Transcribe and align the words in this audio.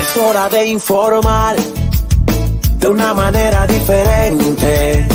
Es 0.00 0.16
hora 0.16 0.48
de 0.48 0.66
informar 0.66 1.56
de 2.78 2.88
una 2.88 3.14
manera 3.14 3.66
diferente. 3.66 5.06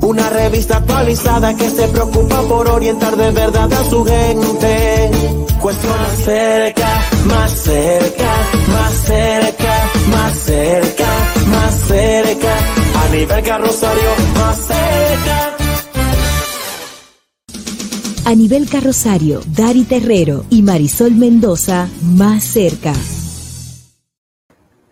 Una 0.00 0.28
revista 0.30 0.78
actualizada 0.78 1.54
que 1.56 1.70
se 1.70 1.86
preocupa 1.88 2.42
por 2.42 2.68
orientar 2.68 3.16
de 3.16 3.30
verdad 3.30 3.72
a 3.72 3.90
su 3.90 4.04
gente. 4.04 5.10
Cuestión 5.60 5.92
más 5.92 6.18
cerca, 6.24 6.88
más 7.26 7.52
cerca, 7.52 8.30
más 8.68 8.92
cerca, 8.92 9.90
más 10.10 10.38
cerca, 10.38 11.06
más 11.46 11.74
cerca. 11.86 12.56
A 13.04 13.08
nivel 13.12 13.42
carrosario, 13.44 14.10
más 14.34 14.56
cerca. 14.56 15.56
A 18.24 18.34
nivel 18.34 18.68
carrosario, 18.68 19.40
Dari 19.46 19.84
Terrero 19.84 20.44
y 20.50 20.62
Marisol 20.62 21.12
Mendoza, 21.12 21.88
más 22.02 22.42
cerca. 22.42 22.92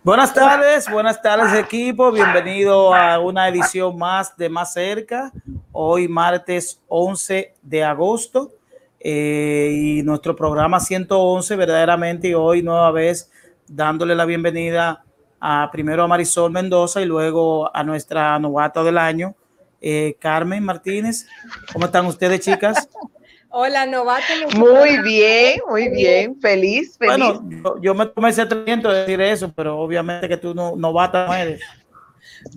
Buenas 0.03 0.33
tardes, 0.33 0.89
buenas 0.89 1.21
tardes 1.21 1.53
equipo, 1.53 2.11
bienvenido 2.11 2.91
a 2.91 3.19
una 3.19 3.47
edición 3.47 3.99
más 3.99 4.35
de 4.35 4.49
Más 4.49 4.73
Cerca, 4.73 5.31
hoy 5.71 6.07
martes 6.07 6.81
11 6.87 7.53
de 7.61 7.83
agosto 7.83 8.51
eh, 8.99 9.69
y 9.71 10.01
nuestro 10.01 10.35
programa 10.35 10.79
111 10.79 11.55
verdaderamente 11.55 12.29
y 12.29 12.33
hoy 12.33 12.63
nueva 12.63 12.89
vez 12.89 13.31
dándole 13.67 14.15
la 14.15 14.25
bienvenida 14.25 15.03
a 15.39 15.69
primero 15.71 16.03
a 16.03 16.07
Marisol 16.07 16.51
Mendoza 16.51 16.99
y 17.03 17.05
luego 17.05 17.69
a 17.71 17.83
nuestra 17.83 18.39
novata 18.39 18.81
del 18.81 18.97
año, 18.97 19.35
eh, 19.79 20.15
Carmen 20.19 20.63
Martínez. 20.63 21.27
¿Cómo 21.71 21.85
están 21.85 22.07
ustedes 22.07 22.39
chicas? 22.39 22.89
Hola, 23.51 23.85
novato. 23.85 24.23
Muy 24.55 25.01
bien, 25.01 25.59
muy 25.67 25.89
bien, 25.89 26.39
feliz, 26.39 26.97
feliz. 26.97 27.17
Bueno, 27.17 27.43
yo, 27.49 27.81
yo 27.81 27.93
me 27.93 28.05
tomé 28.05 28.29
ese 28.29 28.43
atrevimiento 28.43 28.89
de 28.89 29.01
decir 29.01 29.19
eso, 29.19 29.51
pero 29.53 29.77
obviamente 29.77 30.29
que 30.29 30.37
tú 30.37 30.53
no, 30.55 30.75
novata 30.77 31.27
no 31.27 31.33
eres. 31.33 31.61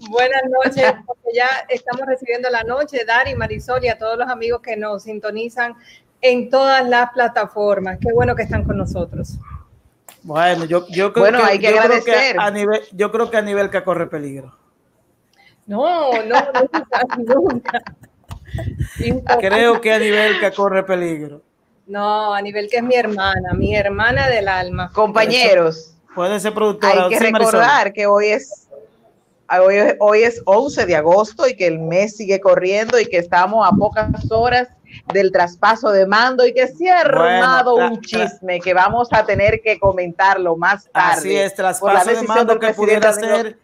Buenas 0.09 0.42
noches, 0.48 0.95
porque 1.05 1.31
ya 1.34 1.47
estamos 1.69 2.06
recibiendo 2.06 2.48
la 2.48 2.62
noche, 2.62 3.05
Dari, 3.05 3.34
Marisol 3.34 3.84
y 3.84 3.89
a 3.89 3.98
todos 3.98 4.17
los 4.17 4.28
amigos 4.28 4.61
que 4.62 4.77
nos 4.77 5.03
sintonizan 5.03 5.75
en 6.20 6.48
todas 6.48 6.89
las 6.89 7.11
plataformas. 7.11 7.98
Qué 8.01 8.12
bueno 8.12 8.34
que 8.36 8.42
están 8.45 8.64
con 8.64 8.77
nosotros. 8.79 9.36
Bueno, 10.23 10.64
yo, 10.64 10.86
yo 10.89 11.12
creo 11.12 11.25
Bueno, 11.25 11.39
que, 11.39 11.45
hay 11.45 11.58
que 11.58 11.67
yo 11.67 11.73
creo 11.73 11.83
agradecer. 11.83 12.36
que 12.36 12.41
a 12.41 12.51
nivel, 12.51 12.81
yo 12.92 13.11
creo 13.12 13.31
que 13.31 13.36
a 13.36 13.42
nivel 13.42 13.69
que 13.69 13.83
corre 13.84 14.06
peligro. 14.06 14.56
No, 15.67 16.12
no, 16.23 16.36
no, 16.53 17.51
nunca. 17.51 17.83
Creo 19.41 19.80
que 19.80 19.92
a 19.92 19.98
nivel 19.98 20.38
que 20.41 20.52
corre 20.52 20.83
peligro. 20.84 21.42
No, 21.86 22.33
a 22.34 22.41
nivel 22.41 22.69
que 22.70 22.78
es 22.78 22.83
mi 22.83 22.94
hermana, 22.94 23.52
mi 23.55 23.74
hermana 23.77 24.28
del 24.28 24.48
alma. 24.48 24.91
Compañeros, 24.94 25.94
Puede 26.14 26.41
ser 26.41 26.55
productora. 26.55 27.05
hay 27.05 27.11
que 27.11 27.19
sí, 27.19 27.30
Marisol. 27.30 27.52
recordar 27.52 27.92
que 27.92 28.06
hoy 28.06 28.27
es, 28.28 28.69
hoy, 29.61 29.77
es- 29.77 29.96
hoy 30.00 30.22
es 30.22 30.41
11 30.46 30.86
de 30.86 30.96
agosto 30.96 31.46
y 31.46 31.56
que 31.56 31.66
el 31.66 31.78
mes 31.80 32.16
sigue 32.16 32.41
corriendo 32.41 32.98
y 32.98 33.06
que 33.06 33.19
estamos 33.19 33.67
a 33.68 33.73
pocas 33.77 34.08
horas 34.30 34.68
del 35.12 35.33
traspaso 35.33 35.90
de 35.90 36.06
mando 36.06 36.46
y 36.46 36.55
que 36.55 36.68
se 36.68 36.89
ha 36.89 37.00
armado 37.00 37.74
un 37.74 38.00
chisme 38.00 38.61
que 38.61 38.73
vamos 38.73 39.08
a 39.11 39.27
tener 39.27 39.61
que 39.61 39.79
comentarlo 39.79 40.56
más 40.56 40.89
tarde. 40.92 41.18
Así 41.18 41.36
es, 41.36 41.52
por 41.52 41.92
la 41.92 42.02
traspaso 42.02 42.20
de 42.20 42.27
mando 42.29 42.58
que 42.61 42.73
pudiera 42.73 43.12
ser, 43.12 43.58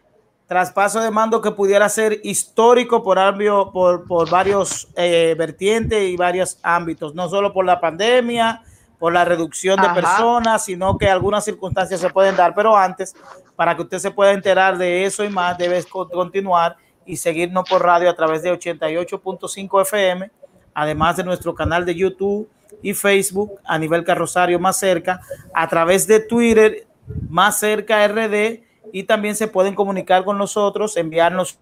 traspaso 0.51 0.99
de 1.01 1.13
mando 1.13 1.41
que 1.41 1.53
pudiera 1.53 1.89
ser 1.89 2.19
histórico 2.25 3.05
por, 3.05 3.21
ambio- 3.21 3.71
por, 3.73 4.05
por 4.05 4.29
varios 4.29 4.89
eh, 4.97 5.37
vertientes 5.39 6.09
y 6.11 6.17
varios 6.17 6.59
ámbitos, 6.65 7.15
no 7.15 7.29
solo 7.29 7.53
por 7.53 7.65
la 7.65 7.81
pandemia, 7.81 8.61
por 8.99 9.13
la 9.13 9.25
reducción 9.25 9.81
de 9.81 9.87
Ajá. 9.87 9.95
personas, 9.95 10.65
sino 10.65 10.99
que 10.99 11.09
algunas 11.09 11.45
circunstancias 11.45 12.01
se 12.01 12.11
pueden 12.11 12.35
dar. 12.35 12.53
Pero 12.57 12.77
antes, 12.77 13.15
para 13.55 13.77
que 13.77 13.83
usted 13.83 13.99
se 14.01 14.11
pueda 14.11 14.33
enterar 14.33 14.77
de 14.77 15.05
eso 15.05 15.23
y 15.23 15.29
más, 15.29 15.57
debes 15.57 15.87
co- 15.87 16.09
continuar 16.09 16.75
y 17.07 17.17
seguirnos 17.17 17.69
por 17.71 17.85
radio 17.85 18.11
a 18.11 18.17
través 18.17 18.43
de 18.43 18.51
88.5 18.53 19.83
FM, 19.83 20.33
además 20.75 21.17
de 21.17 21.23
nuestro 21.23 21.55
canal 21.55 21.85
de 21.87 21.95
YouTube 21.95 22.49
y 22.83 22.93
Facebook 22.93 23.53
a 23.65 23.79
nivel 23.79 24.03
carrosario 24.03 24.59
más 24.59 24.81
cerca, 24.81 25.21
a 25.55 25.69
través 25.69 26.09
de 26.09 26.19
Twitter 26.19 26.89
más 27.29 27.61
cerca 27.61 28.05
RD 28.09 28.65
y 28.93 29.05
también 29.05 29.37
se 29.37 29.49
pueden 29.49 29.75
comunicar 29.75 30.25
con 30.25 30.39
nosotros, 30.39 30.97
enviarnos 30.97 31.59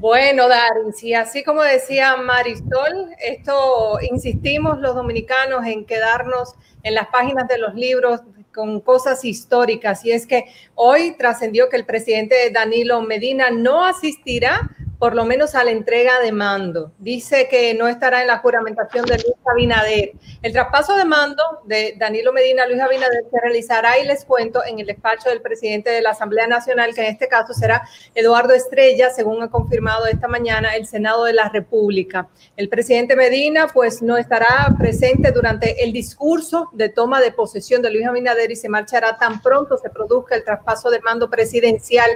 Bueno, 0.02 0.48
Darin, 0.48 0.92
sí, 0.92 1.14
así 1.14 1.44
como 1.44 1.62
decía 1.62 2.16
Marisol, 2.16 3.14
esto 3.20 4.00
insistimos 4.10 4.80
los 4.80 4.96
dominicanos 4.96 5.64
en 5.64 5.84
quedarnos 5.84 6.56
en 6.82 6.96
las 6.96 7.06
páginas 7.06 7.46
de 7.46 7.58
los 7.58 7.76
libros 7.76 8.20
con 8.52 8.80
cosas 8.80 9.24
históricas. 9.24 10.04
Y 10.04 10.10
es 10.10 10.26
que 10.26 10.46
hoy 10.74 11.12
trascendió 11.16 11.68
que 11.68 11.76
el 11.76 11.86
presidente 11.86 12.50
Danilo 12.50 13.00
Medina 13.00 13.50
no 13.52 13.84
asistirá 13.84 14.68
por 15.02 15.16
lo 15.16 15.24
menos 15.24 15.56
a 15.56 15.64
la 15.64 15.72
entrega 15.72 16.20
de 16.20 16.30
mando. 16.30 16.92
Dice 16.96 17.48
que 17.50 17.74
no 17.74 17.88
estará 17.88 18.20
en 18.20 18.28
la 18.28 18.38
juramentación 18.38 19.04
de 19.04 19.14
Luis 19.14 19.34
Abinader. 19.44 20.12
El 20.42 20.52
traspaso 20.52 20.94
de 20.94 21.04
mando 21.04 21.42
de 21.64 21.96
Danilo 21.98 22.32
Medina 22.32 22.62
a 22.62 22.66
Luis 22.68 22.80
Abinader 22.80 23.24
se 23.28 23.40
realizará, 23.40 23.98
y 23.98 24.06
les 24.06 24.24
cuento, 24.24 24.64
en 24.64 24.78
el 24.78 24.86
despacho 24.86 25.28
del 25.28 25.42
presidente 25.42 25.90
de 25.90 26.02
la 26.02 26.10
Asamblea 26.10 26.46
Nacional, 26.46 26.94
que 26.94 27.00
en 27.00 27.08
este 27.08 27.26
caso 27.26 27.52
será 27.52 27.82
Eduardo 28.14 28.54
Estrella, 28.54 29.10
según 29.10 29.42
ha 29.42 29.50
confirmado 29.50 30.06
esta 30.06 30.28
mañana 30.28 30.76
el 30.76 30.86
Senado 30.86 31.24
de 31.24 31.32
la 31.32 31.48
República. 31.48 32.28
El 32.56 32.68
presidente 32.68 33.16
Medina, 33.16 33.66
pues, 33.74 34.02
no 34.02 34.16
estará 34.16 34.72
presente 34.78 35.32
durante 35.32 35.82
el 35.82 35.92
discurso 35.92 36.70
de 36.74 36.90
toma 36.90 37.20
de 37.20 37.32
posesión 37.32 37.82
de 37.82 37.90
Luis 37.90 38.06
Abinader 38.06 38.52
y 38.52 38.54
se 38.54 38.68
marchará 38.68 39.18
tan 39.18 39.42
pronto 39.42 39.76
se 39.78 39.90
produzca 39.90 40.36
el 40.36 40.44
traspaso 40.44 40.90
de 40.90 41.00
mando 41.00 41.28
presidencial 41.28 42.08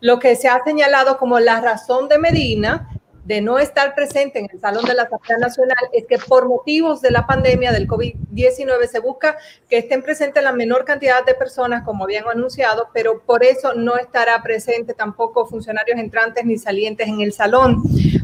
lo 0.00 0.18
que 0.18 0.34
se 0.34 0.48
ha 0.48 0.64
señalado 0.64 1.18
como 1.18 1.38
la 1.38 1.60
razón 1.60 2.08
de 2.08 2.16
Medina 2.16 2.29
de 2.32 3.40
no 3.40 3.58
estar 3.58 3.94
presente 3.94 4.38
en 4.38 4.48
el 4.52 4.60
Salón 4.60 4.84
de 4.84 4.94
la 4.94 5.02
Asamblea 5.02 5.38
Nacional 5.38 5.76
es 5.92 6.06
que 6.06 6.18
por 6.18 6.48
motivos 6.48 7.00
de 7.00 7.10
la 7.10 7.26
pandemia 7.26 7.72
del 7.72 7.86
COVID-19 7.86 8.86
se 8.86 9.00
busca 9.00 9.36
que 9.68 9.78
estén 9.78 10.02
presentes 10.02 10.42
la 10.42 10.52
menor 10.52 10.84
cantidad 10.84 11.24
de 11.24 11.34
personas, 11.34 11.84
como 11.84 12.04
habían 12.04 12.24
anunciado, 12.28 12.88
pero 12.92 13.20
por 13.20 13.44
eso 13.44 13.74
no 13.74 13.96
estará 13.96 14.42
presente 14.42 14.94
tampoco 14.94 15.46
funcionarios 15.46 15.98
entrantes 15.98 16.44
ni 16.44 16.58
salientes 16.58 17.08
en 17.08 17.20
el 17.20 17.32
salón. 17.32 17.82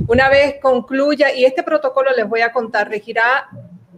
Una 0.08 0.28
vez 0.28 0.56
concluya, 0.62 1.32
y 1.32 1.44
este 1.44 1.62
protocolo 1.62 2.10
les 2.16 2.28
voy 2.28 2.40
a 2.40 2.52
contar, 2.52 2.88
regirá 2.88 3.48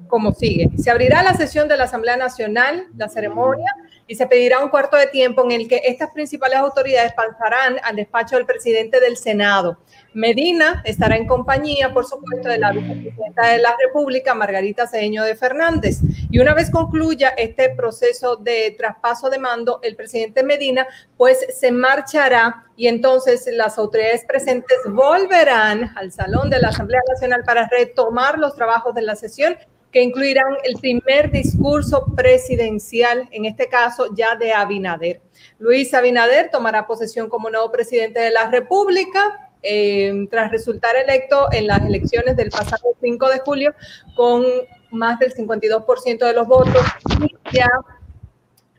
como 0.08 0.32
sigue. 0.32 0.70
Se 0.78 0.90
abrirá 0.90 1.22
la 1.22 1.34
sesión 1.34 1.68
de 1.68 1.76
la 1.76 1.84
Asamblea 1.84 2.16
Nacional, 2.16 2.86
la 2.96 3.08
ceremonia, 3.08 3.72
y 4.08 4.16
se 4.16 4.26
pedirá 4.26 4.58
un 4.58 4.70
cuarto 4.70 4.96
de 4.96 5.06
tiempo 5.06 5.44
en 5.44 5.52
el 5.52 5.68
que 5.68 5.82
estas 5.84 6.10
principales 6.10 6.58
autoridades 6.58 7.12
pasarán 7.12 7.76
al 7.84 7.94
despacho 7.94 8.36
del 8.36 8.46
presidente 8.46 8.98
del 9.00 9.18
Senado. 9.18 9.78
Medina 10.14 10.82
estará 10.86 11.16
en 11.16 11.26
compañía, 11.26 11.92
por 11.92 12.06
supuesto, 12.06 12.48
de 12.48 12.58
la 12.58 12.72
vicepresidenta 12.72 13.48
de 13.48 13.58
la 13.58 13.76
República, 13.84 14.34
Margarita 14.34 14.86
Cedeño 14.86 15.22
de 15.24 15.36
Fernández. 15.36 15.98
Y 16.30 16.38
una 16.38 16.54
vez 16.54 16.70
concluya 16.70 17.28
este 17.36 17.68
proceso 17.70 18.36
de 18.36 18.74
traspaso 18.78 19.28
de 19.28 19.38
mando, 19.38 19.78
el 19.82 19.94
presidente 19.94 20.42
Medina, 20.42 20.86
pues 21.18 21.38
se 21.54 21.70
marchará 21.70 22.64
y 22.76 22.88
entonces 22.88 23.46
las 23.52 23.76
autoridades 23.76 24.24
presentes 24.24 24.78
volverán 24.86 25.92
al 25.96 26.10
Salón 26.12 26.48
de 26.48 26.60
la 26.60 26.68
Asamblea 26.68 27.02
Nacional 27.08 27.44
para 27.44 27.68
retomar 27.68 28.38
los 28.38 28.54
trabajos 28.54 28.94
de 28.94 29.02
la 29.02 29.16
sesión 29.16 29.56
que 29.90 30.02
incluirán 30.02 30.56
el 30.64 30.74
primer 30.80 31.30
discurso 31.30 32.04
presidencial, 32.14 33.28
en 33.30 33.46
este 33.46 33.68
caso 33.68 34.14
ya 34.14 34.36
de 34.36 34.52
Abinader. 34.52 35.20
Luis 35.58 35.94
Abinader 35.94 36.50
tomará 36.50 36.86
posesión 36.86 37.28
como 37.28 37.50
nuevo 37.50 37.70
presidente 37.72 38.20
de 38.20 38.30
la 38.30 38.50
República 38.50 39.50
eh, 39.62 40.26
tras 40.30 40.50
resultar 40.52 40.94
electo 40.96 41.48
en 41.52 41.66
las 41.66 41.84
elecciones 41.84 42.36
del 42.36 42.50
pasado 42.50 42.94
5 43.00 43.28
de 43.28 43.38
julio 43.40 43.74
con 44.14 44.44
más 44.90 45.18
del 45.18 45.34
52% 45.34 46.18
de 46.18 46.32
los 46.32 46.46
votos 46.46 46.82
y 47.20 47.56
ya 47.56 47.68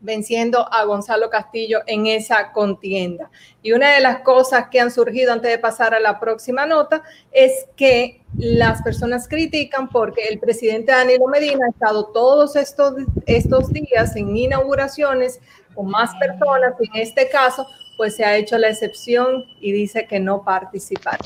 venciendo 0.01 0.71
a 0.71 0.83
Gonzalo 0.85 1.29
Castillo 1.29 1.79
en 1.85 2.07
esa 2.07 2.51
contienda. 2.51 3.29
Y 3.61 3.73
una 3.73 3.93
de 3.93 3.99
las 3.99 4.21
cosas 4.21 4.69
que 4.69 4.79
han 4.79 4.91
surgido 4.91 5.33
antes 5.33 5.51
de 5.51 5.57
pasar 5.57 5.93
a 5.93 5.99
la 5.99 6.19
próxima 6.19 6.65
nota 6.65 7.03
es 7.31 7.65
que 7.75 8.21
las 8.37 8.81
personas 8.81 9.27
critican 9.27 9.89
porque 9.89 10.27
el 10.27 10.39
presidente 10.39 10.91
Danilo 10.91 11.27
Medina 11.27 11.65
ha 11.65 11.69
estado 11.69 12.07
todos 12.07 12.55
estos, 12.55 12.93
estos 13.25 13.71
días 13.71 14.15
en 14.15 14.35
inauguraciones 14.35 15.39
con 15.75 15.87
más 15.87 16.15
personas, 16.15 16.73
y 16.79 16.97
en 16.97 17.03
este 17.03 17.29
caso, 17.29 17.65
pues 17.97 18.15
se 18.15 18.25
ha 18.25 18.35
hecho 18.35 18.57
la 18.57 18.69
excepción 18.69 19.45
y 19.59 19.71
dice 19.71 20.05
que 20.07 20.19
no 20.19 20.43
participará. 20.43 21.19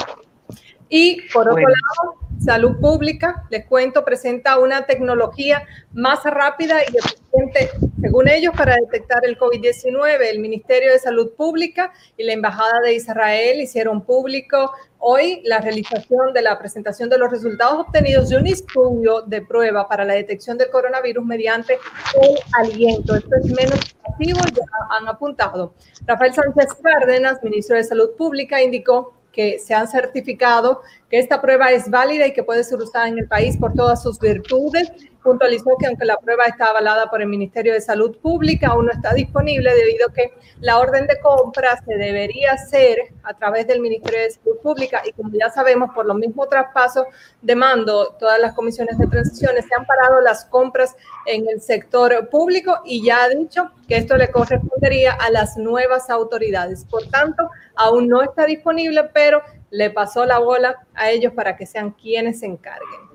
Y 0.95 1.27
por 1.33 1.49
otro 1.49 1.63
lado, 1.63 2.19
Salud 2.37 2.79
Pública, 2.79 3.45
les 3.49 3.65
cuento, 3.65 4.05
presenta 4.05 4.59
una 4.59 4.85
tecnología 4.85 5.65
más 5.91 6.23
rápida 6.23 6.81
y 6.83 6.95
eficiente, 6.95 7.71
según 7.99 8.27
ellos, 8.27 8.53
para 8.55 8.75
detectar 8.75 9.25
el 9.25 9.39
COVID-19. 9.39 10.19
El 10.21 10.37
Ministerio 10.37 10.91
de 10.91 10.99
Salud 10.99 11.31
Pública 11.35 11.91
y 12.15 12.23
la 12.23 12.33
Embajada 12.33 12.79
de 12.81 12.93
Israel 12.93 13.59
hicieron 13.59 14.05
público 14.05 14.71
hoy 14.99 15.41
la 15.45 15.61
realización 15.61 16.31
de 16.31 16.43
la 16.43 16.59
presentación 16.59 17.09
de 17.09 17.17
los 17.17 17.31
resultados 17.31 17.87
obtenidos 17.87 18.29
de 18.29 18.37
un 18.37 18.45
estudio 18.45 19.21
de 19.21 19.41
prueba 19.41 19.87
para 19.87 20.05
la 20.05 20.13
detección 20.13 20.59
del 20.59 20.69
coronavirus 20.69 21.25
mediante 21.25 21.79
el 22.21 22.35
aliento. 22.51 23.15
Esto 23.15 23.35
es 23.43 23.45
menos 23.45 23.79
activo, 24.07 24.41
ya 24.53 24.63
han 24.95 25.07
apuntado. 25.07 25.73
Rafael 26.05 26.35
Sánchez 26.35 26.75
Cárdenas, 26.83 27.43
ministro 27.43 27.77
de 27.77 27.83
Salud 27.83 28.11
Pública, 28.15 28.61
indicó 28.61 29.22
que 29.33 29.59
se 29.59 29.73
han 29.73 29.87
certificado 29.89 30.81
que 31.09 31.19
esta 31.19 31.41
prueba 31.41 31.71
es 31.71 31.89
válida 31.89 32.27
y 32.27 32.33
que 32.33 32.43
puede 32.43 32.63
ser 32.63 32.79
usada 32.79 33.09
en 33.09 33.17
el 33.17 33.27
país 33.27 33.57
por 33.57 33.73
todas 33.73 34.01
sus 34.01 34.19
virtudes. 34.19 34.91
Puntualizó 35.23 35.77
que 35.79 35.87
aunque 35.87 36.05
la 36.05 36.17
prueba 36.17 36.45
está 36.45 36.65
avalada 36.65 37.09
por 37.09 37.21
el 37.21 37.27
Ministerio 37.27 37.73
de 37.73 37.81
Salud 37.81 38.17
Pública, 38.17 38.67
aún 38.67 38.87
no 38.87 38.91
está 38.91 39.13
disponible 39.13 39.73
debido 39.73 40.07
a 40.07 40.13
que 40.13 40.33
la 40.59 40.79
orden 40.79 41.07
de 41.07 41.19
compra 41.19 41.81
se 41.85 41.95
debería 41.95 42.51
hacer 42.51 43.13
a 43.23 43.33
través 43.33 43.67
del 43.67 43.79
Ministerio 43.79 44.21
de 44.21 44.31
Salud 44.31 44.57
Pública 44.61 45.01
y 45.05 45.11
como 45.13 45.31
ya 45.33 45.49
sabemos, 45.49 45.91
por 45.93 46.05
los 46.05 46.15
mismos 46.17 46.49
traspasos 46.49 47.05
de 47.41 47.55
mando, 47.55 48.15
todas 48.19 48.39
las 48.39 48.53
comisiones 48.53 48.97
de 48.97 49.07
transiciones 49.07 49.65
se 49.65 49.75
han 49.75 49.85
parado 49.85 50.21
las 50.21 50.45
compras 50.45 50.95
en 51.25 51.47
el 51.47 51.61
sector 51.61 52.29
público 52.29 52.81
y 52.85 53.03
ya 53.03 53.23
ha 53.23 53.29
dicho 53.29 53.71
que 53.87 53.97
esto 53.97 54.17
le 54.17 54.31
correspondería 54.31 55.13
a 55.13 55.29
las 55.29 55.57
nuevas 55.57 56.09
autoridades. 56.09 56.85
Por 56.85 57.07
tanto, 57.07 57.49
aún 57.75 58.07
no 58.07 58.21
está 58.21 58.45
disponible, 58.45 59.09
pero 59.13 59.41
le 59.69 59.89
pasó 59.89 60.25
la 60.25 60.39
bola 60.39 60.85
a 60.93 61.09
ellos 61.09 61.33
para 61.33 61.55
que 61.55 61.65
sean 61.65 61.91
quienes 61.91 62.39
se 62.39 62.45
encarguen. 62.45 63.12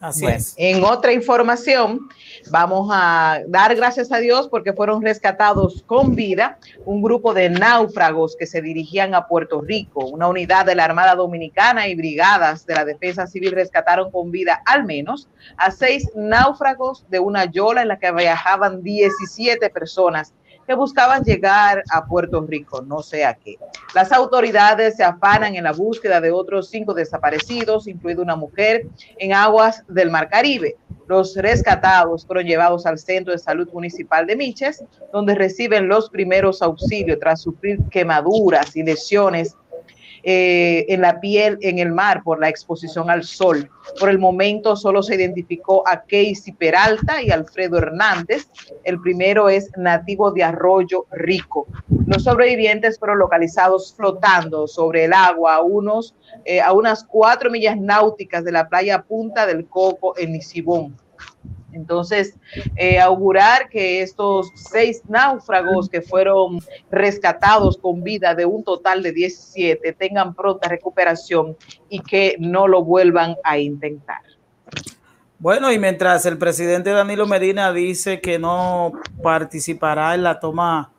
Así 0.00 0.26
es. 0.26 0.54
En 0.56 0.84
otra 0.84 1.12
información, 1.12 2.08
vamos 2.50 2.88
a 2.92 3.40
dar 3.48 3.74
gracias 3.74 4.12
a 4.12 4.18
Dios 4.18 4.48
porque 4.48 4.72
fueron 4.72 5.02
rescatados 5.02 5.82
con 5.86 6.14
vida 6.14 6.58
un 6.84 7.02
grupo 7.02 7.34
de 7.34 7.50
náufragos 7.50 8.36
que 8.38 8.46
se 8.46 8.62
dirigían 8.62 9.14
a 9.14 9.26
Puerto 9.26 9.60
Rico. 9.60 10.06
Una 10.06 10.28
unidad 10.28 10.66
de 10.66 10.74
la 10.74 10.84
Armada 10.84 11.14
Dominicana 11.14 11.88
y 11.88 11.94
brigadas 11.94 12.64
de 12.66 12.74
la 12.74 12.84
Defensa 12.84 13.26
Civil 13.26 13.52
rescataron 13.52 14.10
con 14.10 14.30
vida 14.30 14.62
al 14.66 14.84
menos 14.84 15.28
a 15.56 15.70
seis 15.70 16.08
náufragos 16.14 17.04
de 17.10 17.18
una 17.18 17.46
yola 17.46 17.82
en 17.82 17.88
la 17.88 17.98
que 17.98 18.12
viajaban 18.12 18.82
17 18.82 19.68
personas 19.70 20.32
que 20.68 20.74
buscaban 20.74 21.24
llegar 21.24 21.82
a 21.90 22.04
Puerto 22.04 22.42
Rico, 22.42 22.82
no 22.82 23.02
sé 23.02 23.24
a 23.24 23.32
qué. 23.32 23.56
Las 23.94 24.12
autoridades 24.12 24.96
se 24.96 25.02
afanan 25.02 25.56
en 25.56 25.64
la 25.64 25.72
búsqueda 25.72 26.20
de 26.20 26.30
otros 26.30 26.68
cinco 26.68 26.92
desaparecidos, 26.92 27.88
incluida 27.88 28.20
una 28.20 28.36
mujer, 28.36 28.86
en 29.16 29.32
aguas 29.32 29.82
del 29.88 30.10
Mar 30.10 30.28
Caribe. 30.28 30.76
Los 31.06 31.34
rescatados 31.36 32.26
fueron 32.26 32.44
llevados 32.44 32.84
al 32.84 32.98
Centro 32.98 33.32
de 33.32 33.38
Salud 33.38 33.66
Municipal 33.72 34.26
de 34.26 34.36
Miches, 34.36 34.84
donde 35.10 35.34
reciben 35.34 35.88
los 35.88 36.10
primeros 36.10 36.60
auxilios 36.60 37.18
tras 37.18 37.40
sufrir 37.40 37.80
quemaduras 37.90 38.76
y 38.76 38.82
lesiones 38.82 39.56
eh, 40.22 40.86
en 40.88 41.00
la 41.00 41.20
piel 41.20 41.58
en 41.60 41.78
el 41.78 41.92
mar 41.92 42.22
por 42.22 42.40
la 42.40 42.48
exposición 42.48 43.10
al 43.10 43.24
sol. 43.24 43.70
Por 43.98 44.10
el 44.10 44.18
momento 44.18 44.76
solo 44.76 45.02
se 45.02 45.14
identificó 45.14 45.86
a 45.86 46.02
Casey 46.02 46.52
Peralta 46.58 47.22
y 47.22 47.30
Alfredo 47.30 47.78
Hernández. 47.78 48.48
El 48.84 49.00
primero 49.00 49.48
es 49.48 49.70
nativo 49.76 50.30
de 50.30 50.44
Arroyo 50.44 51.06
Rico. 51.10 51.66
Los 52.06 52.24
sobrevivientes 52.24 52.98
fueron 52.98 53.18
localizados 53.18 53.94
flotando 53.94 54.66
sobre 54.66 55.04
el 55.04 55.12
agua 55.12 55.56
a, 55.56 55.62
unos, 55.62 56.14
eh, 56.44 56.60
a 56.60 56.72
unas 56.72 57.04
cuatro 57.04 57.50
millas 57.50 57.78
náuticas 57.78 58.44
de 58.44 58.52
la 58.52 58.68
playa 58.68 59.02
Punta 59.02 59.46
del 59.46 59.66
Coco 59.66 60.18
en 60.18 60.32
Nisibón. 60.32 60.96
Entonces, 61.72 62.34
eh, 62.76 62.98
augurar 62.98 63.68
que 63.68 64.02
estos 64.02 64.50
seis 64.54 65.02
náufragos 65.08 65.88
que 65.88 66.00
fueron 66.00 66.60
rescatados 66.90 67.76
con 67.76 68.02
vida 68.02 68.34
de 68.34 68.46
un 68.46 68.64
total 68.64 69.02
de 69.02 69.12
17 69.12 69.92
tengan 69.92 70.34
pronta 70.34 70.68
recuperación 70.68 71.56
y 71.88 72.00
que 72.00 72.36
no 72.38 72.66
lo 72.68 72.82
vuelvan 72.84 73.36
a 73.44 73.58
intentar. 73.58 74.22
Bueno, 75.38 75.70
y 75.70 75.78
mientras 75.78 76.26
el 76.26 76.36
presidente 76.36 76.90
Danilo 76.90 77.26
Medina 77.26 77.72
dice 77.72 78.20
que 78.20 78.38
no 78.38 78.92
participará 79.22 80.14
en 80.14 80.24
la 80.24 80.40
toma, 80.40 80.90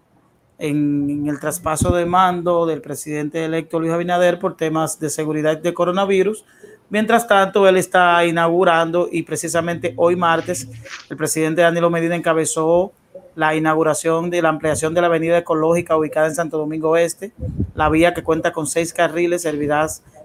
en, 0.57 1.09
en 1.09 1.27
el 1.27 1.39
traspaso 1.39 1.93
de 1.93 2.05
mando 2.05 2.65
del 2.65 2.81
presidente 2.81 3.43
electo 3.43 3.79
Luis 3.79 3.91
Abinader 3.91 4.39
por 4.39 4.55
temas 4.55 4.99
de 4.99 5.09
seguridad 5.09 5.57
de 5.57 5.73
coronavirus, 5.73 6.45
Mientras 6.89 7.27
tanto, 7.27 7.67
él 7.67 7.77
está 7.77 8.25
inaugurando 8.25 9.07
y 9.11 9.21
precisamente 9.21 9.93
hoy 9.95 10.15
martes 10.15 10.67
el 11.09 11.17
presidente 11.17 11.61
Danilo 11.61 11.89
Medina 11.91 12.15
encabezó 12.15 12.93
la 13.35 13.53
inauguración 13.55 14.31
de 14.31 14.41
la 14.41 14.49
ampliación 14.49 14.95
de 14.95 15.01
la 15.01 15.07
avenida 15.07 15.37
ecológica 15.37 15.95
ubicada 15.95 16.27
en 16.27 16.35
Santo 16.35 16.57
Domingo 16.57 16.97
Este. 16.97 17.31
La 17.75 17.89
vía 17.89 18.13
que 18.13 18.23
cuenta 18.23 18.51
con 18.51 18.65
seis 18.65 18.91
carriles 18.91 19.43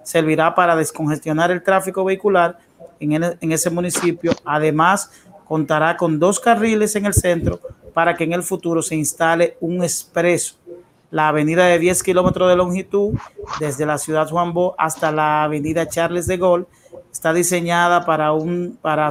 servirá, 0.03 0.55
para 0.55 0.75
descongestionar 0.75 1.51
el 1.51 1.61
tráfico 1.61 2.03
vehicular 2.03 2.57
en 2.99 3.51
ese 3.51 3.69
municipio. 3.69 4.33
Además, 4.43 5.11
contará 5.47 5.95
con 5.95 6.19
dos 6.19 6.39
carriles 6.39 6.95
en 6.95 7.05
el 7.05 7.13
centro 7.13 7.59
para 7.93 8.15
que 8.15 8.23
en 8.23 8.33
el 8.33 8.41
futuro 8.41 8.81
se 8.81 8.95
instale 8.95 9.55
un 9.61 9.83
expreso 9.83 10.55
la 11.15 11.29
avenida 11.29 11.67
de 11.67 11.79
10 11.79 12.03
kilómetros 12.03 12.49
de 12.49 12.57
longitud 12.57 13.13
desde 13.61 13.85
la 13.85 13.97
ciudad 13.97 14.29
Juan 14.29 14.53
Bo 14.53 14.75
hasta 14.77 15.13
la 15.13 15.45
avenida 15.45 15.87
Charles 15.87 16.27
de 16.27 16.35
Gaulle 16.35 16.65
está 17.09 17.31
diseñada 17.31 18.05
para, 18.05 18.33
un, 18.33 18.77
para 18.81 19.09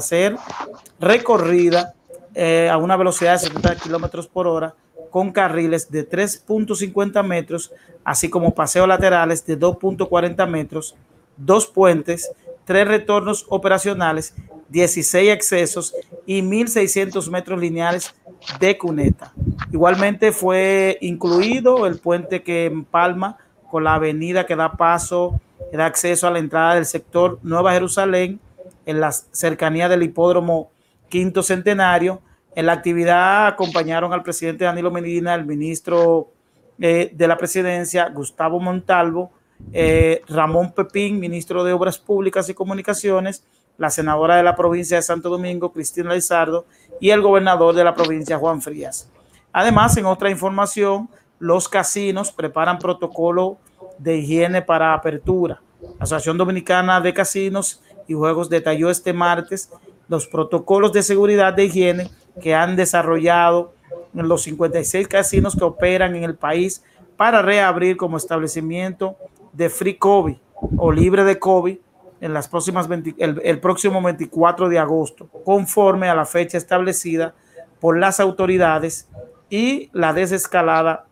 recorrida 1.01 1.95
eh, 2.35 2.69
a 2.71 2.77
una 2.77 2.99
velocidad 2.99 3.33
de 3.33 3.47
70 3.47 3.77
kilómetros 3.77 4.29
por 4.29 4.47
hora 4.47 4.75
con 5.09 5.33
carriles 5.33 5.91
de 5.91 6.07
3.50 6.07 7.25
metros, 7.27 7.73
así 8.05 8.29
como 8.29 8.55
paseos 8.55 8.87
laterales 8.87 9.47
de 9.47 9.59
2.40 9.59 10.47
metros, 10.47 10.95
dos 11.39 11.67
puentes, 11.67 12.31
tres 12.67 12.87
retornos 12.87 13.47
operacionales, 13.49 14.35
16 14.69 15.33
accesos 15.33 15.95
y 16.27 16.43
1.600 16.43 17.31
metros 17.31 17.61
lineales 17.61 18.15
de 18.61 18.77
cuneta. 18.77 19.33
Igualmente 19.73 20.33
fue 20.33 20.99
incluido 21.01 21.87
el 21.87 21.99
puente 21.99 22.43
que 22.43 22.67
empalma 22.67 23.39
con 23.71 23.85
la 23.85 23.95
avenida 23.95 24.47
que 24.47 24.57
da 24.57 24.77
paso, 24.77 25.41
que 25.71 25.77
da 25.77 25.87
acceso 25.87 26.27
a 26.27 26.31
la 26.31 26.39
entrada 26.39 26.75
del 26.75 26.87
sector 26.87 27.39
Nueva 27.43 27.73
Jerusalén 27.73 28.41
en 28.87 29.01
la 29.01 29.13
cercanía 29.13 29.89
del 29.89 30.03
hipódromo 30.03 30.71
Quinto 31.09 31.43
Centenario. 31.43 32.21
En 32.55 32.67
la 32.67 32.73
actividad 32.73 33.47
acompañaron 33.47 34.13
al 34.13 34.23
presidente 34.23 34.65
Danilo 34.65 34.91
Medina, 34.91 35.35
el 35.35 35.45
ministro 35.45 36.31
eh, 36.79 37.11
de 37.13 37.29
la 37.29 37.37
presidencia, 37.37 38.09
Gustavo 38.09 38.61
Montalvo, 38.61 39.33
eh, 39.73 40.23
Ramón 40.29 40.73
Pepín, 40.73 41.19
ministro 41.19 41.65
de 41.65 41.73
Obras 41.73 41.99
Públicas 41.99 42.49
y 42.49 42.55
Comunicaciones, 42.55 43.45
la 43.79 43.91
senadora 43.91 44.37
de 44.37 44.43
la 44.43 44.57
provincia 44.57 44.97
de 44.97 45.03
Santo 45.03 45.29
Domingo, 45.29 45.73
Cristina 45.73 46.15
Lizardo, 46.15 46.67
y 47.01 47.11
el 47.11 47.23
gobernador 47.23 47.75
de 47.75 47.85
la 47.85 47.95
provincia, 47.95 48.39
Juan 48.39 48.63
Frías. 48.63 49.09
Además, 49.53 49.97
en 49.97 50.07
otra 50.07 50.31
información, 50.31 51.09
los 51.39 51.69
casinos 51.69 52.33
preparan 52.33 52.79
protocolo 52.79 53.59
de 53.99 54.17
higiene 54.17 54.63
para 54.63 54.95
apertura. 54.95 55.61
La 55.81 56.05
Asociación 56.05 56.39
Dominicana 56.39 57.01
de 57.01 57.13
Casinos 57.13 57.83
y 58.07 58.15
Juegos 58.15 58.49
detalló 58.49 58.91
este 58.91 59.13
martes 59.13 59.71
los 60.09 60.27
protocolos 60.27 60.93
de 60.93 61.03
seguridad 61.03 61.53
de 61.55 61.65
higiene 61.65 62.11
que 62.41 62.55
han 62.55 62.77
desarrollado 62.77 63.75
los 64.13 64.43
56 64.43 65.09
casinos 65.09 65.57
que 65.57 65.65
operan 65.65 66.15
en 66.15 66.25
el 66.25 66.37
país 66.37 66.83
para 67.17 67.43
reabrir 67.43 67.97
como 67.97 68.17
establecimiento 68.17 69.17
de 69.53 69.71
free 69.71 69.97
COVID 69.97 70.37
o 70.77 70.93
libre 70.93 71.25
de 71.25 71.39
COVID 71.39 71.79
en 72.25 72.33
las 72.33 72.49
próximas 72.49 72.89
el, 73.19 73.61
próximo 73.61 74.01
24 74.01 74.71
de 74.71 74.79
agosto, 74.79 75.29
conforme 75.45 76.09
a 76.09 76.15
la 76.15 76.25
fecha 76.25 76.57
establecida 76.57 77.35
por 77.81 77.99
las 77.99 78.19
autoridades 78.19 79.11
y 79.51 79.91
la 79.93 80.15
desescalada 80.15 81.05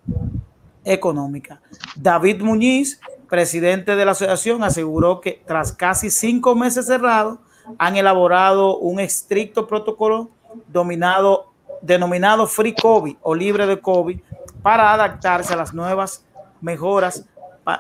económica. 0.87 1.61
David 1.97 2.41
Muñiz, 2.41 2.99
presidente 3.29 3.95
de 3.95 4.07
la 4.07 4.13
asociación, 4.13 4.65
aseguró 4.65 5.21
que 5.21 5.43
tras 5.47 5.73
casi 5.73 6.09
cinco 6.09 6.55
meses 6.55 6.87
cerrados, 6.87 7.41
han 7.77 7.97
elaborado 7.97 8.79
un 8.79 8.99
estricto 8.99 9.67
protocolo 9.67 10.31
denominado 10.67 12.47
Free 12.47 12.75
COVID 12.75 13.17
o 13.21 13.35
libre 13.35 13.67
de 13.67 13.79
COVID 13.79 14.19
para 14.63 14.95
adaptarse 14.95 15.53
a 15.53 15.59
las 15.59 15.75
nuevas 15.75 16.25
mejoras 16.63 17.27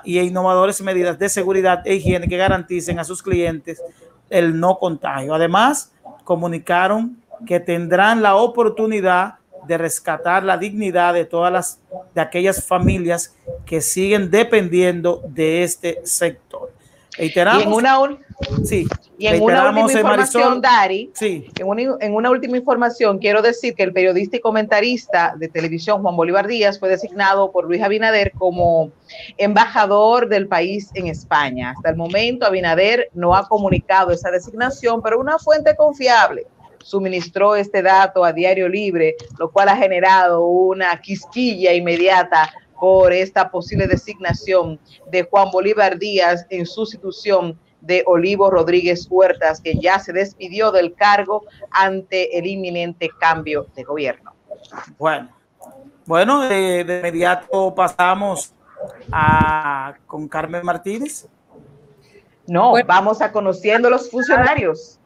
y 0.04 0.18
innovadoras 0.20 0.80
medidas 0.80 1.18
de 1.18 1.28
seguridad 1.28 1.82
e 1.86 1.94
higiene 1.94 2.28
que 2.28 2.36
garanticen 2.36 2.98
a 2.98 3.04
sus 3.04 3.22
clientes 3.22 3.82
el 4.30 4.58
no 4.58 4.78
contagio. 4.78 5.34
Además, 5.34 5.92
comunicaron 6.24 7.22
que 7.46 7.60
tendrán 7.60 8.22
la 8.22 8.36
oportunidad 8.36 9.34
de 9.66 9.78
rescatar 9.78 10.42
la 10.42 10.58
dignidad 10.58 11.14
de 11.14 11.24
todas 11.24 11.52
las 11.52 11.80
de 12.14 12.20
aquellas 12.20 12.64
familias 12.64 13.36
que 13.64 13.80
siguen 13.80 14.30
dependiendo 14.30 15.22
de 15.28 15.62
este 15.62 16.00
sector. 16.04 16.71
Y 17.18 17.38
en 17.38 17.72
una, 17.72 17.98
sí, 18.64 18.86
y 19.18 19.26
en 19.26 19.42
una 19.42 19.68
última 19.68 19.92
eh, 19.92 19.92
información, 19.92 20.60
Dari, 20.62 21.10
sí. 21.14 21.46
en, 21.58 21.66
una, 21.66 21.82
en 22.00 22.14
una 22.14 22.30
última 22.30 22.56
información, 22.56 23.18
quiero 23.18 23.42
decir 23.42 23.74
que 23.74 23.82
el 23.82 23.92
periodista 23.92 24.38
y 24.38 24.40
comentarista 24.40 25.34
de 25.36 25.48
televisión 25.48 26.00
Juan 26.00 26.16
Bolívar 26.16 26.46
Díaz 26.46 26.78
fue 26.78 26.88
designado 26.88 27.52
por 27.52 27.66
Luis 27.66 27.82
Abinader 27.82 28.32
como 28.32 28.92
embajador 29.36 30.28
del 30.28 30.48
país 30.48 30.90
en 30.94 31.06
España. 31.06 31.74
Hasta 31.76 31.90
el 31.90 31.96
momento, 31.96 32.46
Abinader 32.46 33.10
no 33.12 33.34
ha 33.34 33.46
comunicado 33.46 34.10
esa 34.10 34.30
designación, 34.30 35.02
pero 35.02 35.20
una 35.20 35.38
fuente 35.38 35.76
confiable 35.76 36.46
suministró 36.82 37.54
este 37.56 37.82
dato 37.82 38.24
a 38.24 38.32
Diario 38.32 38.68
Libre, 38.68 39.16
lo 39.38 39.50
cual 39.50 39.68
ha 39.68 39.76
generado 39.76 40.46
una 40.46 41.00
quisquilla 41.00 41.72
inmediata 41.74 42.52
por 42.82 43.12
esta 43.12 43.48
posible 43.48 43.86
designación 43.86 44.80
de 45.08 45.22
Juan 45.22 45.52
Bolívar 45.52 46.00
Díaz 46.00 46.44
en 46.50 46.66
sustitución 46.66 47.56
de 47.80 48.02
Olivo 48.06 48.50
Rodríguez 48.50 49.06
Huertas, 49.08 49.60
que 49.60 49.78
ya 49.78 50.00
se 50.00 50.12
despidió 50.12 50.72
del 50.72 50.92
cargo 50.92 51.44
ante 51.70 52.36
el 52.36 52.44
inminente 52.44 53.08
cambio 53.20 53.68
de 53.76 53.84
gobierno. 53.84 54.32
Bueno, 54.98 55.28
bueno, 56.06 56.40
de, 56.40 56.80
inmediato 56.80 57.72
pasamos 57.72 58.52
a 59.12 59.94
con 60.08 60.26
Carmen 60.26 60.66
Martínez. 60.66 61.28
No, 62.48 62.74
vamos 62.84 63.22
a 63.22 63.30
conociendo 63.30 63.90
los 63.90 64.10
funcionarios. 64.10 64.98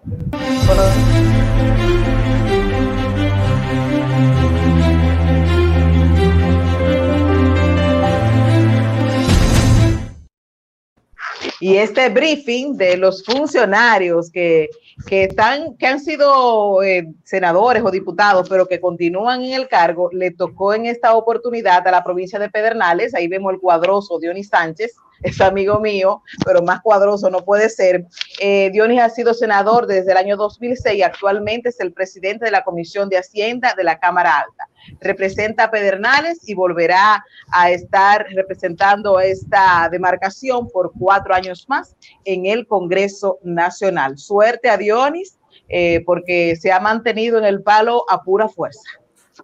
Y 11.61 11.77
este 11.77 12.09
briefing 12.11 12.77
de 12.77 12.97
los 12.97 13.25
funcionarios 13.25 14.31
que, 14.31 14.69
están, 15.11 15.77
que 15.77 15.87
han 15.87 16.01
sido 16.01 16.83
eh, 16.83 17.09
senadores 17.25 17.83
o 17.83 17.91
diputados, 17.91 18.49
pero 18.49 18.67
que 18.67 18.81
continúan 18.81 19.43
en 19.43 19.55
el 19.55 19.69
cargo, 19.69 20.11
le 20.13 20.31
tocó 20.33 20.75
en 20.75 20.87
esta 20.87 21.15
oportunidad 21.15 21.87
a 21.87 21.91
la 21.91 22.05
provincia 22.05 22.39
de 22.39 22.51
Pedernales. 22.51 23.15
Ahí 23.15 23.27
vemos 23.29 23.53
el 23.55 23.61
cuadroso 23.61 24.19
Dionis 24.19 24.49
Sánchez, 24.49 24.97
es 25.23 25.41
amigo 25.41 25.81
mío, 25.81 26.23
pero 26.45 26.63
más 26.63 26.81
cuadroso 26.81 27.31
no 27.31 27.45
puede 27.45 27.69
ser. 27.69 28.07
Eh, 28.41 28.71
Dionis 28.73 29.01
ha 29.01 29.11
sido 29.11 29.35
senador 29.35 29.87
desde 29.87 30.13
el 30.13 30.19
año 30.19 30.37
2006 30.37 30.99
y 30.99 31.03
actualmente 31.03 31.71
es 31.71 31.81
el 31.81 31.93
presidente 31.93 32.45
de 32.45 32.51
la 32.51 32.65
Comisión 32.65 33.09
de 33.09 33.19
Hacienda 33.19 33.75
de 33.77 33.85
la 33.85 33.99
Cámara 33.99 34.39
Alta. 34.39 34.69
Representa 35.01 35.65
a 35.65 35.71
Pedernales 35.71 36.49
y 36.49 36.55
volverá 36.55 37.25
a 37.53 37.71
estar 37.71 38.27
representando 38.35 39.19
esta 39.21 39.89
demarcación 39.91 40.69
por 40.69 40.93
cuatro 40.99 41.35
años 41.35 41.67
más 41.69 41.97
en 42.25 42.47
el 42.47 42.67
Congreso 42.67 43.39
Nacional. 43.43 44.19
Suerte 44.19 44.69
a 44.69 44.77
Dionis, 44.77 45.39
eh, 45.69 46.03
porque 46.07 46.57
se 46.57 46.71
ha 46.71 46.81
mantenido 46.81 47.39
en 47.39 47.45
el 47.45 47.63
palo 47.63 48.05
a 48.09 48.23
pura 48.23 48.49
fuerza. 48.49 48.89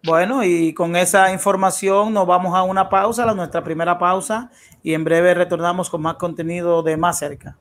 Bueno, 0.04 0.42
y 0.44 0.74
con 0.74 0.96
esa 0.96 1.32
información 1.32 2.12
nos 2.12 2.26
vamos 2.26 2.56
a 2.56 2.62
una 2.62 2.88
pausa, 2.88 3.24
la 3.24 3.34
nuestra 3.34 3.62
primera 3.62 3.98
pausa, 3.98 4.50
y 4.82 4.94
en 4.94 5.04
breve 5.04 5.32
retornamos 5.34 5.88
con 5.90 6.02
más 6.02 6.16
contenido 6.16 6.82
de 6.82 6.96
Más 6.96 7.18
Cerca. 7.20 7.56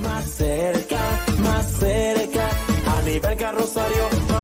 Más 0.00 0.24
cerca, 0.24 0.98
más 1.42 1.66
cerca, 1.72 2.48
a 2.86 3.02
nivel 3.02 3.36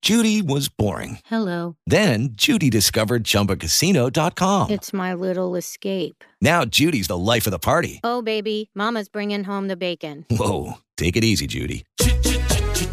Judy 0.02 0.42
was 0.42 0.68
boring. 0.68 1.18
Hello. 1.24 1.76
Then 1.86 2.34
Judy 2.36 2.68
discovered 2.68 3.24
chumbacasino.com. 3.24 4.70
It's 4.70 4.92
my 4.92 5.14
little 5.14 5.56
escape. 5.56 6.22
Now 6.42 6.66
Judy's 6.66 7.06
the 7.06 7.16
life 7.16 7.46
of 7.46 7.52
the 7.52 7.58
party. 7.58 8.00
Oh, 8.04 8.20
baby, 8.20 8.68
Mama's 8.74 9.08
bringing 9.08 9.44
home 9.44 9.68
the 9.68 9.76
bacon. 9.76 10.26
Whoa. 10.28 10.74
Take 10.98 11.16
it 11.16 11.24
easy, 11.24 11.46
Judy. 11.46 11.84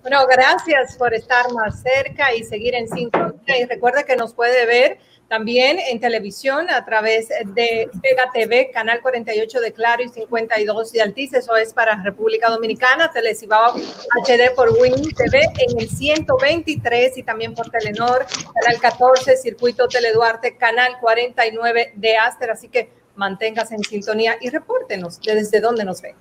Bueno, 0.00 0.26
gracias 0.26 0.96
por 0.96 1.12
estar 1.12 1.52
más 1.52 1.82
cerca 1.82 2.34
y 2.34 2.42
seguir 2.42 2.74
en 2.74 2.88
sintonía. 2.88 3.58
Y 3.60 3.66
recuerda 3.66 4.04
que 4.04 4.16
nos 4.16 4.32
puede 4.32 4.64
ver 4.64 4.98
también 5.28 5.78
en 5.78 6.00
televisión 6.00 6.70
a 6.70 6.84
través 6.84 7.28
de 7.28 7.90
Vega 8.02 8.30
TV, 8.32 8.70
canal 8.72 9.00
48 9.02 9.60
de 9.60 9.72
Claro 9.72 10.02
y 10.02 10.08
52 10.08 10.92
de 10.92 11.02
Altice, 11.02 11.38
eso 11.38 11.54
es 11.56 11.74
para 11.74 12.02
República 12.02 12.48
Dominicana, 12.48 13.10
Telecibao 13.10 13.74
HD 13.74 14.54
por 14.56 14.70
Win 14.80 14.94
TV 15.14 15.40
en 15.58 15.78
el 15.78 15.88
123 15.88 17.18
y 17.18 17.22
también 17.22 17.54
por 17.54 17.70
Telenor, 17.70 18.26
canal 18.54 18.80
14, 18.80 19.36
Circuito 19.36 19.86
Teleduarte, 19.86 20.56
canal 20.56 20.96
49 20.98 21.92
de 21.94 22.16
Aster, 22.16 22.50
así 22.50 22.68
que 22.68 22.90
manténgase 23.14 23.74
en 23.74 23.84
sintonía 23.84 24.38
y 24.40 24.48
repórtenos 24.48 25.20
desde 25.20 25.60
dónde 25.60 25.84
nos 25.84 26.00
ven. 26.00 26.16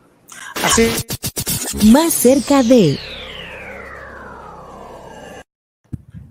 Así. 0.63 0.91
Más 1.91 2.13
cerca 2.13 2.63
de 2.63 2.97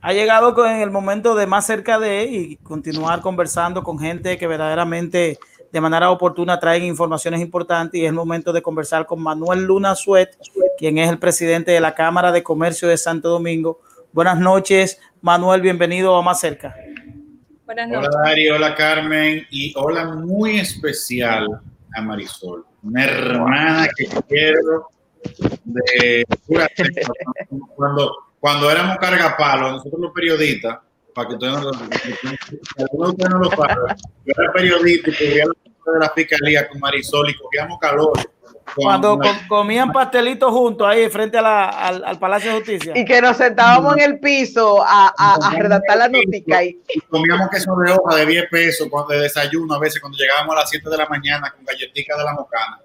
ha 0.06 0.12
llegado 0.12 0.54
con 0.54 0.70
el 0.70 0.92
momento 0.92 1.34
de 1.34 1.48
más 1.48 1.66
cerca 1.66 1.98
de 1.98 2.26
y 2.26 2.56
continuar 2.58 3.20
conversando 3.22 3.82
con 3.82 3.98
gente 3.98 4.38
que 4.38 4.46
verdaderamente 4.46 5.36
de 5.72 5.80
manera 5.80 6.12
oportuna 6.12 6.60
traen 6.60 6.84
informaciones 6.84 7.40
importantes 7.40 8.00
y 8.00 8.04
es 8.04 8.10
el 8.10 8.14
momento 8.14 8.52
de 8.52 8.62
conversar 8.62 9.04
con 9.04 9.20
Manuel 9.20 9.64
Luna 9.64 9.96
Suet, 9.96 10.38
quien 10.78 10.98
es 10.98 11.10
el 11.10 11.18
presidente 11.18 11.72
de 11.72 11.80
la 11.80 11.96
Cámara 11.96 12.30
de 12.30 12.44
Comercio 12.44 12.86
de 12.86 12.96
Santo 12.96 13.30
Domingo. 13.30 13.80
Buenas 14.12 14.38
noches, 14.38 15.00
Manuel, 15.22 15.60
bienvenido 15.60 16.14
a 16.14 16.22
Más 16.22 16.38
Cerca. 16.38 16.76
Buenas 17.64 17.88
noches. 17.88 18.08
Hola 18.14 18.28
Dari, 18.28 18.48
hola 18.48 18.74
Carmen 18.76 19.44
y 19.50 19.74
hola 19.76 20.04
muy 20.04 20.60
especial 20.60 21.48
a 21.96 22.00
Marisol, 22.00 22.64
una 22.84 23.04
hermana 23.04 23.88
que 23.96 24.06
quiero 24.28 24.88
de 25.64 26.24
cuando 27.74 28.25
cuando 28.40 28.70
éramos 28.70 28.96
cargapalos, 28.98 29.72
nosotros 29.72 30.00
los 30.00 30.12
periodistas, 30.12 30.78
para 31.14 31.28
que 31.28 31.34
ustedes 31.34 31.54
no, 31.54 31.62
lo 33.38 33.50
saben, 33.50 33.76
yo 34.24 34.34
era 34.36 34.52
periodista 34.52 35.10
y 35.10 35.14
cubría 35.14 35.44
la 35.46 35.92
de 35.92 36.00
la 36.00 36.10
fiscalía 36.10 36.68
con 36.68 36.80
Marisol 36.80 37.30
y 37.30 37.34
cogíamos 37.34 37.78
calor. 37.78 38.12
Cuando 38.74 39.18
comían 39.48 39.92
pastelitos 39.92 40.50
juntos 40.50 40.86
ahí 40.86 41.08
frente 41.08 41.38
a 41.38 41.42
la, 41.42 41.68
al, 41.68 42.18
Palacio 42.18 42.50
de 42.50 42.58
Justicia. 42.58 42.92
Y 42.96 43.04
que 43.04 43.22
nos 43.22 43.36
sentábamos 43.36 43.96
en 43.96 44.02
el 44.02 44.18
piso 44.18 44.82
a, 44.84 45.14
a, 45.16 45.56
redactar 45.56 45.96
la 45.96 46.08
noticia. 46.08 46.64
Y... 46.64 46.80
comíamos 47.08 47.48
queso 47.48 47.74
de 47.76 47.92
hoja 47.92 48.16
de 48.16 48.26
10 48.26 48.50
pesos 48.50 48.88
de 49.08 49.20
desayuno 49.20 49.74
a 49.74 49.78
veces 49.78 50.00
cuando 50.00 50.18
llegábamos 50.18 50.56
a 50.56 50.60
las 50.60 50.70
7 50.70 50.90
de 50.90 50.96
la 50.96 51.06
mañana 51.06 51.50
con 51.50 51.64
galletitas 51.64 52.18
de 52.18 52.24
la 52.24 52.32
mocana. 52.34 52.80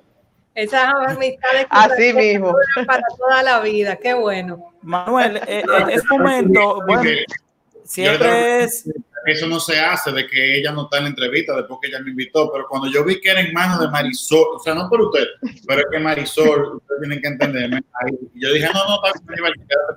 Esas 0.53 0.93
amistades 1.08 1.67
Así 1.70 2.13
mismo. 2.13 2.53
para 2.86 3.03
toda 3.17 3.41
la 3.43 3.60
vida, 3.62 3.96
qué 3.96 4.13
bueno. 4.13 4.74
Manuel, 4.81 5.38
eh, 5.38 5.63
eh, 5.63 5.63
es 5.89 6.03
momento, 6.10 6.81
bueno, 6.88 7.03
siempre 7.86 8.63
es, 8.63 8.86
eso 9.25 9.48
no 9.48 9.60
se 9.60 9.79
hace 9.79 10.12
de 10.12 10.25
que 10.27 10.58
ella 10.58 10.72
no 10.72 10.84
está 10.84 10.98
en 10.98 11.03
la 11.03 11.10
entrevista 11.10 11.55
después 11.55 11.79
que 11.81 11.89
ella 11.89 12.00
me 12.00 12.10
invitó, 12.10 12.51
pero 12.51 12.65
cuando 12.67 12.89
yo 12.89 13.03
vi 13.03 13.22
que 13.22 13.29
era 13.29 13.41
en 13.41 13.53
manos 13.53 13.79
de 13.79 13.88
Marisol, 13.89 14.55
o 14.55 14.60
sea, 14.60 14.74
no 14.74 14.89
por 14.89 15.01
usted, 15.01 15.25
pero 15.67 15.81
es 15.81 15.88
que 15.91 16.00
Marisol, 16.00 16.77
ustedes 16.77 17.01
tienen 17.01 17.22
que 17.22 17.27
entenderme, 17.27 17.84
ahí, 17.93 18.17
yo 18.34 18.51
dije, 18.51 18.67
no, 18.74 18.88
no, 18.88 19.01
para, 19.01 19.13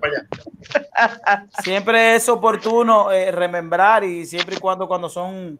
para 0.00 0.12
allá. 0.12 1.48
Siempre 1.62 2.16
es 2.16 2.28
oportuno 2.28 3.10
eh, 3.12 3.30
remembrar 3.32 4.04
y 4.04 4.26
siempre 4.26 4.56
y 4.56 4.58
cuando 4.58 4.86
cuando 4.86 5.08
son 5.08 5.58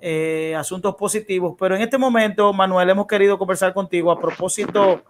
eh, 0.00 0.54
asuntos 0.56 0.94
positivos, 0.94 1.54
pero 1.58 1.74
en 1.74 1.82
este 1.82 1.96
momento, 1.96 2.52
Manuel, 2.52 2.90
hemos 2.90 3.06
querido 3.06 3.38
conversar 3.38 3.72
contigo 3.72 4.10
a 4.10 4.20
propósito 4.20 5.02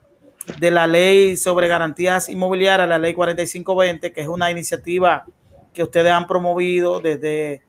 de 0.58 0.70
la 0.70 0.86
ley 0.86 1.36
sobre 1.36 1.66
garantías 1.66 2.28
inmobiliarias, 2.28 2.88
la 2.88 2.98
ley 2.98 3.12
4520, 3.12 4.12
que 4.12 4.20
es 4.20 4.28
una 4.28 4.50
iniciativa 4.50 5.24
que 5.72 5.82
ustedes 5.82 6.12
han 6.12 6.26
promovido 6.26 7.00
desde, 7.00 7.62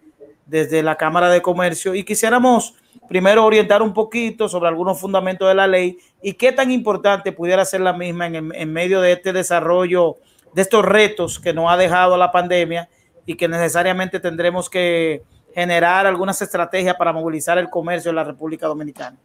desde 0.45 0.83
la 0.83 0.95
Cámara 0.95 1.29
de 1.29 1.41
Comercio 1.41 1.95
y 1.95 2.03
quisiéramos 2.03 2.75
primero 3.09 3.43
orientar 3.43 3.81
un 3.81 3.93
poquito 3.93 4.47
sobre 4.47 4.69
algunos 4.69 4.99
fundamentos 4.99 5.47
de 5.47 5.55
la 5.55 5.67
ley 5.67 5.97
y 6.21 6.33
qué 6.33 6.51
tan 6.51 6.71
importante 6.71 7.31
pudiera 7.31 7.65
ser 7.65 7.81
la 7.81 7.93
misma 7.93 8.27
en, 8.27 8.53
en 8.53 8.73
medio 8.73 9.01
de 9.01 9.13
este 9.13 9.33
desarrollo, 9.33 10.17
de 10.53 10.61
estos 10.61 10.85
retos 10.85 11.39
que 11.39 11.53
nos 11.53 11.69
ha 11.71 11.77
dejado 11.77 12.15
la 12.15 12.31
pandemia 12.31 12.89
y 13.25 13.35
que 13.35 13.47
necesariamente 13.47 14.19
tendremos 14.19 14.69
que 14.69 15.23
generar 15.57 16.05
algunas 16.05 16.39
estrategias 16.39 16.95
para 16.95 17.11
movilizar 17.11 17.57
el 17.57 17.67
comercio 17.67 18.09
en 18.11 18.17
la 18.17 18.23
República 18.23 18.67
Dominicana. 18.67 19.17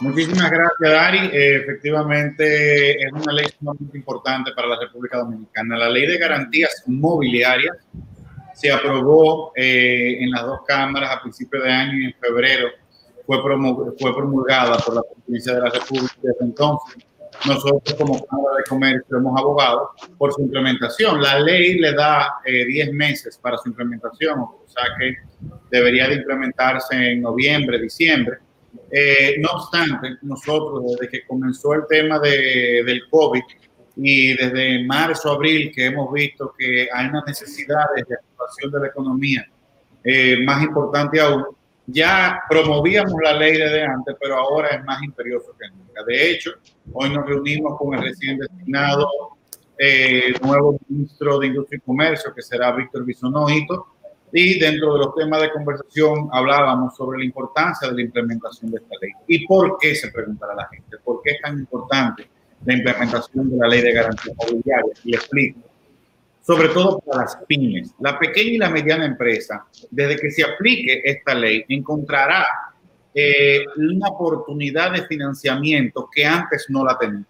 Muchísimas 0.00 0.50
gracias, 0.50 0.80
Dari. 0.80 1.30
Eh, 1.32 1.56
efectivamente, 1.58 3.00
es 3.00 3.12
una 3.12 3.32
ley 3.32 3.46
sumamente 3.56 3.96
importante 3.96 4.50
para 4.50 4.66
la 4.66 4.80
República 4.80 5.18
Dominicana. 5.18 5.78
La 5.78 5.88
ley 5.88 6.08
de 6.08 6.18
garantías 6.18 6.82
inmobiliarias 6.88 7.76
se 8.52 8.72
aprobó 8.72 9.52
eh, 9.54 10.24
en 10.24 10.32
las 10.32 10.42
dos 10.42 10.62
cámaras 10.66 11.12
a 11.12 11.22
principios 11.22 11.62
de 11.62 11.70
año 11.70 12.00
y 12.00 12.06
en 12.06 12.14
febrero 12.14 12.70
fue 13.24 13.40
promulgada 13.40 14.76
por 14.78 14.96
la 14.96 15.02
Presidencia 15.02 15.54
de 15.54 15.60
la 15.60 15.70
República. 15.70 16.14
Desde 16.20 16.44
entonces, 16.44 17.04
nosotros 17.46 17.94
como 17.98 18.24
Cámara 18.26 18.56
de 18.58 18.64
Comercio 18.64 19.16
hemos 19.18 19.38
abogado 19.38 19.90
por 20.18 20.32
su 20.32 20.42
implementación. 20.42 21.20
La 21.20 21.38
ley 21.40 21.78
le 21.78 21.92
da 21.92 22.36
10 22.44 22.88
eh, 22.88 22.92
meses 22.92 23.38
para 23.38 23.58
su 23.58 23.68
implementación, 23.68 24.40
o 24.40 24.64
sea 24.66 24.84
que 24.98 25.16
debería 25.70 26.08
de 26.08 26.14
implementarse 26.16 27.12
en 27.12 27.22
noviembre, 27.22 27.80
diciembre. 27.80 28.38
Eh, 28.90 29.36
no 29.40 29.50
obstante, 29.50 30.16
nosotros 30.22 30.84
desde 30.92 31.08
que 31.08 31.26
comenzó 31.26 31.74
el 31.74 31.82
tema 31.88 32.18
de, 32.18 32.82
del 32.84 33.02
COVID 33.10 33.42
y 33.96 34.34
desde 34.34 34.84
marzo, 34.84 35.32
abril, 35.32 35.72
que 35.74 35.86
hemos 35.86 36.12
visto 36.12 36.54
que 36.58 36.88
hay 36.92 37.06
una 37.06 37.22
necesidad 37.26 37.84
de 37.94 38.04
reactivación 38.08 38.72
de 38.72 38.80
la 38.80 38.86
economía 38.88 39.46
eh, 40.02 40.36
más 40.44 40.62
importante 40.62 41.20
aún, 41.20 41.44
ya 41.86 42.40
promovíamos 42.48 43.14
la 43.22 43.34
ley 43.34 43.52
desde 43.58 43.82
antes, 43.82 44.16
pero 44.20 44.36
ahora 44.36 44.68
es 44.68 44.84
más 44.84 45.02
imperioso 45.02 45.54
que 45.58 45.68
nunca. 45.68 46.02
De 46.06 46.30
hecho, 46.30 46.52
hoy 46.92 47.10
nos 47.10 47.26
reunimos 47.26 47.78
con 47.78 47.94
el 47.94 48.02
recién 48.02 48.38
designado 48.38 49.08
eh, 49.78 50.32
nuevo 50.42 50.78
ministro 50.88 51.38
de 51.38 51.48
Industria 51.48 51.78
y 51.78 51.86
Comercio, 51.86 52.34
que 52.34 52.42
será 52.42 52.72
Víctor 52.72 53.04
Bisonojito, 53.04 53.86
y 54.32 54.58
dentro 54.58 54.94
de 54.94 54.98
los 55.00 55.14
temas 55.14 55.42
de 55.42 55.52
conversación 55.52 56.28
hablábamos 56.32 56.96
sobre 56.96 57.18
la 57.18 57.24
importancia 57.24 57.88
de 57.88 57.94
la 57.94 58.02
implementación 58.02 58.70
de 58.70 58.78
esta 58.78 58.94
ley. 59.00 59.12
¿Y 59.28 59.46
por 59.46 59.78
qué 59.78 59.94
se 59.94 60.10
preguntará 60.10 60.54
la 60.54 60.68
gente? 60.68 60.96
¿Por 61.04 61.22
qué 61.22 61.32
es 61.32 61.40
tan 61.40 61.58
importante 61.58 62.28
la 62.64 62.74
implementación 62.74 63.50
de 63.50 63.56
la 63.56 63.68
ley 63.68 63.82
de 63.82 63.92
garantía 63.92 64.34
mobiliaria? 64.36 64.92
Y 65.04 65.14
explico. 65.14 65.60
Sobre 66.46 66.68
todo 66.68 66.98
para 67.00 67.22
las 67.22 67.36
pymes, 67.48 67.94
la 68.00 68.18
pequeña 68.18 68.50
y 68.50 68.58
la 68.58 68.68
mediana 68.68 69.06
empresa, 69.06 69.64
desde 69.90 70.16
que 70.16 70.30
se 70.30 70.44
aplique 70.44 71.00
esta 71.02 71.34
ley, 71.34 71.64
encontrará 71.70 72.44
eh, 73.14 73.64
una 73.76 74.08
oportunidad 74.10 74.92
de 74.92 75.06
financiamiento 75.06 76.06
que 76.12 76.26
antes 76.26 76.66
no 76.68 76.84
la 76.84 76.98
tenía. 76.98 77.24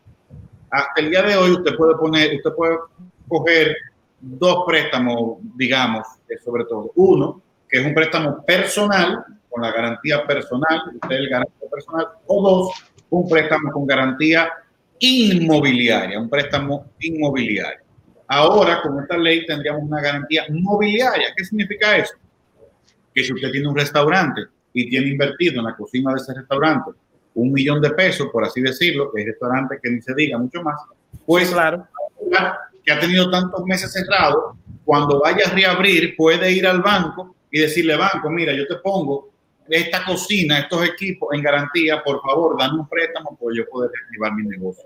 Hasta 0.69 1.01
el 1.01 1.11
día 1.11 1.23
de 1.23 1.37
hoy 1.37 1.53
usted 1.53 1.77
puede 1.77 1.95
poner, 1.95 2.35
usted 2.35 2.51
puede 2.57 2.77
coger 3.29 3.77
dos 4.21 4.65
préstamos, 4.67 5.39
digamos, 5.55 6.05
sobre 6.45 6.65
todo. 6.65 6.91
Uno, 6.97 7.41
que 7.69 7.79
es 7.79 7.87
un 7.87 7.95
préstamo 7.95 8.45
personal, 8.45 9.25
con 9.49 9.63
la 9.63 9.71
garantía 9.71 10.27
personal, 10.27 10.83
usted 11.01 11.15
el 11.15 11.29
garantía 11.29 11.69
personal, 11.71 12.09
o 12.27 12.43
dos, 12.43 12.85
un 13.11 13.29
préstamo 13.29 13.71
con 13.71 13.87
garantía 13.87 14.51
inmobiliaria, 14.99 16.19
un 16.19 16.29
préstamo 16.29 16.87
inmobiliario. 16.99 17.84
Ahora, 18.29 18.81
con 18.83 19.01
esta 19.01 19.17
ley, 19.17 19.45
tendríamos 19.47 19.83
una 19.83 20.01
garantía 20.01 20.45
mobiliaria. 20.51 21.29
¿Qué 21.37 21.45
significa 21.45 21.97
eso? 21.97 22.15
Que 23.15 23.23
si 23.23 23.33
usted 23.33 23.51
tiene 23.51 23.69
un 23.69 23.77
restaurante 23.77 24.43
y 24.73 24.89
tiene 24.89 25.09
invertido 25.09 25.61
en 25.61 25.67
la 25.67 25.77
cocina 25.77 26.13
de 26.13 26.21
ese 26.21 26.35
restaurante 26.35 26.93
un 27.35 27.53
millón 27.53 27.81
de 27.81 27.91
pesos, 27.91 28.29
por 28.33 28.45
así 28.45 28.61
decirlo, 28.61 29.11
que 29.13 29.23
es 29.23 29.27
restaurante 29.27 29.79
que 29.83 29.91
ni 29.91 30.01
se 30.01 30.15
diga 30.15 30.39
mucho 30.39 30.63
más, 30.63 30.81
pues 31.27 31.51
claro, 31.51 31.87
que 32.85 32.93
ha 32.93 33.01
tenido 33.01 33.31
tantos 33.31 33.65
meses 33.65 33.93
cerrado, 33.93 34.57
cuando 34.85 35.21
vaya 35.21 35.47
a 35.47 35.51
reabrir, 35.51 36.15
puede 36.17 36.53
ir 36.53 36.67
al 36.67 36.81
banco 36.81 37.35
y 37.51 37.61
decirle, 37.61 37.97
banco, 37.97 38.31
mira, 38.31 38.53
yo 38.53 38.67
te 38.67 38.77
pongo 38.77 39.31
esta 39.69 40.05
cocina, 40.05 40.59
estos 40.59 40.87
equipos 40.87 41.31
en 41.33 41.43
garantía, 41.43 42.03
por 42.03 42.21
favor, 42.21 42.57
dame 42.59 42.81
un 42.81 42.89
préstamo 42.89 43.37
para 43.41 43.57
yo 43.57 43.65
poder 43.69 43.91
reactivar 43.93 44.35
mi 44.35 44.45
negocio. 44.45 44.85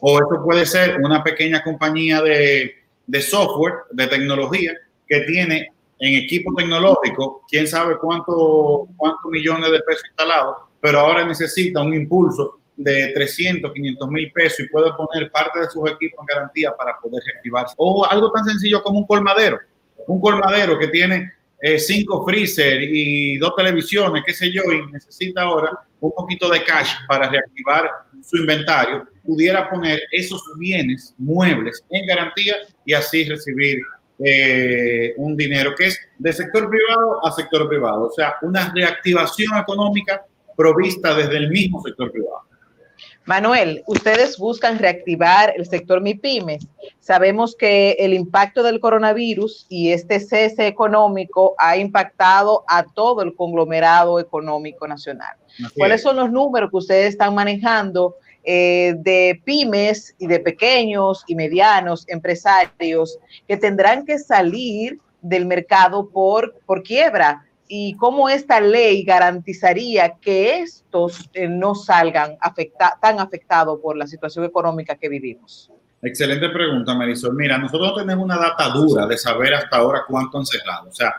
O 0.00 0.18
esto 0.18 0.42
puede 0.44 0.64
ser 0.66 1.00
una 1.00 1.22
pequeña 1.22 1.62
compañía 1.62 2.22
de, 2.22 2.79
de 3.10 3.20
software, 3.20 3.74
de 3.90 4.06
tecnología, 4.06 4.72
que 5.08 5.20
tiene 5.22 5.72
en 5.98 6.14
equipo 6.14 6.54
tecnológico, 6.54 7.42
quién 7.48 7.66
sabe 7.66 7.98
cuánto, 7.98 8.86
cuántos 8.96 9.30
millones 9.30 9.70
de 9.70 9.80
pesos 9.80 10.04
instalados, 10.06 10.56
pero 10.80 11.00
ahora 11.00 11.24
necesita 11.24 11.82
un 11.82 11.92
impulso 11.92 12.60
de 12.76 13.08
300, 13.12 13.72
500 13.72 14.08
mil 14.08 14.32
pesos 14.32 14.60
y 14.60 14.68
puede 14.68 14.92
poner 14.92 15.30
parte 15.30 15.60
de 15.60 15.68
sus 15.68 15.90
equipos 15.90 16.20
en 16.20 16.26
garantía 16.34 16.72
para 16.76 16.96
poder 17.02 17.22
reactivarse. 17.26 17.74
O 17.76 18.06
algo 18.06 18.30
tan 18.30 18.44
sencillo 18.44 18.82
como 18.82 19.00
un 19.00 19.06
colmadero. 19.06 19.58
Un 20.06 20.20
colmadero 20.20 20.78
que 20.78 20.88
tiene 20.88 21.32
eh, 21.62 21.78
cinco 21.78 22.24
freezer 22.24 22.82
y 22.82 23.36
dos 23.38 23.54
televisiones, 23.56 24.22
qué 24.26 24.32
sé 24.32 24.50
yo, 24.50 24.62
y 24.72 24.90
necesita 24.90 25.42
ahora 25.42 25.70
un 26.00 26.12
poquito 26.12 26.48
de 26.48 26.62
cash 26.64 26.90
para 27.06 27.28
reactivar 27.28 27.90
su 28.22 28.38
inventario, 28.38 29.06
pudiera 29.22 29.68
poner 29.68 30.00
esos 30.10 30.42
bienes 30.58 31.14
muebles 31.18 31.84
en 31.90 32.06
garantía 32.06 32.56
y 32.84 32.94
así 32.94 33.24
recibir 33.24 33.78
eh, 34.22 35.14
un 35.16 35.36
dinero 35.36 35.74
que 35.76 35.86
es 35.86 36.00
de 36.18 36.32
sector 36.32 36.68
privado 36.68 37.26
a 37.26 37.32
sector 37.32 37.68
privado, 37.68 38.04
o 38.06 38.10
sea, 38.10 38.36
una 38.42 38.72
reactivación 38.74 39.58
económica 39.58 40.24
provista 40.56 41.14
desde 41.14 41.38
el 41.38 41.50
mismo 41.50 41.82
sector 41.82 42.12
privado. 42.12 42.42
Manuel, 43.30 43.84
ustedes 43.86 44.36
buscan 44.38 44.80
reactivar 44.80 45.52
el 45.56 45.64
sector 45.64 46.00
MIPIMES. 46.00 46.66
Sabemos 46.98 47.54
que 47.54 47.92
el 48.00 48.12
impacto 48.12 48.64
del 48.64 48.80
coronavirus 48.80 49.66
y 49.68 49.92
este 49.92 50.18
cese 50.18 50.66
económico 50.66 51.54
ha 51.56 51.76
impactado 51.76 52.64
a 52.66 52.82
todo 52.82 53.22
el 53.22 53.36
conglomerado 53.36 54.18
económico 54.18 54.88
nacional. 54.88 55.36
¿Cuáles 55.76 56.02
son 56.02 56.16
los 56.16 56.32
números 56.32 56.72
que 56.72 56.78
ustedes 56.78 57.10
están 57.10 57.32
manejando 57.36 58.16
eh, 58.42 58.94
de 58.98 59.40
pymes 59.44 60.16
y 60.18 60.26
de 60.26 60.40
pequeños 60.40 61.22
y 61.28 61.36
medianos 61.36 62.08
empresarios 62.08 63.16
que 63.46 63.56
tendrán 63.56 64.04
que 64.04 64.18
salir 64.18 64.98
del 65.22 65.46
mercado 65.46 66.10
por, 66.10 66.56
por 66.66 66.82
quiebra? 66.82 67.46
Y 67.72 67.94
cómo 67.94 68.28
esta 68.28 68.60
ley 68.60 69.04
garantizaría 69.04 70.16
que 70.20 70.58
estos 70.58 71.30
eh, 71.32 71.46
no 71.46 71.76
salgan 71.76 72.36
tan 73.00 73.20
afectados 73.20 73.78
por 73.80 73.96
la 73.96 74.08
situación 74.08 74.44
económica 74.44 74.96
que 74.96 75.08
vivimos. 75.08 75.70
Excelente 76.02 76.48
pregunta, 76.48 76.96
Marisol. 76.96 77.36
Mira, 77.36 77.58
nosotros 77.58 77.94
tenemos 77.96 78.24
una 78.24 78.38
data 78.38 78.70
dura 78.70 79.06
de 79.06 79.16
saber 79.16 79.54
hasta 79.54 79.76
ahora 79.76 80.02
cuánto 80.08 80.38
han 80.38 80.46
cerrado. 80.46 80.88
O 80.88 80.92
sea, 80.92 81.14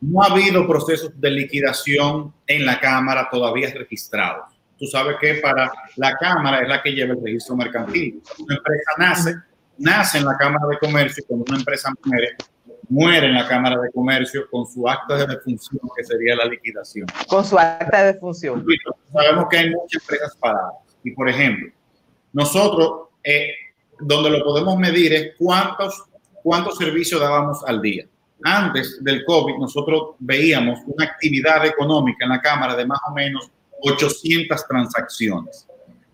no 0.00 0.22
ha 0.22 0.26
habido 0.26 0.68
procesos 0.68 1.20
de 1.20 1.30
liquidación 1.32 2.32
en 2.46 2.64
la 2.64 2.78
Cámara 2.78 3.28
todavía 3.28 3.68
registrados. 3.74 4.54
Tú 4.78 4.86
sabes 4.86 5.16
que 5.20 5.34
para 5.34 5.72
la 5.96 6.14
Cámara 6.16 6.62
es 6.62 6.68
la 6.68 6.80
que 6.80 6.92
lleva 6.92 7.14
el 7.14 7.24
registro 7.24 7.56
mercantil. 7.56 8.22
Una 8.38 8.54
empresa 8.54 8.90
nace, 8.98 9.34
nace 9.78 10.18
en 10.18 10.26
la 10.26 10.36
Cámara 10.36 10.64
de 10.70 10.78
Comercio, 10.78 11.24
cuando 11.26 11.44
una 11.48 11.58
empresa 11.58 11.92
muere, 12.04 12.36
muere 12.88 13.26
en 13.26 13.34
la 13.34 13.48
Cámara 13.48 13.80
de 13.80 13.90
Comercio 13.90 14.48
con 14.50 14.66
su 14.66 14.88
acta 14.88 15.16
de 15.16 15.26
defunción, 15.26 15.80
que 15.96 16.04
sería 16.04 16.36
la 16.36 16.44
liquidación. 16.44 17.06
Con 17.28 17.44
su 17.44 17.58
acta 17.58 18.04
de 18.04 18.12
defunción. 18.14 18.64
Sabemos 19.12 19.46
que 19.50 19.58
hay 19.58 19.70
muchas 19.70 20.02
empresas 20.02 20.36
paradas. 20.36 20.74
Y, 21.04 21.12
por 21.12 21.28
ejemplo, 21.28 21.72
nosotros, 22.32 23.08
eh, 23.24 23.50
donde 24.00 24.30
lo 24.30 24.44
podemos 24.44 24.76
medir 24.78 25.12
es 25.12 25.32
cuántos, 25.38 26.04
cuántos 26.42 26.76
servicios 26.76 27.20
dábamos 27.20 27.62
al 27.66 27.80
día. 27.80 28.04
Antes 28.44 29.02
del 29.02 29.24
COVID, 29.24 29.56
nosotros 29.58 30.16
veíamos 30.18 30.80
una 30.86 31.04
actividad 31.04 31.64
económica 31.64 32.24
en 32.24 32.30
la 32.30 32.40
Cámara 32.40 32.74
de 32.74 32.86
más 32.86 32.98
o 33.08 33.12
menos 33.12 33.50
800 33.80 34.66
transacciones. 34.66 35.66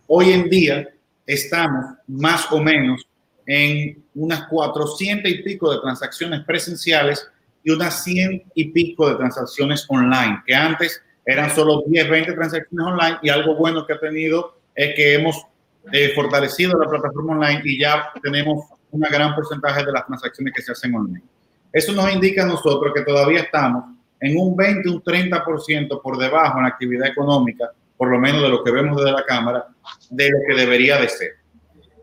Hoy 0.06 0.32
en 0.32 0.48
día 0.48 0.88
estamos 1.26 1.84
más 2.06 2.50
o 2.50 2.60
menos 2.60 3.06
en 3.48 4.04
unas 4.14 4.46
400 4.46 5.30
y 5.30 5.42
pico 5.42 5.72
de 5.72 5.80
transacciones 5.80 6.44
presenciales 6.44 7.26
y 7.64 7.70
unas 7.70 8.04
100 8.04 8.44
y 8.54 8.66
pico 8.72 9.08
de 9.08 9.16
transacciones 9.16 9.86
online, 9.88 10.42
que 10.46 10.54
antes 10.54 11.02
eran 11.24 11.50
solo 11.54 11.82
10, 11.86 12.10
20 12.10 12.32
transacciones 12.34 12.86
online 12.86 13.18
y 13.22 13.30
algo 13.30 13.56
bueno 13.56 13.86
que 13.86 13.94
ha 13.94 13.98
tenido 13.98 14.58
es 14.74 14.94
que 14.94 15.14
hemos 15.14 15.46
eh, 15.92 16.12
fortalecido 16.14 16.78
la 16.78 16.90
plataforma 16.90 17.32
online 17.32 17.62
y 17.64 17.80
ya 17.80 18.12
tenemos 18.22 18.66
un 18.90 19.00
gran 19.00 19.34
porcentaje 19.34 19.82
de 19.84 19.92
las 19.92 20.06
transacciones 20.06 20.52
que 20.54 20.62
se 20.62 20.72
hacen 20.72 20.94
online. 20.94 21.24
Eso 21.72 21.92
nos 21.92 22.12
indica 22.12 22.42
a 22.42 22.46
nosotros 22.46 22.92
que 22.94 23.02
todavía 23.02 23.40
estamos 23.40 23.84
en 24.20 24.36
un 24.36 24.56
20, 24.56 24.90
un 24.90 25.02
30% 25.02 26.02
por 26.02 26.18
debajo 26.18 26.58
en 26.58 26.64
la 26.64 26.68
actividad 26.68 27.08
económica, 27.08 27.70
por 27.96 28.10
lo 28.10 28.18
menos 28.18 28.42
de 28.42 28.48
lo 28.50 28.62
que 28.62 28.72
vemos 28.72 28.96
desde 28.98 29.12
la 29.12 29.24
Cámara, 29.24 29.66
de 30.10 30.30
lo 30.30 30.38
que 30.46 30.54
debería 30.54 31.00
de 31.00 31.08
ser. 31.08 31.37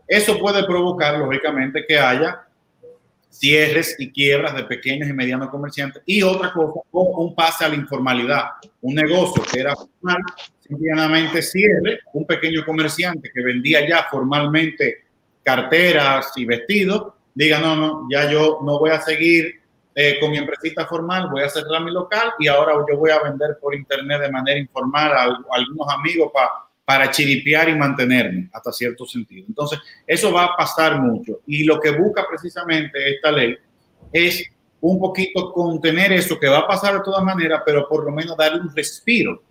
Eso 0.06 0.38
puede 0.38 0.64
provocar, 0.64 1.18
lógicamente, 1.18 1.84
que 1.86 1.98
haya 1.98 2.46
cierres 3.38 3.96
y 3.98 4.10
quiebras 4.10 4.54
de 4.54 4.64
pequeños 4.64 5.08
y 5.08 5.12
medianos 5.12 5.50
comerciantes 5.50 6.02
y 6.06 6.22
otra 6.22 6.52
cosa, 6.52 6.80
un 6.90 7.34
pase 7.34 7.64
a 7.64 7.68
la 7.68 7.74
informalidad. 7.74 8.44
Un 8.80 8.94
negocio 8.94 9.42
que 9.42 9.60
era 9.60 9.74
formal, 9.74 10.22
simplemente 10.60 11.42
cierre, 11.42 12.00
un 12.14 12.26
pequeño 12.26 12.64
comerciante 12.64 13.30
que 13.32 13.42
vendía 13.42 13.86
ya 13.86 14.06
formalmente 14.10 15.04
carteras 15.42 16.32
y 16.36 16.44
vestidos, 16.44 17.12
diga, 17.34 17.58
no, 17.60 17.76
no, 17.76 18.08
ya 18.10 18.30
yo 18.30 18.60
no 18.64 18.78
voy 18.78 18.90
a 18.90 19.00
seguir 19.00 19.60
eh, 19.94 20.18
con 20.20 20.30
mi 20.30 20.38
empresita 20.38 20.86
formal, 20.86 21.28
voy 21.30 21.42
a 21.42 21.48
cerrar 21.48 21.82
mi 21.82 21.92
local 21.92 22.32
y 22.38 22.48
ahora 22.48 22.72
yo 22.88 22.96
voy 22.96 23.10
a 23.10 23.22
vender 23.22 23.58
por 23.60 23.74
internet 23.74 24.22
de 24.22 24.30
manera 24.30 24.58
informal 24.58 25.12
a, 25.12 25.22
a 25.22 25.38
algunos 25.52 25.88
amigos 25.92 26.30
para 26.32 26.65
para 26.86 27.10
chiripear 27.10 27.68
y 27.68 27.74
mantenerme 27.74 28.48
hasta 28.52 28.72
cierto 28.72 29.04
sentido. 29.06 29.44
Entonces, 29.48 29.80
eso 30.06 30.32
va 30.32 30.44
a 30.44 30.56
pasar 30.56 31.00
mucho. 31.02 31.40
Y 31.44 31.64
lo 31.64 31.80
que 31.80 31.90
busca 31.90 32.24
precisamente 32.28 33.12
esta 33.12 33.32
ley 33.32 33.56
es 34.12 34.44
un 34.80 35.00
poquito 35.00 35.52
contener 35.52 36.12
eso 36.12 36.38
que 36.38 36.48
va 36.48 36.58
a 36.58 36.66
pasar 36.66 36.94
de 36.94 37.00
todas 37.04 37.24
maneras, 37.24 37.62
pero 37.66 37.88
por 37.88 38.04
lo 38.04 38.12
menos 38.12 38.36
darle 38.36 38.60
un 38.60 38.74
respiro. 38.74 39.42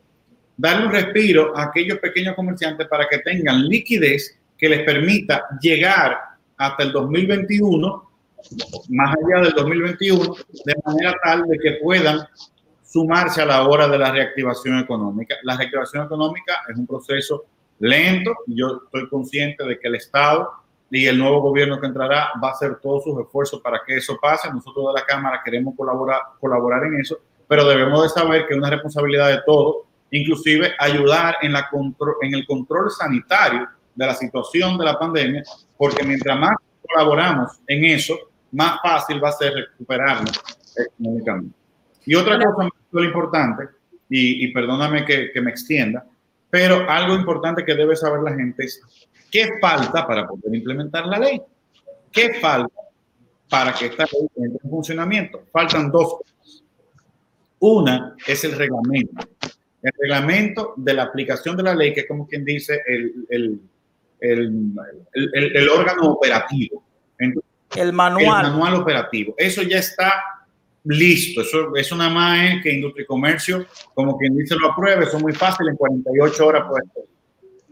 Darle 0.56 0.86
un 0.86 0.93
respiro 0.93 1.56
a 1.58 1.63
aquellos 1.63 2.00
pequeños 2.00 2.36
comerciantes 2.36 2.88
para 2.88 3.06
que 3.10 3.17
tengan 3.19 3.67
liquidez 3.67 4.39
que 4.58 4.69
les 4.69 4.84
permita 4.84 5.45
llegar 5.62 6.17
hasta 6.56 6.84
el 6.84 6.93
2021, 6.93 8.12
más 8.88 9.15
allá 9.17 9.43
del 9.43 9.54
2021, 9.54 10.36
de 10.63 10.76
manera 10.86 11.13
tal 11.21 11.43
de 11.48 11.60
que 11.60 11.71
puedan 11.84 12.26
sumarse 12.96 13.42
a 13.42 13.46
la 13.46 13.68
hora 13.68 13.90
de 13.90 13.98
la 13.98 14.10
reactivación 14.10 14.80
económica. 14.80 15.36
La 15.44 15.58
reactivación 15.58 16.06
económica 16.06 16.62
es 16.70 16.78
un 16.78 16.88
proceso 16.88 17.44
lento. 17.80 18.34
Yo 18.48 18.84
estoy 18.86 19.10
consciente 19.10 19.66
de 19.66 19.78
que 19.78 19.90
el 19.90 19.96
Estado 19.96 20.50
y 20.90 21.06
el 21.06 21.20
nuevo 21.20 21.42
gobierno 21.42 21.78
que 21.78 21.88
entrará 21.88 22.30
va 22.42 22.48
a 22.48 22.52
hacer 22.52 22.78
todos 22.82 23.04
sus 23.04 23.20
esfuerzos 23.20 23.60
para 23.60 23.82
que 23.86 23.98
eso 23.98 24.18
pase. 24.22 24.50
Nosotros 24.50 24.94
de 24.94 25.02
la 25.02 25.06
Cámara 25.06 25.42
queremos 25.44 25.76
colaborar, 25.76 26.22
colaborar 26.40 26.86
en 26.86 27.02
eso, 27.02 27.18
pero 27.50 27.68
debemos 27.68 28.02
de 28.02 28.08
saber 28.08 28.48
que 28.48 28.54
es 28.54 28.58
una 28.58 28.70
responsabilidad 28.70 29.28
de 29.28 29.42
todos, 29.46 29.88
inclusive 30.12 30.72
ayudar 30.80 31.36
en, 31.42 31.52
la 31.52 31.68
en 32.22 32.34
el 32.34 32.48
control 32.48 32.92
sanitario 32.92 33.68
de 33.94 34.06
la 34.06 34.14
situación 34.14 34.78
de 34.78 34.86
la 34.86 34.98
pandemia, 34.98 35.44
porque 35.76 36.02
mientras 36.06 36.40
más 36.40 36.56
colaboramos 36.82 37.60
en 37.68 37.84
eso, 37.84 38.18
más 38.54 38.80
fácil 38.82 39.22
va 39.22 39.28
a 39.28 39.34
ser 39.34 39.54
recuperarnos 39.54 40.42
económicamente. 40.78 41.64
Y 42.06 42.15
otra 42.15 42.39
cosa 42.39 42.70
muy 42.91 43.06
importante, 43.06 43.68
y, 44.10 44.48
perdóname 44.54 45.04
que, 45.06 45.41
me 45.41 45.50
extienda, 45.50 46.06
pero 46.50 46.89
algo 46.89 47.15
importante 47.15 47.65
que 47.65 47.76
debe 47.76 47.96
saber 47.96 48.22
la 48.22 48.36
gente 48.36 48.65
es 48.65 48.82
qué 49.32 49.58
falta 49.60 50.06
para 50.06 50.28
poder 50.28 50.54
implementar 50.54 51.06
la 51.08 51.20
ley. 51.20 51.41
¿Qué 52.12 52.36
falta 52.36 52.82
para 53.50 53.74
que 53.74 53.88
esta 53.88 54.06
ley 54.06 54.28
entre 54.38 54.60
en 54.63 54.70
funcionamiento? 54.70 55.44
Faltan 55.52 55.91
dos 55.91 56.20
cosas. 56.20 56.63
Una 57.60 58.15
es 58.26 58.44
el 58.44 58.54
reglamento. 58.54 59.28
El 59.82 59.91
reglamento 60.00 60.74
de 60.78 60.94
la 60.94 61.04
aplicación 61.04 61.58
de 61.58 61.63
la 61.63 61.76
ley, 61.76 61.94
que 61.94 62.02
es 62.02 62.08
como 62.08 62.28
quien 62.28 62.46
dice 62.46 62.82
el, 62.86 63.60
el, 64.20 65.70
órgano 65.70 66.12
operativo. 66.12 66.84
el 67.76 67.94
manual. 67.94 68.46
El 68.46 68.52
manual 68.52 68.76
operativo. 68.76 69.36
Eso 69.38 69.62
ya 69.63 69.80
está 69.80 70.35
listo. 70.86 71.41
Eso, 71.41 71.76
es 71.76 71.91
una 71.91 72.10
más 72.10 72.62
que 72.63 72.74
Industria 72.74 73.04
y 73.04 73.08
Comercio, 73.08 73.65
como 73.93 74.17
quien 74.17 74.36
dice, 74.36 74.56
lo 74.56 74.71
apruebe. 74.71 75.06
Eso 75.06 75.17
es 75.17 75.24
muy 75.24 75.34
fácil, 75.34 75.67
en 75.69 75.76
48 75.76 76.45
horas 76.45 76.67
puede 76.69 76.84
ser. 76.93 77.04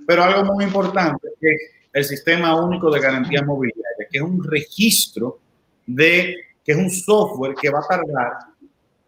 Pero 0.06 0.24
algo 0.24 0.54
muy 0.54 0.66
importante 0.66 1.30
es 1.40 1.62
el 1.94 2.04
Sistema 2.04 2.60
Único 2.60 2.92
de 2.92 3.00
Garantía 3.00 3.44
Mobiliaria, 3.44 4.08
que 4.10 4.18
es 4.18 4.24
un 4.24 4.44
registro 4.44 5.40
de, 5.86 6.36
que 6.64 6.72
es 6.72 6.78
un 6.78 6.90
software 6.90 7.56
que 7.56 7.70
va 7.70 7.80
a 7.80 7.88
tardar 7.88 8.34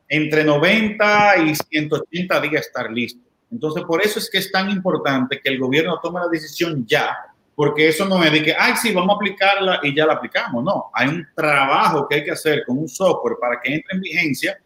entre 0.07 0.43
90 0.43 1.37
y 1.37 1.55
180 1.55 2.41
días 2.41 2.67
estar 2.67 2.91
listo. 2.91 3.21
Entonces, 3.51 3.83
por 3.83 4.01
eso 4.01 4.19
es 4.19 4.29
que 4.29 4.37
es 4.37 4.51
tan 4.51 4.69
importante 4.69 5.39
que 5.43 5.49
el 5.49 5.59
gobierno 5.59 5.99
tome 6.01 6.19
la 6.19 6.27
decisión 6.27 6.85
ya 6.85 7.15
porque 7.55 7.87
eso 7.87 8.05
no 8.05 8.21
es 8.23 8.31
de 8.31 8.43
que, 8.43 8.53
ay, 8.57 8.73
sí, 8.75 8.91
vamos 8.91 9.13
a 9.13 9.15
aplicarla 9.15 9.79
y 9.81 9.95
ya 9.95 10.05
la 10.05 10.13
aplicamos. 10.13 10.63
No, 10.63 10.91
hay 10.93 11.07
un 11.07 11.27
trabajo 11.33 12.07
que 12.07 12.15
hay 12.15 12.23
que 12.25 12.31
hacer 12.31 12.63
con 12.65 12.77
un 12.77 12.89
software 12.89 13.37
para 13.39 13.61
que 13.61 13.73
entre 13.73 13.95
en 13.95 14.01
vigencia, 14.01 14.59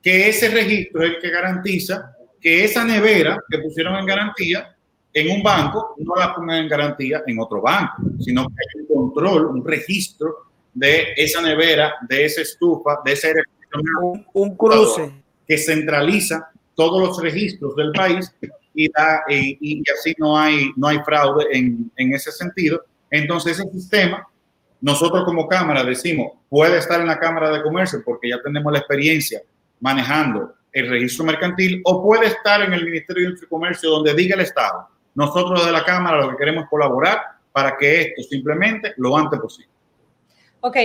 que 0.00 0.28
ese 0.28 0.48
registro 0.48 1.02
es 1.02 1.14
el 1.14 1.18
que 1.20 1.30
garantiza 1.30 2.16
que 2.40 2.64
esa 2.64 2.84
nevera 2.84 3.38
que 3.48 3.58
pusieron 3.58 3.96
en 3.96 4.06
garantía 4.06 4.76
en 5.12 5.30
un 5.30 5.42
banco 5.42 5.94
no 5.98 6.16
la 6.16 6.34
pongan 6.34 6.58
en 6.58 6.68
garantía 6.68 7.22
en 7.26 7.38
otro 7.38 7.60
banco, 7.60 8.02
sino 8.18 8.46
que 8.46 8.54
hay 8.54 8.80
un 8.80 8.86
control, 8.86 9.46
un 9.46 9.64
registro 9.64 10.46
de 10.72 11.12
esa 11.16 11.40
nevera, 11.42 11.94
de 12.08 12.24
esa 12.24 12.40
estufa, 12.40 12.98
de 13.04 13.12
ese 13.12 13.32
un, 14.02 14.26
un 14.32 14.56
cruce 14.56 15.12
que 15.46 15.58
centraliza 15.58 16.50
todos 16.74 17.00
los 17.00 17.22
registros 17.22 17.76
del 17.76 17.92
país 17.92 18.34
y, 18.74 18.90
da, 18.90 19.22
así 19.98 20.14
no 20.18 20.38
hay, 20.38 20.70
no 20.76 20.88
hay 20.88 20.98
fraude 21.04 21.46
en, 21.52 21.90
en 21.96 22.14
ese 22.14 22.32
sentido. 22.32 22.82
Entonces, 23.10 23.58
ese 23.58 23.70
sistema, 23.70 24.26
nosotros 24.80 25.24
como 25.24 25.48
Cámara 25.48 25.84
decimos, 25.84 26.32
puede 26.48 26.78
estar 26.78 27.00
en 27.00 27.06
la 27.06 27.18
Cámara 27.18 27.50
de 27.50 27.62
Comercio 27.62 28.02
porque 28.04 28.30
ya 28.30 28.42
tenemos 28.42 28.72
la 28.72 28.78
experiencia 28.78 29.42
manejando 29.80 30.54
el 30.72 30.88
registro 30.88 31.24
mercantil 31.24 31.82
o 31.84 32.02
puede 32.02 32.26
estar 32.26 32.62
en 32.62 32.72
el 32.72 32.84
Ministerio 32.84 33.22
de 33.22 33.28
Industria 33.28 33.46
y 33.46 33.50
Comercio 33.50 33.90
donde 33.90 34.14
diga 34.14 34.34
el 34.34 34.40
Estado. 34.40 34.88
Nosotros 35.14 35.64
de 35.64 35.72
la 35.72 35.84
Cámara 35.84 36.22
lo 36.22 36.30
que 36.30 36.36
queremos 36.36 36.64
es 36.64 36.70
colaborar 36.70 37.20
para 37.52 37.76
que 37.76 38.00
esto 38.00 38.22
simplemente 38.22 38.94
lo 38.96 39.16
antes 39.16 39.38
posible. 39.38 39.71
Ok, 40.64 40.76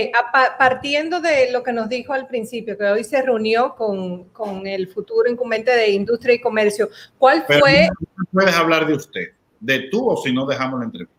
partiendo 0.58 1.20
de 1.20 1.52
lo 1.52 1.62
que 1.62 1.72
nos 1.72 1.88
dijo 1.88 2.12
al 2.12 2.26
principio, 2.26 2.76
que 2.76 2.84
hoy 2.84 3.04
se 3.04 3.22
reunió 3.22 3.76
con, 3.76 4.24
con 4.30 4.66
el 4.66 4.88
futuro 4.88 5.30
incumbente 5.30 5.70
de 5.70 5.90
Industria 5.90 6.34
y 6.34 6.40
Comercio, 6.40 6.88
¿cuál 7.16 7.44
fue... 7.46 7.88
puedes 8.32 8.56
hablar 8.56 8.88
de 8.88 8.94
usted, 8.94 9.28
de 9.60 9.88
tú 9.88 10.10
o 10.10 10.16
si 10.16 10.32
no 10.32 10.46
dejamos 10.46 10.80
la 10.80 10.86
entrevista. 10.86 11.14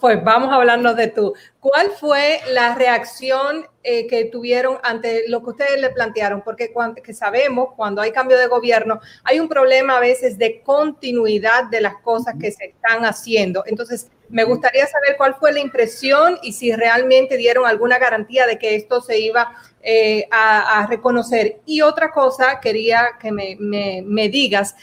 Pues 0.00 0.22
vamos 0.22 0.50
a 0.50 0.56
hablarnos 0.56 0.96
de 0.96 1.08
tú. 1.08 1.32
¿Cuál 1.60 1.92
fue 1.98 2.40
la 2.52 2.74
reacción 2.74 3.66
eh, 3.82 4.06
que 4.06 4.26
tuvieron 4.26 4.78
ante 4.82 5.26
lo 5.28 5.42
que 5.42 5.50
ustedes 5.50 5.80
le 5.80 5.88
plantearon? 5.88 6.42
Porque 6.42 6.72
cuando, 6.72 7.02
que 7.02 7.14
sabemos, 7.14 7.68
cuando 7.74 8.02
hay 8.02 8.12
cambio 8.12 8.36
de 8.36 8.48
gobierno, 8.48 9.00
hay 9.22 9.40
un 9.40 9.48
problema 9.48 9.96
a 9.96 10.00
veces 10.00 10.36
de 10.36 10.62
continuidad 10.62 11.70
de 11.70 11.80
las 11.80 11.96
cosas 12.02 12.34
que 12.38 12.50
se 12.50 12.66
están 12.66 13.04
haciendo. 13.04 13.62
Entonces, 13.66 14.10
me 14.34 14.42
gustaría 14.42 14.84
saber 14.88 15.16
cuál 15.16 15.36
fue 15.36 15.52
la 15.52 15.60
impresión 15.60 16.40
y 16.42 16.54
si 16.54 16.72
realmente 16.72 17.36
dieron 17.36 17.66
alguna 17.66 18.00
garantía 18.00 18.48
de 18.48 18.58
que 18.58 18.74
esto 18.74 19.00
se 19.00 19.20
iba 19.20 19.52
eh, 19.80 20.26
a, 20.32 20.84
reconocer. 20.90 21.60
Y 21.66 21.82
otra 21.82 22.10
cosa, 22.10 22.58
quería 22.58 23.10
que 23.20 23.30
me, 23.30 23.56
me 23.60 24.28
digas, 24.28 24.74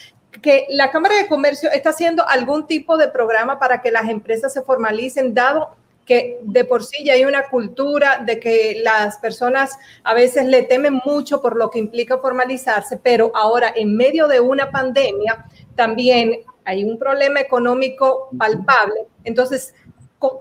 que 0.41 0.67
la 0.69 0.89
Cámara 0.89 1.17
de 1.17 1.27
Comercio 1.27 1.69
está 1.69 1.89
haciendo 1.89 2.25
algún 2.29 2.65
tipo 2.65 2.95
de 2.95 3.09
programa 3.09 3.59
para 3.59 3.81
que 3.81 3.91
las 3.91 4.07
empresas 4.07 4.53
se 4.53 4.61
formalicen, 4.61 5.33
dado 5.33 5.75
que 6.05 6.39
de 6.43 6.63
por 6.63 6.83
sí 6.83 7.03
ya 7.03 7.13
hay 7.13 7.25
una 7.25 7.49
cultura 7.49 8.23
de 8.25 8.39
que 8.39 8.81
las 8.83 9.17
personas 9.17 9.77
a 10.03 10.13
veces 10.13 10.45
le 10.45 10.63
temen 10.63 11.01
mucho 11.05 11.41
por 11.41 11.57
lo 11.57 11.69
que 11.69 11.79
implica 11.79 12.17
formalizarse, 12.19 12.97
pero 12.97 13.31
ahora 13.35 13.71
en 13.75 13.95
medio 13.95 14.27
de 14.27 14.39
una 14.39 14.71
pandemia 14.71 15.45
también 15.75 16.39
hay 16.65 16.83
un 16.83 16.97
problema 16.97 17.39
económico 17.39 18.29
palpable. 18.37 19.01
Entonces, 19.23 19.73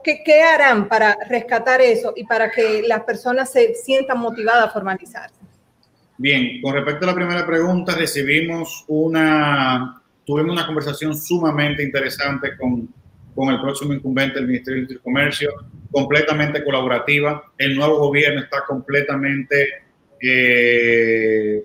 ¿qué, 0.05 0.23
qué 0.25 0.43
harán 0.43 0.89
para 0.89 1.17
rescatar 1.29 1.81
eso 1.81 2.13
y 2.17 2.25
para 2.25 2.51
que 2.51 2.83
las 2.87 3.05
personas 3.05 3.51
se 3.51 3.75
sientan 3.75 4.19
motivadas 4.19 4.67
a 4.67 4.71
formalizarse? 4.71 5.41
Bien, 6.19 6.61
con 6.61 6.75
respecto 6.75 7.07
a 7.07 7.09
la 7.09 7.15
primera 7.15 7.47
pregunta, 7.47 7.95
recibimos 7.95 8.85
una, 8.89 10.03
tuvimos 10.27 10.53
una 10.53 10.67
conversación 10.67 11.17
sumamente 11.17 11.83
interesante 11.83 12.59
con, 12.59 12.93
con 13.35 13.49
el 13.49 13.61
próximo 13.61 13.95
incumbente 13.95 14.35
del 14.35 14.47
Ministerio 14.47 14.87
de 14.87 14.99
Comercio, 14.99 15.51
completamente 15.91 16.63
colaborativa. 16.63 17.43
El 17.57 17.75
nuevo 17.75 17.99
gobierno 17.99 18.43
está 18.43 18.65
completamente 18.67 19.67
eh, 20.21 21.65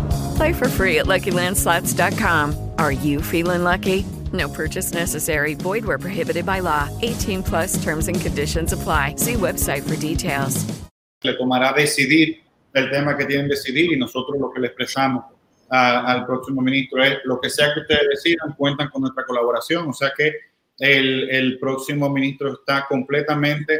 Play 0.41 0.53
for 0.53 0.69
free 0.69 0.97
at 0.97 1.05
LuckyLandSlots.com. 1.05 2.71
Are 2.79 2.91
you 2.91 3.21
feeling 3.21 3.63
lucky? 3.63 4.05
No 4.33 4.49
purchase 4.49 4.91
necessary. 4.91 5.53
Void 5.53 5.85
where 5.85 5.99
prohibited 5.99 6.47
by 6.47 6.61
law. 6.61 6.89
18 7.03 7.43
plus 7.43 7.77
terms 7.83 8.07
and 8.07 8.19
conditions 8.19 8.73
apply. 8.73 9.17
See 9.17 9.35
website 9.35 9.83
for 9.87 9.95
details. 9.97 10.65
Le 11.23 11.37
tomará 11.37 11.75
decidir 11.75 12.41
el 12.73 12.89
tema 12.89 13.15
que 13.15 13.27
tienen 13.27 13.49
decidir 13.49 13.93
y 13.93 13.97
nosotros 13.97 14.39
lo 14.39 14.51
que 14.51 14.61
le 14.61 14.69
expresamos 14.69 15.25
a, 15.69 16.11
al 16.11 16.25
próximo 16.25 16.59
ministro 16.63 17.03
es 17.03 17.19
lo 17.25 17.39
que 17.39 17.51
sea 17.51 17.71
que 17.75 17.81
ustedes 17.81 18.07
decidan, 18.09 18.55
cuentan 18.57 18.89
con 18.89 19.01
nuestra 19.03 19.23
colaboración. 19.27 19.89
O 19.89 19.93
sea 19.93 20.11
que 20.17 20.33
el, 20.79 21.29
el 21.29 21.59
próximo 21.59 22.09
ministro 22.09 22.53
está 22.53 22.87
completamente 22.89 23.79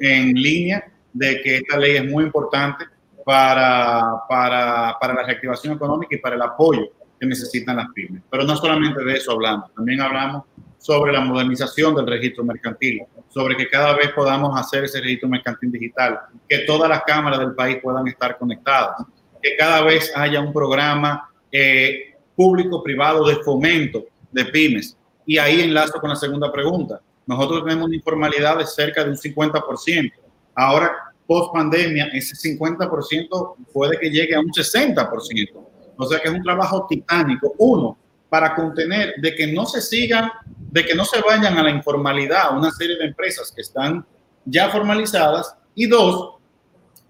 en 0.00 0.34
línea 0.34 0.84
de 1.12 1.40
que 1.42 1.58
esta 1.58 1.78
ley 1.78 1.94
es 1.98 2.04
muy 2.04 2.24
importante 2.24 2.86
para, 3.24 4.22
para, 4.28 4.96
para, 5.00 5.14
la 5.14 5.22
reactivación 5.22 5.74
económica 5.74 6.16
y 6.16 6.18
para 6.18 6.36
el 6.36 6.42
apoyo 6.42 6.88
que 7.18 7.26
necesitan 7.26 7.76
las 7.76 7.86
pymes. 7.94 8.22
Pero 8.30 8.44
no 8.44 8.56
solamente 8.56 9.04
de 9.04 9.14
eso 9.14 9.32
hablamos, 9.32 9.72
también 9.74 10.00
hablamos 10.00 10.44
sobre 10.78 11.12
la 11.12 11.20
modernización 11.20 11.94
del 11.94 12.06
registro 12.06 12.42
mercantil, 12.44 13.02
sobre 13.28 13.56
que 13.56 13.68
cada 13.68 13.94
vez 13.94 14.10
podamos 14.12 14.58
hacer 14.58 14.84
ese 14.84 15.00
registro 15.00 15.28
mercantil 15.28 15.70
digital, 15.70 16.18
que 16.48 16.60
todas 16.60 16.88
las 16.88 17.02
cámaras 17.04 17.38
del 17.38 17.54
país 17.54 17.78
puedan 17.80 18.06
estar 18.08 18.36
conectadas, 18.36 19.06
que 19.40 19.56
cada 19.56 19.82
vez 19.82 20.12
haya 20.16 20.40
un 20.40 20.52
programa 20.52 21.30
eh, 21.50 22.16
público-privado 22.34 23.26
de 23.26 23.36
fomento 23.36 24.04
de 24.32 24.44
pymes. 24.46 24.96
Y 25.24 25.38
ahí 25.38 25.60
enlazo 25.60 26.00
con 26.00 26.10
la 26.10 26.16
segunda 26.16 26.50
pregunta. 26.50 27.00
Nosotros 27.26 27.62
tenemos 27.62 27.86
una 27.86 27.96
informalidad 27.96 28.58
de 28.58 28.66
cerca 28.66 29.04
de 29.04 29.10
un 29.10 29.16
50%. 29.16 30.12
Ahora 30.56 31.11
post 31.26 31.52
pandemia, 31.52 32.06
ese 32.12 32.34
50% 32.36 33.56
puede 33.72 33.98
que 33.98 34.10
llegue 34.10 34.34
a 34.34 34.40
un 34.40 34.50
60%. 34.50 35.66
O 35.96 36.06
sea 36.06 36.18
que 36.20 36.28
es 36.28 36.34
un 36.34 36.42
trabajo 36.42 36.86
titánico. 36.88 37.54
Uno, 37.58 37.98
para 38.28 38.54
contener 38.54 39.14
de 39.20 39.34
que 39.34 39.52
no 39.52 39.66
se 39.66 39.80
sigan, 39.80 40.30
de 40.56 40.84
que 40.84 40.94
no 40.94 41.04
se 41.04 41.20
vayan 41.20 41.56
a 41.58 41.62
la 41.62 41.70
informalidad 41.70 42.56
una 42.56 42.70
serie 42.70 42.96
de 42.96 43.04
empresas 43.06 43.52
que 43.54 43.62
están 43.62 44.04
ya 44.44 44.70
formalizadas. 44.70 45.54
Y 45.74 45.86
dos, 45.86 46.36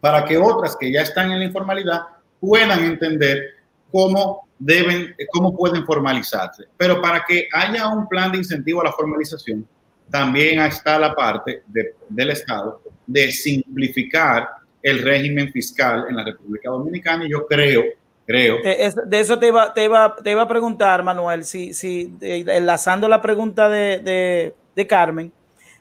para 0.01 0.25
que 0.25 0.37
otras 0.37 0.77
que 0.77 0.93
ya 0.93 1.03
están 1.03 1.31
en 1.31 1.39
la 1.39 1.45
informalidad 1.45 2.03
puedan 2.41 2.85
entender 2.85 3.43
cómo 3.91 4.49
deben, 4.59 5.15
cómo 5.33 5.57
pueden 5.57 5.85
formalizarse. 5.85 6.65
Pero 6.77 7.01
para 7.01 7.25
que 7.25 7.49
haya 7.53 7.89
un 7.89 8.09
plan 8.09 8.33
de 8.33 8.39
incentivo 8.39 8.81
a 8.81 8.85
la 8.85 8.93
formalización, 8.93 9.67
también 10.11 10.61
está 10.61 10.99
la 10.99 11.15
parte 11.15 11.63
de, 11.67 11.95
del 12.09 12.31
Estado 12.31 12.81
de 13.07 13.33
simplificar 13.33 14.49
el 14.83 15.03
régimen 15.03 15.51
fiscal 15.53 16.07
en 16.09 16.17
la 16.17 16.25
República 16.25 16.71
Dominicana 16.71 17.25
y 17.25 17.31
yo 17.31 17.47
creo, 17.47 17.85
creo. 18.27 18.59
De 18.63 19.21
eso 19.21 19.39
te 19.39 19.49
iba, 19.49 19.73
te 19.73 19.85
iba, 19.85 20.17
te 20.17 20.31
iba 20.31 20.43
a 20.43 20.49
preguntar, 20.49 21.03
Manuel, 21.03 21.45
si, 21.45 21.73
si 21.73 22.13
enlazando 22.21 23.09
la 23.09 23.23
pregunta 23.23 23.69
de, 23.69 24.55
de, 24.75 24.87
Carmen, 24.87 25.33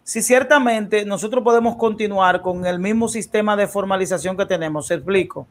si 0.04 0.22
ciertamente 0.22 1.06
nosotros 1.06 1.44
podemos 1.44 1.76
continuar 1.76 2.42
con 2.42 2.66
el 2.66 2.80
mismo 2.80 3.08
sistema 3.08 3.56
de 3.56 3.68
formalización 3.68 4.38
que 4.38 4.46
tenemos, 4.46 4.92
explico. 4.92 5.48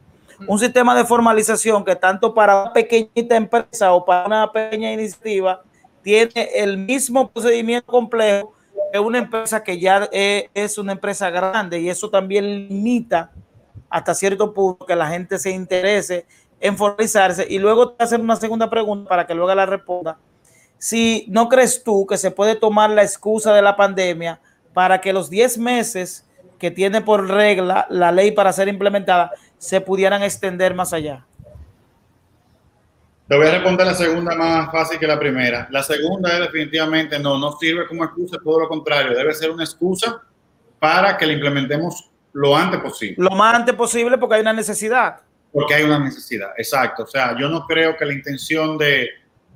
Un 0.47 0.57
sistema 0.57 0.95
de 0.95 1.05
formalización 1.05 1.85
que 1.85 1.95
tanto 1.95 2.33
para 2.33 2.63
una 2.63 2.73
pequeñita 2.73 3.35
empresa 3.35 3.93
o 3.93 4.03
para 4.03 4.25
una 4.25 4.51
pequeña 4.51 4.91
iniciativa 4.91 5.61
tiene 6.01 6.49
el 6.55 6.77
mismo 6.77 7.29
procedimiento 7.29 7.91
complejo 7.91 8.53
es 8.91 8.99
una 8.99 9.19
empresa 9.19 9.63
que 9.63 9.79
ya 9.79 10.09
es 10.11 10.77
una 10.77 10.93
empresa 10.93 11.29
grande 11.29 11.79
y 11.79 11.89
eso 11.89 12.09
también 12.09 12.67
limita 12.67 13.31
hasta 13.89 14.13
cierto 14.13 14.53
punto 14.53 14.85
que 14.85 14.95
la 14.95 15.07
gente 15.07 15.37
se 15.37 15.51
interese 15.51 16.25
en 16.59 16.77
formalizarse. 16.77 17.45
Y 17.49 17.59
luego 17.59 17.91
te 17.91 18.03
hacer 18.03 18.19
una 18.19 18.35
segunda 18.35 18.69
pregunta 18.69 19.09
para 19.09 19.27
que 19.27 19.35
luego 19.35 19.53
la 19.53 19.65
responda. 19.65 20.17
Si 20.77 21.25
no 21.29 21.49
crees 21.49 21.83
tú 21.83 22.05
que 22.07 22.17
se 22.17 22.31
puede 22.31 22.55
tomar 22.55 22.89
la 22.89 23.03
excusa 23.03 23.53
de 23.53 23.61
la 23.61 23.75
pandemia 23.75 24.39
para 24.73 25.01
que 25.01 25.13
los 25.13 25.29
10 25.29 25.57
meses 25.57 26.25
que 26.57 26.71
tiene 26.71 27.01
por 27.01 27.27
regla 27.27 27.87
la 27.89 28.11
ley 28.11 28.31
para 28.31 28.53
ser 28.53 28.67
implementada 28.67 29.31
se 29.57 29.81
pudieran 29.81 30.23
extender 30.23 30.73
más 30.73 30.93
allá. 30.93 31.25
Te 33.31 33.37
voy 33.37 33.47
a 33.47 33.51
responder 33.51 33.87
la 33.87 33.93
segunda 33.93 34.35
más 34.35 34.69
fácil 34.73 34.99
que 34.99 35.07
la 35.07 35.17
primera. 35.17 35.65
La 35.71 35.81
segunda 35.81 36.33
es 36.33 36.39
definitivamente 36.41 37.17
no, 37.17 37.39
no 37.39 37.53
sirve 37.53 37.87
como 37.87 38.03
excusa, 38.03 38.37
todo 38.43 38.59
lo 38.59 38.67
contrario, 38.67 39.17
debe 39.17 39.33
ser 39.33 39.51
una 39.51 39.63
excusa 39.63 40.21
para 40.79 41.15
que 41.15 41.25
la 41.25 41.31
implementemos 41.31 42.11
lo 42.33 42.53
antes 42.53 42.81
posible. 42.81 43.15
Lo 43.17 43.29
más 43.29 43.55
antes 43.55 43.73
posible 43.73 44.17
porque 44.17 44.35
hay 44.35 44.41
una 44.41 44.51
necesidad. 44.51 45.21
Porque 45.49 45.75
hay 45.75 45.83
una 45.83 45.97
necesidad, 45.97 46.49
exacto. 46.57 47.03
O 47.03 47.07
sea, 47.07 47.33
yo 47.39 47.47
no 47.47 47.65
creo 47.65 47.95
que 47.95 48.03
la 48.03 48.11
intención 48.11 48.77
de, 48.77 49.07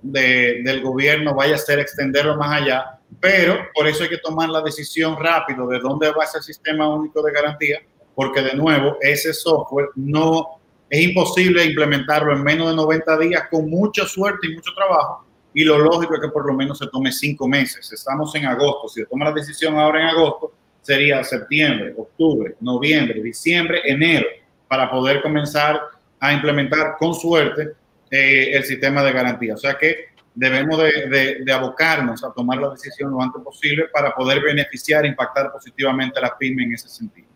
de, 0.02 0.62
del 0.64 0.82
gobierno 0.82 1.36
vaya 1.36 1.56
a 1.56 1.58
ser 1.58 1.80
extenderlo 1.80 2.38
más 2.38 2.62
allá, 2.62 2.98
pero 3.20 3.58
por 3.74 3.88
eso 3.88 4.04
hay 4.04 4.10
que 4.10 4.20
tomar 4.20 4.48
la 4.48 4.62
decisión 4.62 5.18
rápido 5.22 5.68
de 5.68 5.80
dónde 5.80 6.10
va 6.12 6.24
ese 6.24 6.42
sistema 6.42 6.88
único 6.88 7.22
de 7.22 7.34
garantía, 7.34 7.80
porque 8.16 8.42
de 8.42 8.54
nuevo, 8.54 8.98
ese 9.02 9.34
software 9.34 9.90
no 9.96 10.62
es 10.90 11.02
imposible 11.02 11.66
implementarlo 11.66 12.34
en 12.34 12.44
menos 12.44 12.70
de 12.70 12.76
90 12.76 13.18
días 13.20 13.44
con 13.50 13.70
mucha 13.70 14.06
suerte 14.06 14.48
y 14.48 14.56
mucho 14.56 14.72
trabajo. 14.76 15.26
Y 15.54 15.64
lo 15.64 15.80
lógico 15.80 16.16
es 16.16 16.22
que 16.22 16.28
por 16.30 16.46
lo 16.46 16.54
menos 16.54 16.78
se 16.78 16.88
tome 16.88 17.12
cinco 17.12 17.48
meses. 17.48 17.92
Estamos 17.92 18.36
en 18.36 18.46
agosto. 18.46 18.90
Si 18.90 19.02
se 19.02 19.06
toma 19.08 19.26
la 19.26 19.32
decisión 19.32 19.78
ahora 19.78 20.02
en 20.02 20.08
agosto, 20.08 20.54
sería 20.82 21.24
septiembre, 21.24 21.94
octubre, 21.98 22.56
noviembre, 22.60 23.22
diciembre, 23.22 23.82
enero, 23.86 24.28
para 24.68 24.92
poder 24.92 25.22
comenzar 25.22 25.80
a 26.20 26.34
implementar 26.34 26.96
con 27.00 27.14
suerte 27.14 27.72
eh, 28.12 28.52
el 28.54 28.64
sistema 28.64 29.02
de 29.02 29.14
garantía. 29.14 29.56
O 29.56 29.58
sea 29.58 29.76
que 29.78 30.16
debemos 30.36 30.78
de, 30.78 31.52
abocarnos 31.52 32.24
a 32.24 32.32
tomar 32.34 32.60
la 32.60 32.72
decisión 32.72 33.12
lo 33.12 33.22
antes 33.22 33.42
posible 33.42 33.86
para 33.92 34.14
poder 34.14 34.42
beneficiar 34.42 35.06
e 35.06 35.08
impactar 35.08 35.52
positivamente 35.52 36.20
a 36.20 36.24
las 36.24 36.32
pymes 36.38 36.66
en 36.66 36.74
ese 36.74 36.90
sentido. 36.90 37.28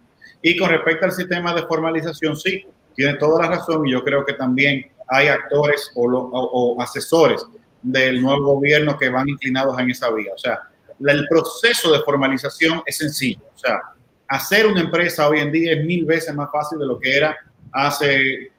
Y 0.42 0.58
con 0.58 0.70
respecto 0.70 1.06
al 1.06 1.12
sistema 1.14 1.54
de 1.54 1.64
formalización, 1.64 2.36
sí, 2.36 2.66
tiene 3.00 3.14
toda 3.14 3.44
la 3.44 3.56
razón 3.56 3.88
y 3.88 3.94
yo 3.94 4.04
creo 4.04 4.26
que 4.26 4.34
también 4.34 4.92
hay 5.08 5.30
actores 5.30 5.90
o, 5.96 6.06
lo, 6.06 6.20
o, 6.20 6.76
o, 6.76 6.82
asesores 6.82 7.46
del 7.82 8.22
nuevo 8.22 8.56
gobierno 8.56 8.98
que 8.98 9.08
van 9.08 9.30
inclinados 9.30 9.80
en 9.80 9.90
esa 9.90 10.12
vía. 10.12 10.34
O 10.36 10.38
sea, 10.38 10.60
la, 11.00 11.14
el 11.14 11.26
proceso 11.30 11.94
de 11.94 12.02
formalización 12.02 12.82
es 12.86 12.98
sencillo. 12.98 13.40
O 13.56 13.58
sea, 13.58 13.80
hacer 14.28 14.68
una 14.68 14.82
empresa 14.82 15.30
hoy 15.30 15.40
en 15.40 15.50
día 15.50 15.72
es 15.72 15.86
mil 15.86 16.04
veces 16.04 16.36
más 16.36 16.50
fácil 16.52 16.78
de 16.78 16.88
lo 16.88 17.00
que 17.00 17.16
era 17.16 17.38
hace 17.72 18.52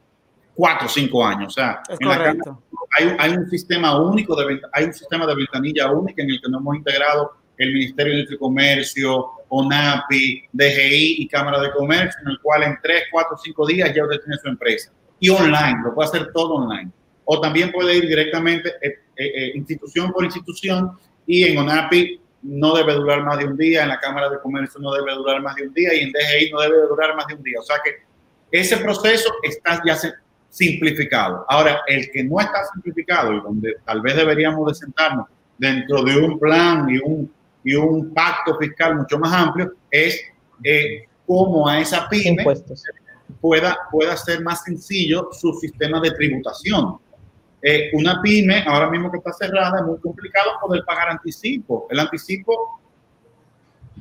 cuatro 0.55 0.87
o 0.87 0.89
cinco 0.89 1.23
años. 1.23 1.49
O 1.49 1.61
sea, 1.61 1.83
en 1.91 2.09
la 2.09 2.17
cámara, 2.17 2.59
hay, 2.97 3.17
hay, 3.19 3.31
un 3.33 3.47
sistema 3.51 4.01
único, 4.01 4.35
de, 4.37 4.59
hay 4.73 4.85
un 4.85 4.95
sistema 4.95 5.27
de 5.27 5.35
ventanilla 5.35 5.93
única 5.93 6.23
en 6.23 6.31
el 6.31 6.41
que 6.41 6.49
nos 6.49 6.63
hemos 6.63 6.77
integrado 6.77 7.33
el 7.59 7.75
Ministerio 7.75 8.25
de 8.27 8.39
Comercio, 8.39 9.33
ONAPI, 9.51 10.45
DGI 10.53 11.17
y 11.19 11.29
Cámara 11.29 11.61
de 11.61 11.73
Comercio, 11.73 12.21
en 12.23 12.31
el 12.31 12.41
cual 12.41 12.63
en 12.63 12.79
3, 12.83 13.05
4, 13.11 13.37
5 13.45 13.67
días 13.67 13.95
ya 13.95 14.05
usted 14.05 14.21
tiene 14.21 14.39
su 14.39 14.49
empresa. 14.49 14.91
Y 15.19 15.29
online, 15.29 15.81
lo 15.85 15.95
puede 15.95 16.09
hacer 16.09 16.33
todo 16.33 16.55
online. 16.55 16.91
O 17.25 17.41
también 17.41 17.71
puede 17.71 17.97
ir 17.97 18.09
directamente 18.09 18.71
eh, 18.81 18.95
eh, 19.17 19.53
institución 19.55 20.13
por 20.13 20.25
institución 20.25 20.93
y 21.27 21.45
en 21.45 21.59
ONAPI 21.59 22.21
no 22.43 22.75
debe 22.75 22.95
durar 22.95 23.23
más 23.23 23.39
de 23.39 23.45
un 23.45 23.57
día, 23.57 23.83
en 23.83 23.91
la 23.91 24.01
Cámara 24.01 24.31
de 24.31 24.41
Comercio 24.41 24.81
no 24.81 24.93
debe 24.93 25.13
durar 25.15 25.43
más 25.43 25.55
de 25.57 25.67
un 25.69 25.75
día 25.75 25.95
y 25.95 26.01
en 26.05 26.13
DGI 26.13 26.51
no 26.53 26.61
debe 26.61 26.87
durar 26.89 27.15
más 27.15 27.27
de 27.27 27.35
un 27.35 27.43
día. 27.43 27.59
O 27.61 27.63
sea 27.63 27.77
que 27.85 28.03
ese 28.51 28.79
proceso 28.79 29.31
está 29.43 29.83
ya 29.85 29.97
simplificado. 30.49 31.45
Ahora, 31.49 31.81
el 31.87 32.11
que 32.11 32.25
no 32.25 32.41
está 32.41 32.65
simplificado 32.73 33.33
y 33.33 33.41
donde 33.41 33.77
tal 33.85 34.01
vez 34.01 34.17
deberíamos 34.17 34.67
de 34.69 34.75
sentarnos 34.75 35.27
dentro 35.59 36.03
de 36.03 36.17
un 36.17 36.39
plan 36.39 36.89
y 36.89 36.99
un 36.99 37.31
y 37.65 37.75
un 37.75 38.13
pacto 38.15 38.57
fiscal 38.59 38.97
mucho 38.97 39.19
más 39.19 39.33
amplio, 39.33 39.73
es 39.91 40.21
eh, 40.65 41.07
cómo 41.27 41.69
a 41.69 41.81
esa 41.81 42.09
pyme 42.09 42.45
pueda, 43.41 43.79
pueda 43.91 44.17
ser 44.17 44.43
más 44.43 44.63
sencillo 44.65 45.29
su 45.33 45.53
sistema 45.55 46.01
de 46.01 46.11
tributación. 46.13 46.99
Eh, 47.63 47.91
una 47.93 48.23
pyme, 48.23 48.65
ahora 48.67 48.89
mismo 48.91 49.11
que 49.11 49.19
está 49.19 49.33
cerrada, 49.33 49.81
es 49.81 49.85
muy 49.85 49.99
complicado 49.99 50.53
poder 50.61 50.85
pagar 50.85 51.11
anticipo. 51.11 51.87
El 51.91 52.01
anticipo, 52.01 52.81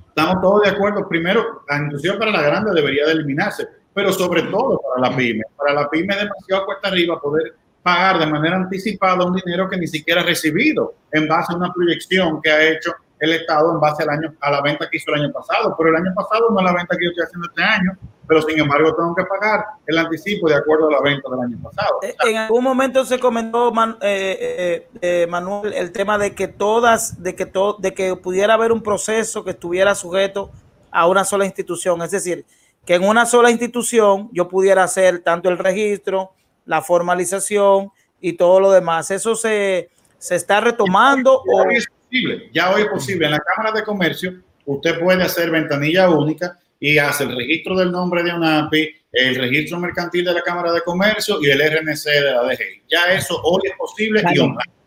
estamos 0.08 0.42
todos 0.42 0.64
de 0.64 0.70
acuerdo, 0.70 1.08
primero, 1.08 1.64
la 1.68 1.78
inclusión 1.78 2.18
para 2.18 2.32
la 2.32 2.42
grande 2.42 2.72
debería 2.74 3.06
de 3.06 3.12
eliminarse, 3.12 3.68
pero 3.94 4.14
sobre 4.14 4.44
todo 4.44 4.80
para 4.82 5.10
la 5.10 5.16
pyme. 5.16 5.44
Para 5.58 5.74
la 5.74 5.90
pyme 5.90 6.14
es 6.14 6.22
demasiado 6.22 6.66
cuesta 6.66 6.88
arriba 6.88 7.20
poder 7.20 7.56
pagar 7.84 8.20
de 8.20 8.28
manera 8.28 8.56
anticipada 8.56 9.26
un 9.26 9.36
dinero 9.36 9.70
que 9.70 9.78
ni 9.78 9.88
siquiera 9.88 10.22
ha 10.22 10.26
recibido 10.26 10.96
en 11.12 11.28
base 11.28 11.54
a 11.54 11.56
una 11.56 11.74
proyección 11.74 12.42
que 12.42 12.52
ha 12.52 12.70
hecho 12.70 12.94
el 13.20 13.34
Estado 13.34 13.74
en 13.74 13.80
base 13.80 14.04
al 14.04 14.10
año, 14.10 14.34
a 14.40 14.52
la 14.52 14.62
venta 14.62 14.90
que 14.90 14.98
hizo 14.98 15.14
el 15.14 15.22
año 15.22 15.34
pasado. 15.34 15.76
Pero 15.78 15.90
el 15.90 15.96
año 15.96 16.14
pasado 16.16 16.50
no 16.50 16.60
es 16.60 16.66
la 16.66 16.74
venta 16.74 16.96
que 16.98 17.06
yo 17.06 17.10
estoy 17.10 17.26
haciendo 17.26 17.48
este 17.48 17.64
año, 17.64 17.98
pero 18.28 18.42
sin 18.42 18.60
embargo 18.60 18.96
tengo 18.96 19.16
que 19.16 19.26
pagar 19.26 19.66
el 19.86 19.98
anticipo 19.98 20.48
de 20.48 20.56
acuerdo 20.56 20.88
a 20.88 20.92
la 20.92 21.02
venta 21.02 21.30
del 21.30 21.40
año 21.42 21.58
pasado. 21.62 22.00
Eh, 22.02 22.16
en 22.28 22.38
algún 22.38 22.64
momento 22.64 23.04
se 23.04 23.20
comentó, 23.20 23.74
eh, 24.02 24.88
eh, 25.02 25.28
Manuel, 25.30 25.74
el 25.74 25.92
tema 25.92 26.18
de 26.18 26.34
que 26.34 26.48
todas, 26.48 27.22
de 27.22 27.36
que, 27.36 27.46
todo, 27.46 27.78
de 27.80 27.94
que 27.94 28.16
pudiera 28.16 28.54
haber 28.54 28.72
un 28.72 28.82
proceso 28.82 29.44
que 29.44 29.52
estuviera 29.52 29.96
sujeto 29.96 30.52
a 30.92 31.08
una 31.08 31.26
sola 31.26 31.46
institución. 31.46 32.02
Es 32.02 32.12
decir, 32.12 32.46
que 32.86 32.96
en 32.96 33.04
una 33.04 33.26
sola 33.26 33.52
institución 33.52 34.30
yo 34.32 34.48
pudiera 34.48 34.84
hacer 34.84 35.20
tanto 35.20 35.50
el 35.50 35.58
registro, 35.58 36.32
la 36.66 36.82
formalización 36.82 37.92
y 38.22 38.34
todo 38.34 38.60
lo 38.60 38.72
demás. 38.72 39.12
¿Eso 39.12 39.36
se, 39.36 39.90
se 40.18 40.36
está 40.36 40.62
retomando? 40.62 41.44
Es 41.72 41.88
posible, 42.10 42.50
ya 42.54 42.74
hoy 42.74 42.82
es 42.82 42.88
posible. 42.88 43.26
En 43.26 43.32
la 43.34 43.40
Cámara 43.40 43.72
de 43.72 43.84
Comercio 43.84 44.34
usted 44.66 45.00
puede 45.00 45.24
hacer 45.24 45.52
ventanilla 45.52 46.10
única 46.10 46.58
y 46.80 46.98
hace 46.98 47.24
el 47.24 47.36
registro 47.36 47.78
del 47.78 47.92
nombre 47.92 48.24
de 48.24 48.34
UNAPI, 48.34 48.90
el 49.12 49.36
registro 49.36 49.80
mercantil 49.80 50.26
de 50.26 50.34
la 50.34 50.42
Cámara 50.42 50.72
de 50.72 50.82
Comercio 50.82 51.40
y 51.42 51.50
el 51.50 51.60
RNC 51.60 52.06
de 52.06 52.32
la 52.32 52.44
DGI. 52.44 52.84
Ya 52.90 53.14
eso 53.14 53.40
hoy 53.44 53.62
es 53.66 53.78
posible 53.78 54.24
y 54.34 54.40
online 54.40 54.80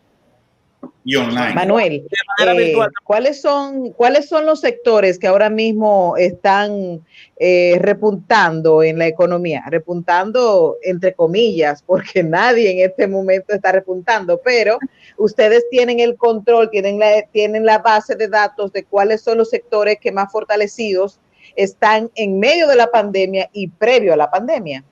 y 1.05 1.15
online. 1.15 1.53
Manuel, 1.53 2.05
eh, 2.45 2.73
¿cuáles, 3.03 3.41
son, 3.41 3.91
¿cuáles 3.91 4.29
son 4.29 4.45
los 4.45 4.61
sectores 4.61 5.19
que 5.19 5.27
ahora 5.27 5.49
mismo 5.49 6.15
están 6.17 7.05
eh, 7.37 7.77
repuntando 7.81 8.83
en 8.83 8.97
la 8.97 9.07
economía? 9.07 9.63
Repuntando 9.69 10.77
entre 10.81 11.13
comillas, 11.13 11.83
porque 11.83 12.23
nadie 12.23 12.71
en 12.71 12.89
este 12.89 13.07
momento 13.07 13.53
está 13.53 13.71
repuntando, 13.71 14.39
pero 14.43 14.77
ustedes 15.23 15.63
tienen 15.71 16.01
el 16.01 16.17
control, 16.17 16.69
tienen 16.69 16.99
la, 16.99 17.23
tienen 17.31 17.65
la 17.65 17.77
base 17.77 18.15
de 18.15 18.27
datos 18.27 18.73
de 18.73 18.83
cuáles 18.83 19.21
son 19.21 19.37
los 19.37 19.49
sectores 19.49 19.97
que 20.01 20.11
más 20.11 20.29
fortalecidos 20.29 21.17
están 21.55 22.11
en 22.15 22.39
medio 22.39 22.67
de 22.67 22.75
la 22.75 22.87
pandemia 22.87 23.49
y 23.53 23.69
previo 23.69 24.13
a 24.13 24.17
la 24.17 24.29
pandemia. 24.29 24.83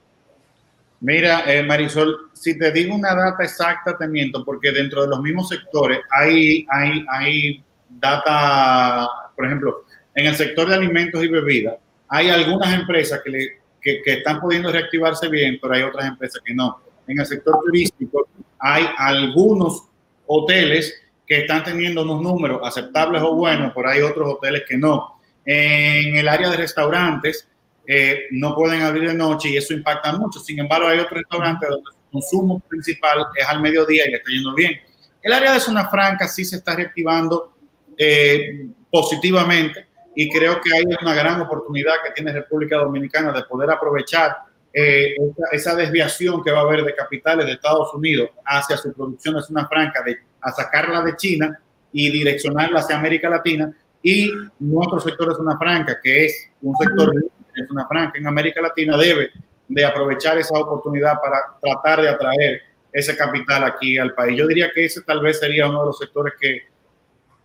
Mira, 1.01 1.43
eh, 1.51 1.63
Marisol, 1.63 2.29
si 2.31 2.57
te 2.57 2.71
digo 2.71 2.95
una 2.95 3.13
data 3.13 3.43
exacta, 3.43 3.97
te 3.97 4.07
miento, 4.07 4.45
porque 4.45 4.71
dentro 4.71 5.01
de 5.01 5.09
los 5.09 5.21
mismos 5.21 5.49
sectores 5.49 5.99
hay, 6.09 6.65
hay, 6.69 7.05
hay 7.09 7.63
data, 7.89 9.09
por 9.35 9.45
ejemplo, 9.45 9.83
en 10.15 10.27
el 10.27 10.35
sector 10.35 10.69
de 10.69 10.75
alimentos 10.75 11.21
y 11.23 11.27
bebidas, 11.27 11.75
hay 12.07 12.29
algunas 12.29 12.73
empresas 12.73 13.19
que, 13.21 13.29
le, 13.31 13.47
que, 13.81 14.01
que 14.01 14.13
están 14.13 14.39
pudiendo 14.39 14.71
reactivarse 14.71 15.27
bien, 15.27 15.57
pero 15.61 15.73
hay 15.73 15.81
otras 15.81 16.05
empresas 16.05 16.41
que 16.45 16.53
no. 16.53 16.79
En 17.05 17.19
el 17.19 17.25
sector 17.25 17.59
turístico 17.65 18.29
hay 18.59 18.85
algunos 18.97 19.90
hoteles 20.31 20.95
que 21.27 21.39
están 21.39 21.63
teniendo 21.63 22.03
unos 22.03 22.21
números 22.21 22.61
aceptables 22.63 23.21
o 23.21 23.35
buenos, 23.35 23.71
pero 23.75 23.89
hay 23.89 24.01
otros 24.01 24.35
hoteles 24.35 24.63
que 24.67 24.77
no. 24.77 25.19
En 25.45 26.15
el 26.15 26.27
área 26.27 26.49
de 26.49 26.57
restaurantes, 26.57 27.47
eh, 27.85 28.27
no 28.31 28.55
pueden 28.55 28.81
abrir 28.81 29.09
de 29.09 29.13
noche 29.13 29.49
y 29.49 29.57
eso 29.57 29.73
impacta 29.73 30.13
mucho. 30.13 30.39
Sin 30.39 30.59
embargo, 30.59 30.87
hay 30.87 30.99
otros 30.99 31.19
restaurantes 31.19 31.69
donde 31.69 31.89
el 31.89 32.11
consumo 32.11 32.59
principal 32.61 33.25
es 33.35 33.45
al 33.45 33.61
mediodía 33.61 34.09
y 34.09 34.13
está 34.13 34.29
yendo 34.29 34.53
bien. 34.53 34.79
El 35.21 35.33
área 35.33 35.53
de 35.53 35.59
zona 35.59 35.89
franca 35.89 36.27
sí 36.27 36.45
se 36.45 36.57
está 36.57 36.75
reactivando 36.75 37.53
eh, 37.97 38.67
positivamente 38.89 39.87
y 40.15 40.29
creo 40.29 40.59
que 40.61 40.73
hay 40.73 40.83
una 41.01 41.13
gran 41.13 41.41
oportunidad 41.41 41.95
que 42.03 42.11
tiene 42.11 42.31
República 42.31 42.77
Dominicana 42.77 43.31
de 43.31 43.43
poder 43.43 43.69
aprovechar 43.71 44.37
eh, 44.73 45.15
esa, 45.51 45.75
desviación 45.75 46.43
que 46.43 46.51
va 46.51 46.59
a 46.59 46.61
haber 46.61 46.83
de 46.83 46.95
capitales 46.95 47.45
de 47.45 47.53
Estados 47.53 47.93
Unidos 47.93 48.29
hacia 48.45 48.77
su 48.77 48.93
producción 48.93 49.35
de 49.35 49.41
zona 49.41 49.67
franca, 49.67 50.01
de, 50.03 50.17
a 50.39 50.51
sacarla 50.51 51.01
de 51.01 51.15
China 51.15 51.59
y 51.91 52.09
direccionarla 52.09 52.79
hacia 52.79 52.97
América 52.97 53.29
Latina 53.29 53.73
y 54.01 54.31
nuestro 54.59 54.99
sector 54.99 55.29
de 55.29 55.35
zona 55.35 55.57
franca, 55.57 55.99
que 56.01 56.25
es 56.25 56.49
un 56.61 56.75
sector 56.77 57.13
es 57.53 57.69
una 57.69 57.85
franca 57.85 58.17
en 58.17 58.27
América 58.27 58.61
Latina 58.61 58.97
debe 58.97 59.29
de 59.67 59.85
aprovechar 59.85 60.37
esa 60.37 60.57
oportunidad 60.57 61.15
para 61.21 61.37
tratar 61.61 62.01
de 62.01 62.09
atraer 62.09 62.61
ese 62.91 63.15
capital 63.15 63.63
aquí 63.63 63.97
al 63.97 64.13
país. 64.13 64.37
Yo 64.37 64.47
diría 64.47 64.71
que 64.73 64.85
ese 64.85 65.01
tal 65.01 65.21
vez 65.21 65.39
sería 65.39 65.67
uno 65.69 65.81
de 65.81 65.85
los 65.87 65.97
sectores 65.97 66.33
que, 66.39 66.63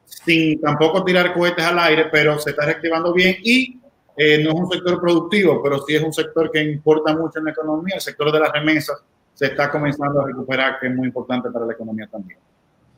sin 0.05 0.61
tampoco 0.61 1.05
tirar 1.05 1.33
cohetes 1.33 1.65
al 1.65 1.79
aire, 1.79 2.07
pero 2.11 2.39
se 2.39 2.51
está 2.51 2.67
reactivando 2.67 3.13
bien 3.13 3.37
y 3.43 3.81
eh, 4.17 4.43
no 4.43 4.51
es 4.51 4.57
un 4.57 4.71
sector 4.71 5.01
productivo, 5.01 5.63
pero 5.63 5.81
sí 5.85 5.95
es 5.95 6.03
un 6.03 6.13
sector 6.13 6.51
que 6.51 6.63
importa 6.63 7.15
mucho 7.15 7.39
en 7.39 7.47
la 7.47 7.51
economía. 7.51 7.97
El 7.97 8.01
sector 8.01 8.33
de 8.33 8.41
las 8.41 8.53
remesas 8.53 9.03
se 9.35 9.47
está 9.47 9.71
comenzando 9.71 10.21
a 10.23 10.27
recuperar, 10.27 10.79
que 10.81 10.87
es 10.87 10.95
muy 10.95 11.09
importante 11.09 11.51
para 11.51 11.67
la 11.67 11.75
economía 11.75 12.09
también. 12.11 12.39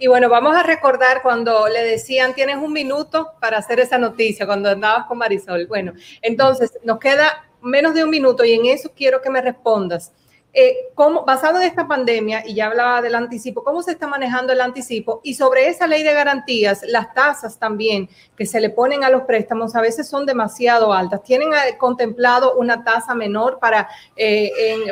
Y 0.00 0.06
bueno, 0.06 0.28
vamos 0.28 0.54
a 0.54 0.62
recordar 0.62 1.22
cuando 1.22 1.66
le 1.66 1.82
decían, 1.82 2.32
tienes 2.32 2.56
un 2.56 2.72
minuto 2.72 3.32
para 3.40 3.58
hacer 3.58 3.80
esa 3.80 3.98
noticia, 3.98 4.46
cuando 4.46 4.70
andabas 4.70 5.06
con 5.06 5.18
Marisol. 5.18 5.66
Bueno, 5.66 5.92
entonces 6.22 6.78
nos 6.84 7.00
queda 7.00 7.44
menos 7.60 7.94
de 7.94 8.04
un 8.04 8.10
minuto 8.10 8.44
y 8.44 8.52
en 8.52 8.66
eso 8.66 8.92
quiero 8.94 9.20
que 9.20 9.28
me 9.28 9.40
respondas. 9.40 10.12
Eh, 10.60 10.88
¿cómo, 10.96 11.24
basado 11.24 11.60
en 11.60 11.68
esta 11.68 11.86
pandemia, 11.86 12.42
y 12.44 12.54
ya 12.54 12.66
hablaba 12.66 13.00
del 13.00 13.14
anticipo, 13.14 13.62
¿cómo 13.62 13.80
se 13.80 13.92
está 13.92 14.08
manejando 14.08 14.52
el 14.52 14.60
anticipo? 14.60 15.20
Y 15.22 15.34
sobre 15.34 15.68
esa 15.68 15.86
ley 15.86 16.02
de 16.02 16.12
garantías, 16.12 16.82
las 16.82 17.14
tasas 17.14 17.60
también 17.60 18.08
que 18.36 18.44
se 18.44 18.60
le 18.60 18.68
ponen 18.68 19.04
a 19.04 19.08
los 19.08 19.22
préstamos 19.22 19.76
a 19.76 19.80
veces 19.80 20.08
son 20.08 20.26
demasiado 20.26 20.92
altas. 20.92 21.22
¿Tienen 21.22 21.50
eh, 21.52 21.78
contemplado 21.78 22.56
una 22.56 22.82
tasa 22.82 23.14
menor 23.14 23.60
para, 23.60 23.88
eh, 24.16 24.50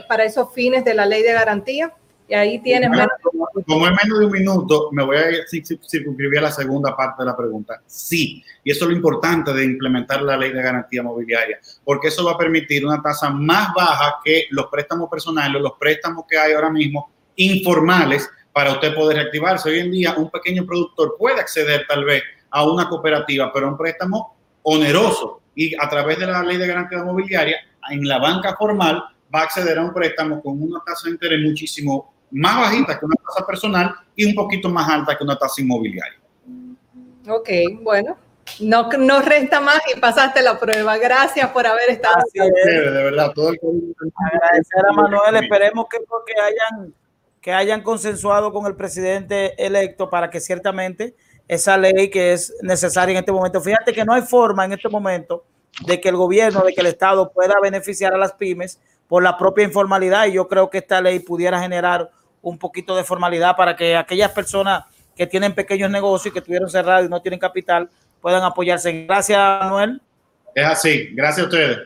para 0.09 0.23
esos 0.23 0.53
fines 0.53 0.85
de 0.85 0.95
la 0.95 1.05
ley 1.05 1.25
de 1.25 1.33
garantía? 1.33 1.93
Y 2.29 2.35
ahí 2.35 2.59
tienes 2.61 2.91
menos. 2.91 3.09
Como 3.67 3.87
en 3.87 3.95
menos 3.95 4.19
de 4.19 4.27
un 4.27 4.33
minuto, 4.33 4.91
me 4.93 5.05
voy 5.05 5.17
a 5.17 5.47
circunscribir 5.49 6.39
a 6.41 6.43
la 6.43 6.51
segunda 6.51 6.97
parte 6.97 7.23
de 7.23 7.27
la 7.27 7.37
pregunta. 7.37 7.81
Sí, 7.87 8.43
y 8.65 8.71
eso 8.71 8.85
es 8.85 8.91
lo 8.91 8.97
importante 8.97 9.53
de 9.53 9.65
implementar 9.65 10.23
la 10.23 10.37
ley 10.37 10.53
de 10.53 10.63
garantía 10.63 11.03
mobiliaria, 11.03 11.59
porque 11.85 12.09
eso 12.09 12.25
va 12.25 12.33
a 12.33 12.39
permitir 12.39 12.85
una 12.85 13.01
tasa 13.01 13.31
más 13.31 13.73
baja 13.75 14.17
que 14.25 14.47
los 14.51 14.67
préstamos 14.67 15.09
personales, 15.09 15.63
los 15.63 15.75
préstamos 15.79 16.25
que 16.29 16.37
hay 16.37 16.53
ahora 16.53 16.71
mismo 16.71 17.11
informales 17.37 18.29
para 18.53 18.73
usted 18.73 18.95
poder 18.95 19.19
reactivarse. 19.19 19.71
Hoy 19.71 19.81
en 19.81 19.93
día, 19.93 20.15
un 20.17 20.31
pequeño 20.31 20.67
productor 20.67 21.17
puede 21.19 21.41
acceder 21.41 21.87
tal 21.87 22.05
vez 22.05 22.23
a 22.51 22.65
una 22.65 22.89
cooperativa, 22.89 23.53
pero 23.53 23.69
un 23.69 23.77
préstamo 23.77 24.37
oneroso 24.63 25.43
y 25.55 25.75
a 25.75 25.89
través 25.89 26.19
de 26.19 26.27
la 26.27 26.43
ley 26.43 26.57
de 26.57 26.67
garantía 26.67 27.03
mobiliaria, 27.03 27.57
en 27.91 28.07
la 28.07 28.19
banca 28.19 28.57
formal 28.57 29.03
va 29.35 29.41
a 29.41 29.45
acceder 29.45 29.79
a 29.79 29.83
un 29.83 29.93
préstamo 29.93 30.43
con 30.43 30.61
una 30.61 30.81
tasa 30.85 31.05
de 31.05 31.13
interés 31.13 31.41
muchísimo 31.41 32.16
más 32.31 32.57
bajita 32.57 32.99
que 32.99 33.05
una 33.05 33.17
tasa 33.17 33.47
personal 33.47 33.95
y 34.15 34.25
un 34.25 34.35
poquito 34.35 34.69
más 34.69 34.89
alta 34.89 35.17
que 35.17 35.25
una 35.25 35.37
tasa 35.37 35.61
inmobiliaria. 35.61 36.19
Ok, 37.29 37.49
bueno, 37.83 38.17
no, 38.61 38.89
no 38.99 39.21
resta 39.21 39.61
más 39.61 39.81
y 39.95 39.99
pasaste 39.99 40.43
la 40.43 40.59
prueba. 40.59 40.97
Gracias 40.99 41.51
por 41.51 41.67
haber 41.67 41.91
estado. 41.91 42.17
Gracias, 42.33 42.65
de 42.65 43.03
verdad, 43.03 43.33
todo 43.35 43.51
el 43.51 43.61
Agradecer 44.33 44.87
a 44.89 44.93
Manuel, 44.93 45.37
esperemos 45.37 45.87
que, 45.91 45.99
que 45.99 46.41
hayan 46.41 46.95
que 47.47 47.53
hayan 47.53 47.83
consensuado 47.83 48.53
con 48.53 48.67
el 48.67 48.75
presidente 48.75 49.55
electo 49.65 50.11
para 50.11 50.31
que 50.31 50.41
ciertamente 50.41 51.15
esa 51.47 51.77
ley 51.79 52.11
que 52.11 52.33
es 52.33 52.53
necesaria 52.61 53.13
en 53.13 53.19
este 53.19 53.31
momento. 53.31 53.61
Fíjate 53.61 53.93
que 53.93 54.05
no 54.05 54.15
hay 54.15 54.23
forma 54.23 54.65
en 54.65 54.73
este 54.73 54.89
momento 54.89 55.45
de 55.87 56.01
que 56.01 56.09
el 56.09 56.17
gobierno, 56.17 56.65
de 56.65 56.75
que 56.75 56.81
el 56.81 56.89
Estado 56.89 57.31
pueda 57.33 57.55
beneficiar 57.63 58.13
a 58.13 58.19
las 58.19 58.33
pymes 58.33 58.81
por 59.09 59.23
la 59.23 59.39
propia 59.39 59.65
informalidad 59.65 60.27
y 60.27 60.33
yo 60.33 60.49
creo 60.49 60.71
que 60.71 60.79
esta 60.79 61.01
ley 61.01 61.21
pudiera 61.21 61.61
generar 61.61 62.11
un 62.43 62.59
poquito 62.59 62.97
de 62.97 63.05
formalidad 63.05 63.57
para 63.57 63.77
que 63.77 63.97
aquellas 63.97 64.31
personas 64.33 64.85
que 65.17 65.27
tienen 65.27 65.55
pequeños 65.55 65.91
negocios 65.91 66.27
y 66.27 66.33
que 66.33 66.41
estuvieron 66.41 66.69
cerrados 66.69 67.07
y 67.07 67.09
no 67.09 67.21
tienen 67.21 67.41
capital 67.41 67.89
puedan 68.21 68.43
apoyarse. 68.45 69.05
Gracias, 69.05 69.39
Manuel. 69.39 70.01
Es 70.55 70.67
así, 70.67 71.09
gracias 71.13 71.45
a 71.45 71.49
ustedes. 71.49 71.79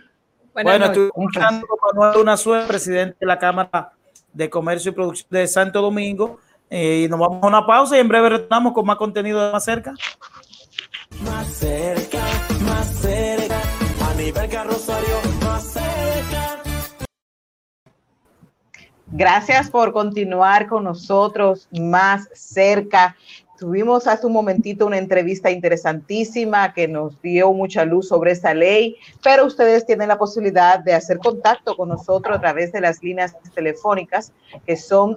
bueno, 0.52 0.86
estoy 0.86 1.06
escuchando 1.06 1.66
con 1.66 1.98
Manuel 1.98 2.20
Una 2.20 2.66
presidente 2.66 3.16
de 3.20 3.26
la 3.26 3.38
Cámara 3.38 3.92
de 4.32 4.50
Comercio 4.50 4.90
y 4.90 4.94
Producción 4.94 5.28
de 5.30 5.46
Santo 5.46 5.80
Domingo. 5.80 6.40
Eh, 6.68 7.02
y 7.04 7.08
nos 7.08 7.18
vamos 7.18 7.42
a 7.42 7.46
una 7.48 7.66
pausa 7.66 7.96
y 7.96 8.00
en 8.00 8.08
breve 8.08 8.28
retornamos 8.28 8.72
con 8.72 8.86
más 8.86 8.96
contenido 8.96 9.44
de 9.44 9.52
más 9.52 9.64
cerca. 9.64 9.92
Más 11.24 11.48
cerca, 11.48 12.22
más 12.64 12.86
cerca, 12.86 13.60
a 14.08 14.14
nivel 14.14 14.48
más 14.48 15.39
Gracias 19.12 19.68
por 19.68 19.92
continuar 19.92 20.68
con 20.68 20.84
nosotros 20.84 21.66
más 21.72 22.28
cerca. 22.32 23.16
Tuvimos 23.58 24.06
hace 24.06 24.24
un 24.24 24.32
momentito 24.32 24.86
una 24.86 24.98
entrevista 24.98 25.50
interesantísima 25.50 26.72
que 26.72 26.86
nos 26.86 27.20
dio 27.20 27.52
mucha 27.52 27.84
luz 27.84 28.06
sobre 28.06 28.30
esta 28.30 28.54
ley, 28.54 28.96
pero 29.20 29.46
ustedes 29.46 29.84
tienen 29.84 30.06
la 30.06 30.16
posibilidad 30.16 30.78
de 30.78 30.94
hacer 30.94 31.18
contacto 31.18 31.76
con 31.76 31.88
nosotros 31.88 32.36
a 32.36 32.40
través 32.40 32.70
de 32.70 32.80
las 32.80 33.02
líneas 33.02 33.34
telefónicas 33.52 34.32
que 34.64 34.76
son 34.76 35.16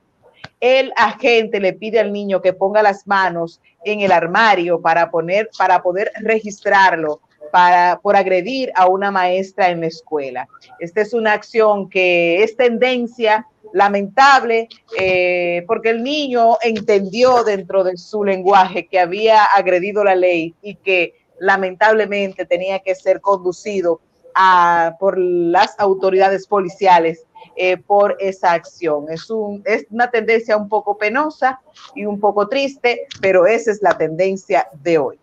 El 0.60 0.92
agente 0.96 1.60
le 1.60 1.72
pide 1.72 2.00
al 2.00 2.12
niño 2.12 2.40
que 2.40 2.52
ponga 2.52 2.82
las 2.82 3.06
manos 3.06 3.60
en 3.84 4.00
el 4.00 4.12
armario 4.12 4.80
para, 4.80 5.10
poner, 5.10 5.50
para 5.56 5.82
poder 5.82 6.10
registrarlo 6.20 7.20
para, 7.50 7.98
por 8.02 8.16
agredir 8.16 8.70
a 8.74 8.86
una 8.88 9.10
maestra 9.10 9.70
en 9.70 9.80
la 9.80 9.86
escuela. 9.86 10.48
Esta 10.80 11.00
es 11.00 11.14
una 11.14 11.32
acción 11.32 11.88
que 11.88 12.42
es 12.42 12.56
tendencia 12.56 13.46
lamentable 13.72 14.68
eh, 14.98 15.64
porque 15.66 15.90
el 15.90 16.02
niño 16.02 16.58
entendió 16.62 17.44
dentro 17.44 17.84
de 17.84 17.96
su 17.96 18.24
lenguaje 18.24 18.86
que 18.86 18.98
había 18.98 19.44
agredido 19.44 20.04
la 20.04 20.14
ley 20.14 20.54
y 20.62 20.76
que 20.76 21.14
lamentablemente 21.40 22.44
tenía 22.44 22.80
que 22.80 22.94
ser 22.94 23.20
conducido 23.20 24.00
a, 24.34 24.96
por 24.98 25.18
las 25.18 25.78
autoridades 25.78 26.46
policiales 26.46 27.24
eh, 27.56 27.76
por 27.76 28.16
esa 28.20 28.52
acción. 28.52 29.06
Es, 29.10 29.30
un, 29.30 29.62
es 29.64 29.86
una 29.90 30.10
tendencia 30.10 30.56
un 30.56 30.68
poco 30.68 30.96
penosa 30.96 31.60
y 31.94 32.04
un 32.04 32.20
poco 32.20 32.48
triste, 32.48 33.06
pero 33.20 33.46
esa 33.46 33.70
es 33.72 33.82
la 33.82 33.96
tendencia 33.96 34.68
de 34.82 34.98
hoy. 34.98 35.18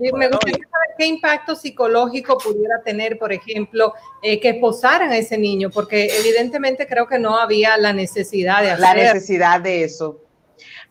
Me 0.00 0.28
gustaría 0.28 0.56
saber 0.56 0.94
qué 0.96 1.06
impacto 1.06 1.54
psicológico 1.54 2.38
pudiera 2.38 2.82
tener, 2.82 3.18
por 3.18 3.32
ejemplo, 3.32 3.92
eh, 4.22 4.40
que 4.40 4.54
posaran 4.54 5.10
a 5.10 5.18
ese 5.18 5.36
niño, 5.36 5.70
porque 5.70 6.08
evidentemente 6.18 6.86
creo 6.86 7.06
que 7.06 7.18
no 7.18 7.38
había 7.38 7.76
la 7.76 7.92
necesidad 7.92 8.62
de 8.62 8.70
hacer. 8.70 8.80
La 8.80 8.94
necesidad 8.94 9.60
de 9.60 9.84
eso. 9.84 10.20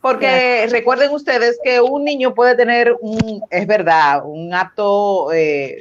Porque 0.01 0.68
recuerden 0.70 1.12
ustedes 1.12 1.60
que 1.64 1.82
un 1.82 2.05
niño 2.05 2.34
puede 2.34 2.55
tener 2.55 2.95
un, 3.01 3.41
es 3.49 3.68
verdad, 3.68 4.24
un 4.26 4.53
acto 4.53 5.34
eh, 5.34 5.80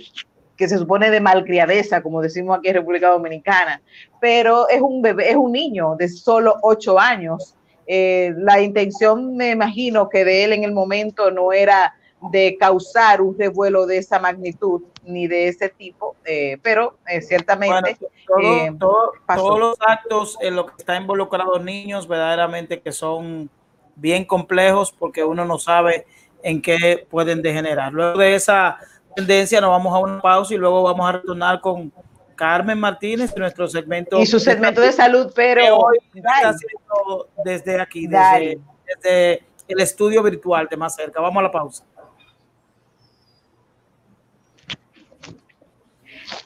que 0.56 0.68
se 0.68 0.76
supone 0.76 1.10
de 1.10 1.20
malcriadeza, 1.20 2.02
como 2.02 2.20
decimos 2.20 2.58
aquí 2.58 2.68
en 2.68 2.74
República 2.74 3.10
Dominicana, 3.10 3.80
pero 4.20 4.68
es 4.68 4.80
un 4.80 5.00
bebé, 5.02 5.30
es 5.30 5.36
un 5.36 5.52
niño 5.52 5.94
de 5.96 6.08
solo 6.08 6.56
ocho 6.62 6.98
años. 6.98 7.54
Eh, 7.86 8.34
la 8.36 8.60
intención, 8.60 9.36
me 9.36 9.50
imagino, 9.50 10.08
que 10.08 10.24
de 10.24 10.44
él 10.44 10.52
en 10.52 10.64
el 10.64 10.72
momento 10.72 11.30
no 11.30 11.52
era 11.52 11.94
de 12.20 12.56
causar 12.58 13.20
un 13.20 13.38
revuelo 13.38 13.86
de 13.86 13.98
esa 13.98 14.18
magnitud 14.18 14.82
ni 15.04 15.26
de 15.26 15.48
ese 15.48 15.68
tipo, 15.68 16.16
eh, 16.24 16.58
pero 16.62 16.98
ciertamente 17.22 17.96
todos 18.78 19.58
los 19.58 19.76
actos 19.86 20.36
en 20.40 20.56
los 20.56 20.66
que 20.66 20.74
están 20.78 21.02
involucrados 21.02 21.62
niños 21.62 22.06
verdaderamente 22.06 22.80
que 22.80 22.92
son 22.92 23.48
bien 23.96 24.24
complejos 24.24 24.92
porque 24.92 25.24
uno 25.24 25.44
no 25.44 25.58
sabe 25.58 26.06
en 26.42 26.60
qué 26.62 27.06
pueden 27.10 27.42
degenerar. 27.42 27.92
Luego 27.92 28.18
de 28.18 28.34
esa 28.34 28.78
tendencia 29.14 29.60
nos 29.60 29.70
vamos 29.70 29.94
a 29.94 29.98
una 29.98 30.20
pausa 30.20 30.54
y 30.54 30.58
luego 30.58 30.82
vamos 30.82 31.08
a 31.08 31.12
retornar 31.12 31.60
con 31.60 31.92
Carmen 32.36 32.78
Martínez 32.78 33.36
nuestro 33.36 33.66
segmento. 33.66 34.18
Y 34.18 34.26
su 34.26 34.38
segmento 34.38 34.80
de 34.80 34.92
salud, 34.92 35.32
pero 35.34 35.76
hoy 35.76 35.98
está 36.14 36.50
haciendo 36.50 37.28
desde 37.44 37.80
aquí, 37.80 38.06
desde, 38.06 38.60
desde 38.86 39.42
el 39.66 39.80
estudio 39.80 40.22
virtual 40.22 40.68
de 40.70 40.76
más 40.76 40.94
cerca. 40.94 41.20
Vamos 41.20 41.40
a 41.40 41.42
la 41.42 41.50
pausa. 41.50 41.84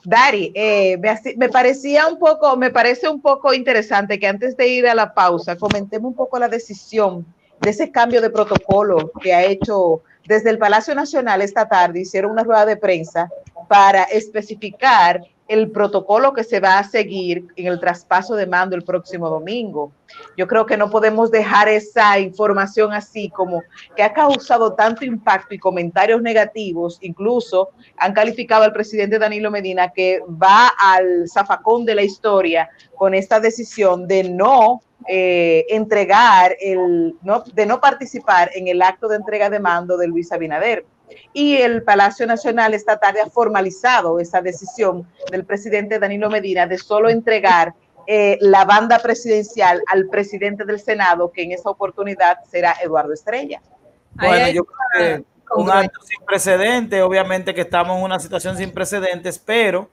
Dari, 0.04 0.52
eh, 0.54 0.98
me, 1.36 1.48
parecía 1.48 2.08
un 2.08 2.18
poco, 2.18 2.56
me 2.56 2.70
parece 2.70 3.08
un 3.08 3.20
poco 3.20 3.54
interesante 3.54 4.18
que 4.18 4.26
antes 4.26 4.56
de 4.56 4.66
ir 4.66 4.88
a 4.88 4.94
la 4.94 5.14
pausa 5.14 5.56
comentemos 5.56 6.10
un 6.10 6.16
poco 6.16 6.38
la 6.38 6.48
decisión 6.48 7.24
de 7.60 7.70
ese 7.70 7.92
cambio 7.92 8.20
de 8.20 8.30
protocolo 8.30 9.12
que 9.20 9.32
ha 9.32 9.44
hecho 9.44 10.02
desde 10.26 10.50
el 10.50 10.58
Palacio 10.58 10.94
Nacional 10.94 11.40
esta 11.40 11.68
tarde, 11.68 12.00
hicieron 12.00 12.32
una 12.32 12.42
rueda 12.42 12.66
de 12.66 12.76
prensa 12.76 13.28
para 13.68 14.02
especificar 14.04 15.20
el 15.52 15.70
protocolo 15.70 16.32
que 16.32 16.44
se 16.44 16.60
va 16.60 16.78
a 16.78 16.84
seguir 16.84 17.46
en 17.56 17.66
el 17.66 17.78
traspaso 17.78 18.34
de 18.34 18.46
mando 18.46 18.74
el 18.74 18.84
próximo 18.84 19.28
domingo. 19.28 19.92
Yo 20.36 20.46
creo 20.46 20.64
que 20.64 20.78
no 20.78 20.90
podemos 20.90 21.30
dejar 21.30 21.68
esa 21.68 22.18
información 22.18 22.92
así 22.94 23.28
como 23.28 23.62
que 23.94 24.02
ha 24.02 24.14
causado 24.14 24.72
tanto 24.72 25.04
impacto 25.04 25.54
y 25.54 25.58
comentarios 25.58 26.22
negativos, 26.22 26.98
incluso 27.02 27.70
han 27.98 28.14
calificado 28.14 28.64
al 28.64 28.72
presidente 28.72 29.18
Danilo 29.18 29.50
Medina 29.50 29.92
que 29.92 30.20
va 30.42 30.68
al 30.78 31.28
zafacón 31.28 31.84
de 31.84 31.96
la 31.96 32.02
historia 32.02 32.70
con 32.96 33.12
esta 33.14 33.38
decisión 33.38 34.08
de 34.08 34.24
no 34.24 34.80
eh, 35.06 35.66
entregar, 35.68 36.56
el, 36.60 37.14
de 37.52 37.66
no 37.66 37.80
participar 37.80 38.50
en 38.54 38.68
el 38.68 38.80
acto 38.80 39.06
de 39.08 39.16
entrega 39.16 39.50
de 39.50 39.60
mando 39.60 39.98
de 39.98 40.06
Luis 40.06 40.32
Abinader. 40.32 40.86
Y 41.32 41.56
el 41.56 41.82
Palacio 41.82 42.26
Nacional 42.26 42.74
esta 42.74 42.98
tarde 42.98 43.20
ha 43.20 43.30
formalizado 43.30 44.20
esa 44.20 44.40
decisión 44.40 45.06
del 45.30 45.44
presidente 45.44 45.98
Danilo 45.98 46.30
Medina 46.30 46.66
de 46.66 46.78
solo 46.78 47.08
entregar 47.08 47.74
eh, 48.06 48.36
la 48.40 48.64
banda 48.64 48.98
presidencial 48.98 49.82
al 49.86 50.08
presidente 50.08 50.64
del 50.64 50.80
Senado, 50.80 51.30
que 51.30 51.42
en 51.42 51.52
esa 51.52 51.70
oportunidad 51.70 52.38
será 52.50 52.74
Eduardo 52.82 53.12
Estrella. 53.12 53.60
Bueno, 54.14 54.48
yo 54.48 54.64
creo 54.64 55.24
que 55.24 55.24
un 55.54 55.70
acto 55.70 56.00
sin 56.02 56.24
precedentes, 56.24 57.02
obviamente 57.02 57.54
que 57.54 57.60
estamos 57.60 57.96
en 57.98 58.04
una 58.04 58.18
situación 58.18 58.56
sin 58.56 58.72
precedentes, 58.72 59.38
pero 59.38 59.90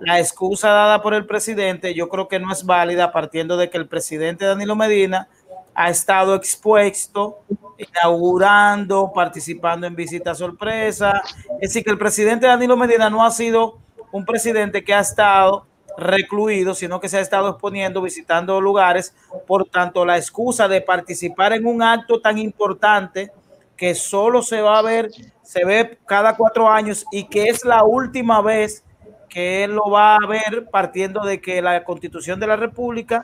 la 0.00 0.20
excusa 0.20 0.68
dada 0.68 1.02
por 1.02 1.14
el 1.14 1.26
presidente 1.26 1.94
yo 1.94 2.08
creo 2.08 2.28
que 2.28 2.38
no 2.38 2.52
es 2.52 2.64
válida 2.64 3.12
partiendo 3.12 3.56
de 3.56 3.70
que 3.70 3.78
el 3.78 3.88
presidente 3.88 4.44
Danilo 4.44 4.76
Medina 4.76 5.28
ha 5.76 5.90
estado 5.90 6.34
expuesto, 6.34 7.40
inaugurando, 7.76 9.12
participando 9.14 9.86
en 9.86 9.94
visitas 9.94 10.38
sorpresa. 10.38 11.22
Es 11.60 11.70
decir, 11.70 11.84
que 11.84 11.90
el 11.90 11.98
presidente 11.98 12.46
Danilo 12.46 12.78
Medina 12.78 13.10
no 13.10 13.24
ha 13.24 13.30
sido 13.30 13.78
un 14.10 14.24
presidente 14.24 14.82
que 14.82 14.94
ha 14.94 15.00
estado 15.00 15.66
recluido, 15.98 16.74
sino 16.74 16.98
que 16.98 17.10
se 17.10 17.18
ha 17.18 17.20
estado 17.20 17.50
exponiendo, 17.50 18.00
visitando 18.00 18.58
lugares. 18.58 19.14
Por 19.46 19.68
tanto, 19.68 20.06
la 20.06 20.16
excusa 20.16 20.66
de 20.66 20.80
participar 20.80 21.52
en 21.52 21.66
un 21.66 21.82
acto 21.82 22.20
tan 22.22 22.38
importante 22.38 23.30
que 23.76 23.94
solo 23.94 24.40
se 24.40 24.62
va 24.62 24.78
a 24.78 24.82
ver, 24.82 25.10
se 25.42 25.66
ve 25.66 25.98
cada 26.06 26.36
cuatro 26.36 26.70
años 26.70 27.04
y 27.12 27.24
que 27.24 27.48
es 27.48 27.66
la 27.66 27.84
última 27.84 28.40
vez 28.40 28.82
que 29.28 29.64
él 29.64 29.72
lo 29.72 29.90
va 29.90 30.16
a 30.16 30.26
ver 30.26 30.68
partiendo 30.70 31.22
de 31.22 31.42
que 31.42 31.60
la 31.60 31.84
constitución 31.84 32.40
de 32.40 32.46
la 32.46 32.56
República 32.56 33.22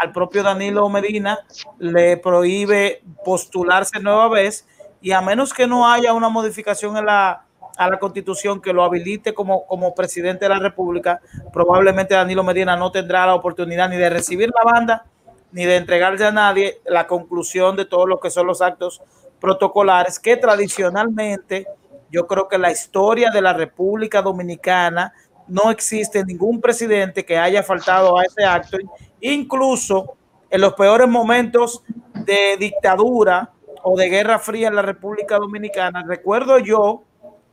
al 0.00 0.12
propio 0.12 0.42
Danilo 0.42 0.88
Medina 0.88 1.40
le 1.78 2.16
prohíbe 2.16 3.02
postularse 3.22 4.00
nueva 4.00 4.28
vez 4.28 4.66
y 5.02 5.12
a 5.12 5.20
menos 5.20 5.52
que 5.52 5.66
no 5.66 5.86
haya 5.90 6.14
una 6.14 6.30
modificación 6.30 6.96
en 6.96 7.04
la, 7.04 7.44
a 7.76 7.90
la 7.90 7.98
constitución 7.98 8.62
que 8.62 8.72
lo 8.72 8.82
habilite 8.82 9.34
como, 9.34 9.66
como 9.66 9.94
presidente 9.94 10.46
de 10.46 10.48
la 10.48 10.58
República, 10.58 11.20
probablemente 11.52 12.14
Danilo 12.14 12.42
Medina 12.42 12.76
no 12.76 12.90
tendrá 12.90 13.26
la 13.26 13.34
oportunidad 13.34 13.90
ni 13.90 13.98
de 13.98 14.08
recibir 14.08 14.50
la 14.54 14.72
banda 14.72 15.04
ni 15.52 15.66
de 15.66 15.76
entregarle 15.76 16.24
a 16.24 16.32
nadie 16.32 16.80
la 16.86 17.06
conclusión 17.06 17.76
de 17.76 17.84
todo 17.84 18.06
lo 18.06 18.20
que 18.20 18.30
son 18.30 18.46
los 18.46 18.62
actos 18.62 19.02
protocolares 19.38 20.18
que 20.18 20.38
tradicionalmente 20.38 21.66
yo 22.10 22.26
creo 22.26 22.48
que 22.48 22.56
la 22.56 22.72
historia 22.72 23.30
de 23.30 23.42
la 23.42 23.52
República 23.52 24.22
Dominicana 24.22 25.12
no 25.50 25.70
existe 25.70 26.24
ningún 26.24 26.60
presidente 26.60 27.24
que 27.24 27.36
haya 27.36 27.62
faltado 27.62 28.18
a 28.18 28.24
ese 28.24 28.44
acto, 28.44 28.78
incluso 29.20 30.16
en 30.48 30.60
los 30.60 30.74
peores 30.74 31.08
momentos 31.08 31.82
de 32.14 32.56
dictadura 32.58 33.50
o 33.82 33.96
de 33.96 34.08
guerra 34.08 34.38
fría 34.38 34.68
en 34.68 34.76
la 34.76 34.82
República 34.82 35.36
Dominicana. 35.36 36.04
Recuerdo 36.06 36.58
yo 36.58 37.02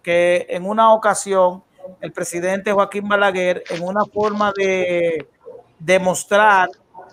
que 0.02 0.46
en 0.50 0.66
una 0.66 0.94
ocasión 0.94 1.64
el 2.02 2.12
presidente 2.12 2.72
Joaquín 2.72 3.08
Balaguer, 3.08 3.64
en 3.70 3.84
una 3.84 4.06
forma 4.06 4.52
de 4.56 5.28
demostrar 5.80 6.70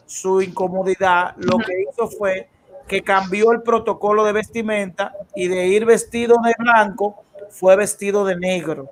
su 0.07 0.43
incomodidad, 0.43 1.35
lo 1.37 1.59
que 1.59 1.73
hizo 1.83 2.09
fue 2.09 2.49
que 2.89 3.03
cambió 3.03 3.53
el 3.53 3.63
protocolo 3.63 4.25
de 4.25 4.33
vestimenta 4.33 5.15
y 5.35 5.49
de 5.49 5.67
ir 5.69 5.85
vestido 5.85 6.37
de 6.45 6.55
blanco 6.59 7.25
fue 7.51 7.77
vestido 7.77 8.25
de 8.25 8.37
negro. 8.37 8.91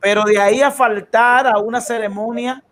Pero 0.00 0.24
de 0.24 0.38
ahí 0.38 0.62
a 0.62 0.70
faltar 0.70 1.46
a 1.46 1.58
una 1.58 1.80
ceremonia 1.80 2.62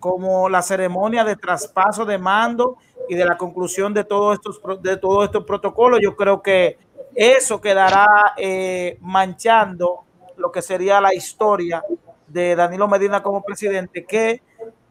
como 0.00 0.48
la 0.48 0.62
ceremonia 0.62 1.24
de 1.24 1.36
traspaso 1.36 2.04
de 2.04 2.18
mando 2.18 2.78
y 3.08 3.14
de 3.14 3.24
la 3.24 3.36
conclusión 3.36 3.92
de 3.94 4.04
todos 4.04 4.34
estos 4.34 4.60
de 4.82 4.96
todos 4.96 5.26
estos 5.26 5.44
protocolos, 5.44 6.00
yo 6.02 6.16
creo 6.16 6.42
que 6.42 6.78
eso 7.14 7.60
quedará 7.60 8.34
eh, 8.36 8.98
manchando 9.00 10.04
lo 10.36 10.50
que 10.50 10.62
sería 10.62 11.00
la 11.00 11.14
historia 11.14 11.84
de 12.26 12.56
Danilo 12.56 12.88
Medina 12.88 13.22
como 13.22 13.42
presidente, 13.42 14.04
que 14.04 14.42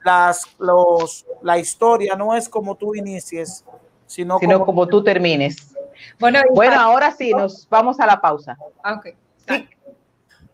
las, 0.04 0.56
los, 0.60 1.26
la 1.42 1.58
historia 1.58 2.16
no 2.16 2.36
es 2.36 2.48
como 2.48 2.76
tú 2.76 2.96
inicies, 2.96 3.66
sino, 4.06 4.40
como, 4.40 4.88
tú 4.88 5.04
termines. 5.04 5.74
Bueno, 6.20 6.40
bueno 6.54 6.80
ahora 6.80 7.12
sí, 7.12 7.32
nos 7.32 7.68
vamos 7.70 8.00
a 8.00 8.06
la 8.06 8.22
pausa. 8.22 8.58
Ah, 8.84 8.94
okay. 8.96 9.16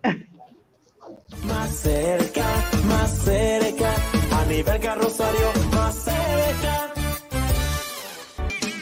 Más 1.43 1.75
cerca, 1.75 2.45
más 2.85 3.11
cerca, 3.23 3.93
a 4.31 4.45
nivel 4.45 4.79
carrosario, 4.79 5.51
más 5.71 5.95
cerca. 5.95 6.93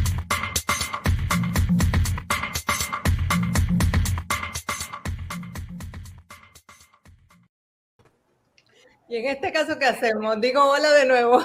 Y 9.08 9.16
en 9.16 9.28
este 9.28 9.50
caso, 9.50 9.78
¿qué 9.78 9.86
hacemos? 9.86 10.38
Digo 10.42 10.62
hola 10.62 10.92
de 10.92 11.06
nuevo. 11.06 11.38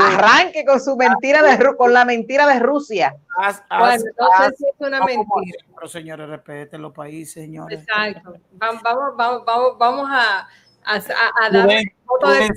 Arranque 0.00 0.64
con 0.64 0.80
su 0.80 0.96
mentira 0.96 1.42
de 1.42 1.76
con 1.76 1.92
la 1.92 2.04
mentira 2.04 2.48
de 2.48 2.58
Rusia. 2.58 3.14
bueno, 3.70 4.04
no 4.18 4.48
sé 4.48 4.56
si 4.58 4.64
es 4.64 4.74
una 4.80 4.98
mentira. 5.04 5.64
Pero 5.76 5.86
señores, 5.86 6.28
respeten 6.28 6.82
los 6.82 6.92
países, 6.92 7.34
señores. 7.34 7.82
Exacto. 7.82 8.34
Vamos, 8.50 8.82
vamos, 8.82 9.44
vamos, 9.46 9.78
vamos 9.78 10.08
a, 10.10 10.48
a, 10.84 11.00
dar 11.50 11.70
el 11.70 11.92
voto, 12.06 12.30
de, 12.30 12.48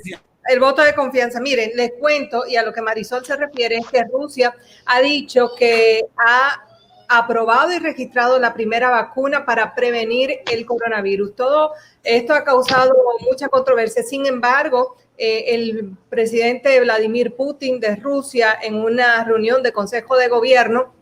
el 0.48 0.60
voto 0.60 0.82
de 0.82 0.94
confianza. 0.94 1.40
Miren, 1.40 1.72
les 1.74 1.92
cuento, 1.98 2.46
y 2.46 2.56
a 2.56 2.62
lo 2.62 2.72
que 2.72 2.82
Marisol 2.82 3.24
se 3.24 3.36
refiere, 3.36 3.76
es 3.76 3.86
que 3.86 4.04
Rusia 4.04 4.54
ha 4.86 5.00
dicho 5.00 5.54
que 5.56 6.02
ha 6.16 6.64
aprobado 7.08 7.72
y 7.72 7.78
registrado 7.78 8.38
la 8.38 8.52
primera 8.52 8.90
vacuna 8.90 9.46
para 9.46 9.74
prevenir 9.74 10.40
el 10.50 10.66
coronavirus. 10.66 11.34
Todo 11.34 11.72
esto 12.04 12.34
ha 12.34 12.44
causado 12.44 12.94
mucha 13.20 13.48
controversia. 13.48 14.02
Sin 14.02 14.26
embargo, 14.26 14.96
eh, 15.16 15.54
el 15.54 15.96
presidente 16.10 16.78
Vladimir 16.80 17.34
Putin 17.34 17.80
de 17.80 17.96
Rusia 17.96 18.56
en 18.62 18.76
una 18.76 19.24
reunión 19.24 19.62
de 19.62 19.72
Consejo 19.72 20.16
de 20.16 20.28
Gobierno 20.28 20.97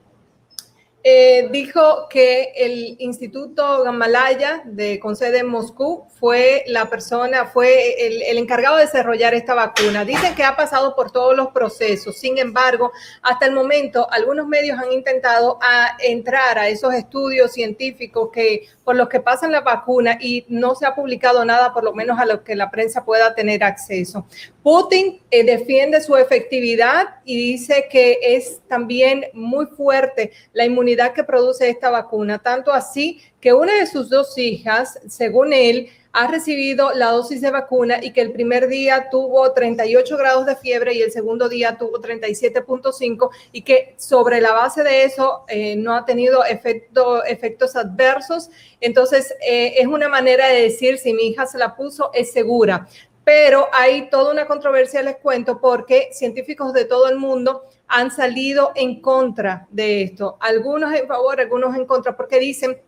eh, 1.09 1.47
dijo 1.53 2.09
que 2.11 2.53
el 2.57 2.97
Instituto 2.99 3.85
Gamalaya, 3.85 4.63
de, 4.65 4.99
con 4.99 5.15
sede 5.15 5.39
en 5.39 5.47
Moscú, 5.47 6.09
fue 6.19 6.65
la 6.67 6.91
persona, 6.91 7.47
fue 7.47 8.09
el, 8.09 8.37
encargado 8.39 8.75
de 8.75 8.87
desarrollar 8.87 9.33
esta 9.33 9.55
vacuna. 9.55 10.05
Dicen 10.05 10.35
que 10.35 10.43
ha 10.43 10.57
pasado 10.57 10.97
por 10.97 11.13
todos 11.13 11.37
los 11.37 11.53
procesos. 11.53 12.19
Sin 12.19 12.39
embargo, 12.39 12.91
hasta 13.23 13.47
el 13.47 13.53
momento, 13.53 14.11
algunos 14.11 14.49
medios 14.49 14.81
han 14.81 14.91
intentado 14.91 15.61
entrar 16.01 16.59
a 16.59 16.67
esos 16.67 16.93
estudios 16.93 17.53
científicos 17.53 18.31
que 18.33 18.67
por 18.87 18.95
los 18.95 19.09
que 19.09 19.19
pasan 19.19 19.51
la 19.51 19.63
vacuna 19.63 20.17
y 20.21 20.47
no 20.49 20.77
se 20.77 20.87
ha 20.87 20.95
publicado 20.95 21.45
nada, 21.45 21.75
por 21.75 21.83
lo 21.83 21.93
menos 21.93 22.21
a 22.21 22.25
lo 22.25 22.45
que 22.45 22.55
la 22.55 22.71
prensa 22.71 23.05
pueda 23.05 23.35
tener 23.35 23.65
acceso. 23.65 24.29
Putin 24.63 25.21
eh, 25.33 25.43
defiende 25.43 26.01
su 26.01 26.15
efectividad 26.15 27.17
y 27.25 27.37
dice 27.37 27.89
que 27.91 28.21
es 28.23 28.61
también 28.69 29.25
muy 29.33 29.67
fuerte 29.67 30.31
la 30.53 30.65
inmunidad 30.65 31.15
que 31.15 31.25
produce 31.25 31.69
esta 31.69 31.91
vacuna, 31.91 32.39
tanto 32.39 32.73
así 32.73 33.21
que 33.41 33.53
una 33.53 33.75
de 33.75 33.89
sus 33.89 34.09
dos 34.09 34.39
hijas, 34.39 35.01
según 35.09 35.53
él, 35.53 35.89
ha 36.17 36.29
recibido 36.29 36.95
la 36.95 37.11
dosis 37.11 37.43
de 37.43 37.51
vacuna 37.51 37.99
y 38.03 38.15
que 38.15 38.23
el 38.23 38.33
primer 38.33 38.69
día 38.69 39.11
tuvo 39.11 39.53
38 39.53 40.17
grados 40.17 40.47
de 40.47 40.57
fiebre 40.57 40.95
y 40.95 41.03
el 41.03 41.13
segundo 41.13 41.47
día 41.47 41.77
tuvo 41.77 42.01
37.5 42.01 43.29
y 43.53 43.61
que 43.61 43.95
sobre 43.99 44.41
la 44.41 44.55
base 44.55 44.83
de 44.83 45.05
eso 45.05 45.45
eh, 45.47 45.77
no 45.77 45.95
ha 45.95 46.07
tenido 46.07 46.43
efecto, 46.47 47.23
efectos 47.23 47.77
adversos. 47.77 48.49
Entonces, 48.81 49.35
eh, 49.47 49.75
es 49.77 49.87
una 49.87 50.09
manera 50.09 50.49
de 50.49 50.63
decir 50.63 50.97
si 50.97 51.13
mi 51.13 51.25
hija 51.25 51.45
se 51.45 51.59
la 51.59 51.77
puso, 51.77 52.11
es 52.15 52.33
segura. 52.33 52.89
Pero 53.23 53.69
hay 53.75 54.09
toda 54.09 54.33
una 54.33 54.47
controversia, 54.47 55.03
les 55.03 55.19
cuento, 55.19 55.61
porque 55.61 56.09
científicos 56.13 56.73
de 56.73 56.87
todo 56.87 57.11
el 57.11 57.17
mundo 57.17 57.65
han 57.89 58.11
salido 58.11 58.73
en 58.75 59.03
contra 59.03 59.67
de 59.71 60.05
esto. 60.05 60.39
Algunos 60.41 60.95
en 60.95 61.07
favor, 61.07 61.39
algunos 61.39 61.77
en 61.77 61.85
contra, 61.85 62.17
porque 62.17 62.39
dicen 62.39 62.81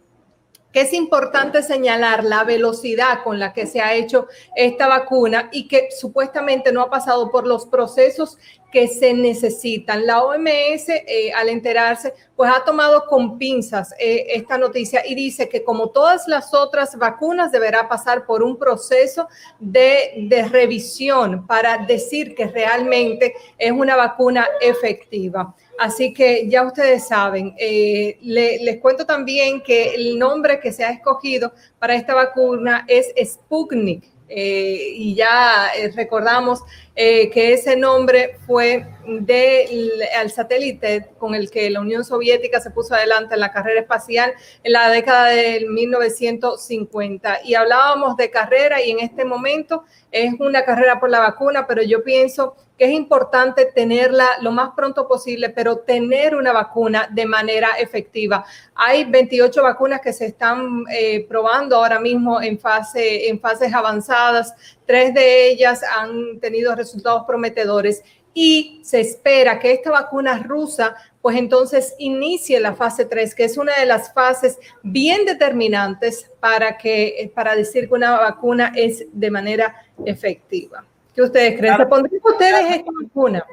que 0.72 0.82
es 0.82 0.92
importante 0.92 1.62
señalar 1.62 2.24
la 2.24 2.44
velocidad 2.44 3.22
con 3.24 3.38
la 3.38 3.52
que 3.52 3.66
se 3.66 3.80
ha 3.80 3.94
hecho 3.94 4.26
esta 4.54 4.86
vacuna 4.86 5.48
y 5.52 5.66
que 5.66 5.88
supuestamente 5.90 6.72
no 6.72 6.82
ha 6.82 6.90
pasado 6.90 7.30
por 7.30 7.46
los 7.46 7.66
procesos 7.66 8.38
que 8.70 8.86
se 8.86 9.14
necesitan. 9.14 10.06
La 10.06 10.22
OMS, 10.22 10.88
eh, 10.90 11.32
al 11.34 11.48
enterarse, 11.48 12.12
pues 12.36 12.50
ha 12.54 12.64
tomado 12.64 13.06
con 13.06 13.38
pinzas 13.38 13.94
eh, 13.98 14.26
esta 14.34 14.58
noticia 14.58 15.06
y 15.06 15.14
dice 15.14 15.48
que 15.48 15.64
como 15.64 15.88
todas 15.88 16.28
las 16.28 16.52
otras 16.52 16.96
vacunas 16.98 17.50
deberá 17.50 17.88
pasar 17.88 18.26
por 18.26 18.42
un 18.42 18.58
proceso 18.58 19.26
de, 19.58 20.26
de 20.28 20.46
revisión 20.48 21.46
para 21.46 21.78
decir 21.78 22.34
que 22.34 22.46
realmente 22.46 23.34
es 23.56 23.72
una 23.72 23.96
vacuna 23.96 24.46
efectiva. 24.60 25.54
Así 25.78 26.12
que 26.12 26.48
ya 26.48 26.64
ustedes 26.64 27.06
saben, 27.06 27.54
eh, 27.56 28.18
les 28.20 28.78
cuento 28.78 29.06
también 29.06 29.62
que 29.62 29.94
el 29.94 30.18
nombre 30.18 30.58
que 30.58 30.72
se 30.72 30.84
ha 30.84 30.90
escogido 30.90 31.52
para 31.78 31.94
esta 31.94 32.14
vacuna 32.14 32.84
es 32.88 33.14
Sputnik. 33.24 34.04
Eh, 34.30 34.92
y 34.94 35.14
ya 35.14 35.70
eh, 35.74 35.90
recordamos 35.94 36.62
que 36.94 37.52
ese 37.54 37.76
nombre 37.76 38.36
fue 38.44 38.84
del 39.06 40.30
satélite 40.34 41.10
con 41.16 41.34
el 41.34 41.48
que 41.48 41.70
la 41.70 41.80
Unión 41.80 42.04
Soviética 42.04 42.60
se 42.60 42.72
puso 42.72 42.94
adelante 42.94 43.34
en 43.34 43.40
la 43.40 43.52
carrera 43.52 43.80
espacial 43.80 44.32
en 44.64 44.72
la 44.72 44.90
década 44.90 45.28
del 45.28 45.68
1950. 45.68 47.38
Y 47.44 47.54
hablábamos 47.54 48.16
de 48.16 48.30
carrera 48.30 48.82
y 48.82 48.90
en 48.90 48.98
este 48.98 49.24
momento 49.24 49.84
es 50.10 50.34
una 50.40 50.64
carrera 50.64 50.98
por 50.98 51.08
la 51.08 51.20
vacuna, 51.20 51.68
pero 51.68 51.82
yo 51.82 52.02
pienso 52.02 52.56
que 52.78 52.84
es 52.84 52.92
importante 52.92 53.66
tenerla 53.66 54.38
lo 54.40 54.52
más 54.52 54.70
pronto 54.76 55.08
posible, 55.08 55.50
pero 55.50 55.78
tener 55.78 56.36
una 56.36 56.52
vacuna 56.52 57.08
de 57.10 57.26
manera 57.26 57.70
efectiva. 57.78 58.44
Hay 58.74 59.04
28 59.04 59.62
vacunas 59.62 60.00
que 60.00 60.12
se 60.12 60.26
están 60.26 60.84
eh, 60.90 61.26
probando 61.28 61.76
ahora 61.76 61.98
mismo 61.98 62.40
en, 62.40 62.58
fase, 62.58 63.28
en 63.28 63.40
fases 63.40 63.74
avanzadas. 63.74 64.54
Tres 64.86 65.12
de 65.12 65.48
ellas 65.48 65.82
han 65.82 66.38
tenido 66.38 66.74
resultados 66.76 67.24
prometedores 67.26 68.02
y 68.32 68.80
se 68.84 69.00
espera 69.00 69.58
que 69.58 69.72
esta 69.72 69.90
vacuna 69.90 70.38
rusa 70.38 70.94
pues 71.20 71.36
entonces 71.36 71.96
inicie 71.98 72.60
la 72.60 72.74
fase 72.74 73.04
3, 73.04 73.34
que 73.34 73.44
es 73.44 73.58
una 73.58 73.74
de 73.74 73.86
las 73.86 74.14
fases 74.14 74.58
bien 74.82 75.24
determinantes 75.24 76.30
para, 76.38 76.78
que, 76.78 77.30
para 77.34 77.56
decir 77.56 77.88
que 77.88 77.94
una 77.94 78.18
vacuna 78.20 78.72
es 78.74 79.04
de 79.12 79.30
manera 79.30 79.74
efectiva. 80.06 80.84
¿Qué 81.18 81.22
ustedes 81.22 81.58
creen? 81.58 81.76
¿Se 81.76 81.86
pondrían 81.86 82.22
ustedes 82.22 82.76
esta 82.76 82.90
vacuna? 83.02 83.44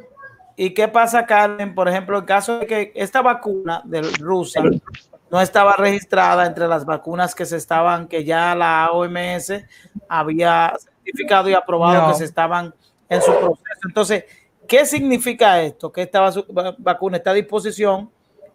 ¿Y 0.55 0.71
qué 0.71 0.87
pasa, 0.87 1.25
Carmen? 1.25 1.73
Por 1.73 1.89
ejemplo, 1.89 2.19
en 2.19 2.25
caso 2.25 2.59
de 2.59 2.67
que 2.67 2.91
esta 2.93 3.23
vacuna 3.23 3.81
de 3.85 4.03
Rusia 4.19 4.61
no 5.31 5.41
estaba 5.41 5.73
registrada 5.75 6.45
entre 6.45 6.67
las 6.67 6.85
vacunas 6.85 7.33
que 7.33 7.43
se 7.43 7.57
estaban, 7.57 8.07
que 8.07 8.23
ya 8.23 8.53
la 8.53 8.91
OMS 8.91 9.63
había 10.07 10.75
certificado 10.77 11.49
y 11.49 11.55
aprobado 11.55 12.09
que 12.09 12.19
se 12.19 12.25
estaban 12.25 12.71
en 13.09 13.21
su 13.23 13.31
proceso. 13.31 13.87
Entonces, 13.87 14.25
¿qué 14.67 14.85
significa 14.85 15.59
esto? 15.59 15.91
Que 15.91 16.03
esta 16.03 16.31
vacuna 16.77 17.17
está 17.17 17.31
a 17.31 17.33
disposición, 17.33 18.11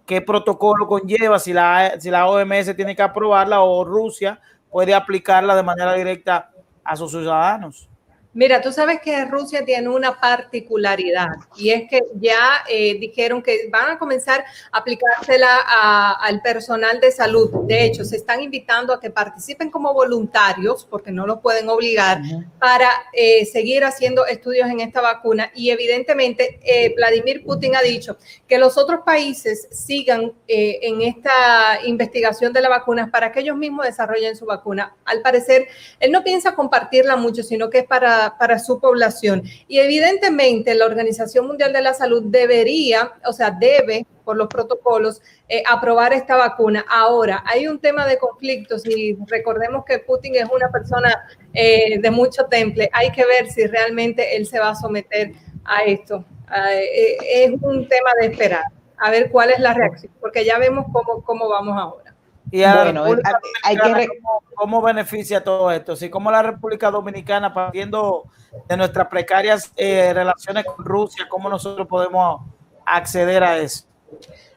qué 0.06 0.20
protocolo 0.20 0.86
conlleva, 0.86 1.40
si 1.40 1.52
la, 1.52 1.96
si 1.98 2.12
la 2.12 2.28
OMS 2.28 2.76
tiene 2.76 2.94
que 2.94 3.02
aprobarla 3.02 3.60
o 3.62 3.82
Rusia 3.82 4.40
puede 4.70 4.94
aplicarla 4.94 5.56
de 5.56 5.64
manera 5.64 5.94
directa 5.94 6.52
a 6.84 6.94
sus 6.94 7.10
ciudadanos. 7.10 7.89
Mira, 8.32 8.60
tú 8.60 8.70
sabes 8.72 9.00
que 9.00 9.24
Rusia 9.24 9.64
tiene 9.64 9.88
una 9.88 10.20
particularidad 10.20 11.30
y 11.56 11.70
es 11.70 11.90
que 11.90 12.00
ya 12.14 12.62
eh, 12.68 12.96
dijeron 13.00 13.42
que 13.42 13.68
van 13.72 13.90
a 13.90 13.98
comenzar 13.98 14.44
a 14.70 14.78
aplicársela 14.78 15.48
a- 15.66 16.12
al 16.24 16.40
personal 16.40 17.00
de 17.00 17.10
salud. 17.10 17.50
De 17.66 17.84
hecho, 17.84 18.04
se 18.04 18.14
están 18.16 18.40
invitando 18.40 18.92
a 18.94 19.00
que 19.00 19.10
participen 19.10 19.68
como 19.68 19.92
voluntarios, 19.92 20.86
porque 20.88 21.10
no 21.10 21.26
los 21.26 21.40
pueden 21.40 21.68
obligar, 21.68 22.20
para 22.60 22.88
eh, 23.12 23.44
seguir 23.46 23.82
haciendo 23.82 24.24
estudios 24.26 24.70
en 24.70 24.78
esta 24.78 25.00
vacuna. 25.00 25.50
Y 25.52 25.70
evidentemente, 25.70 26.60
eh, 26.62 26.94
Vladimir 26.94 27.42
Putin 27.44 27.74
ha 27.74 27.82
dicho 27.82 28.16
que 28.46 28.58
los 28.58 28.78
otros 28.78 29.00
países 29.04 29.66
sigan 29.72 30.32
eh, 30.46 30.78
en 30.82 31.02
esta 31.02 31.80
investigación 31.84 32.52
de 32.52 32.60
la 32.60 32.68
vacuna 32.68 33.10
para 33.10 33.32
que 33.32 33.40
ellos 33.40 33.56
mismos 33.56 33.86
desarrollen 33.86 34.36
su 34.36 34.46
vacuna. 34.46 34.94
Al 35.04 35.20
parecer, 35.20 35.66
él 35.98 36.12
no 36.12 36.22
piensa 36.22 36.54
compartirla 36.54 37.16
mucho, 37.16 37.42
sino 37.42 37.68
que 37.70 37.78
es 37.80 37.84
para, 37.86 38.19
para 38.38 38.58
su 38.58 38.80
población. 38.80 39.42
Y 39.68 39.78
evidentemente, 39.78 40.74
la 40.74 40.86
Organización 40.86 41.46
Mundial 41.46 41.72
de 41.72 41.82
la 41.82 41.94
Salud 41.94 42.24
debería, 42.26 43.12
o 43.24 43.32
sea, 43.32 43.50
debe, 43.50 44.06
por 44.24 44.36
los 44.36 44.48
protocolos, 44.48 45.22
eh, 45.48 45.62
aprobar 45.68 46.12
esta 46.12 46.36
vacuna. 46.36 46.84
Ahora, 46.88 47.42
hay 47.46 47.66
un 47.66 47.78
tema 47.80 48.06
de 48.06 48.18
conflictos 48.18 48.86
y 48.86 49.16
recordemos 49.26 49.84
que 49.84 49.98
Putin 49.98 50.36
es 50.36 50.46
una 50.52 50.70
persona 50.70 51.24
eh, 51.52 51.98
de 51.98 52.10
mucho 52.10 52.46
temple. 52.46 52.88
Hay 52.92 53.10
que 53.12 53.24
ver 53.24 53.50
si 53.50 53.66
realmente 53.66 54.36
él 54.36 54.46
se 54.46 54.58
va 54.58 54.70
a 54.70 54.74
someter 54.74 55.32
a 55.64 55.82
esto. 55.84 56.24
Ah, 56.46 56.74
eh, 56.74 57.16
es 57.44 57.50
un 57.60 57.88
tema 57.88 58.10
de 58.20 58.26
esperar, 58.28 58.64
a 58.98 59.10
ver 59.10 59.30
cuál 59.30 59.50
es 59.50 59.60
la 59.60 59.72
reacción, 59.72 60.12
porque 60.20 60.44
ya 60.44 60.58
vemos 60.58 60.86
cómo, 60.92 61.22
cómo 61.22 61.48
vamos 61.48 61.76
ahora. 61.78 62.14
Y 62.50 62.62
a 62.64 62.74
la 62.74 62.82
Bueno, 62.84 63.04
República 63.04 63.40
hay 63.62 63.76
que 63.76 63.82
Dominicana, 63.82 64.12
re- 64.12 64.20
¿cómo, 64.22 64.42
cómo 64.54 64.82
beneficia 64.82 65.44
todo 65.44 65.70
esto? 65.70 65.94
Sí, 65.96 66.10
¿Cómo 66.10 66.30
la 66.30 66.42
República 66.42 66.90
Dominicana, 66.90 67.54
partiendo 67.54 68.24
de 68.68 68.76
nuestras 68.76 69.06
precarias 69.08 69.72
eh, 69.76 70.12
relaciones 70.12 70.64
con 70.64 70.84
Rusia, 70.84 71.26
cómo 71.28 71.48
nosotros 71.48 71.86
podemos 71.86 72.42
acceder 72.84 73.44
a 73.44 73.58
eso? 73.58 73.84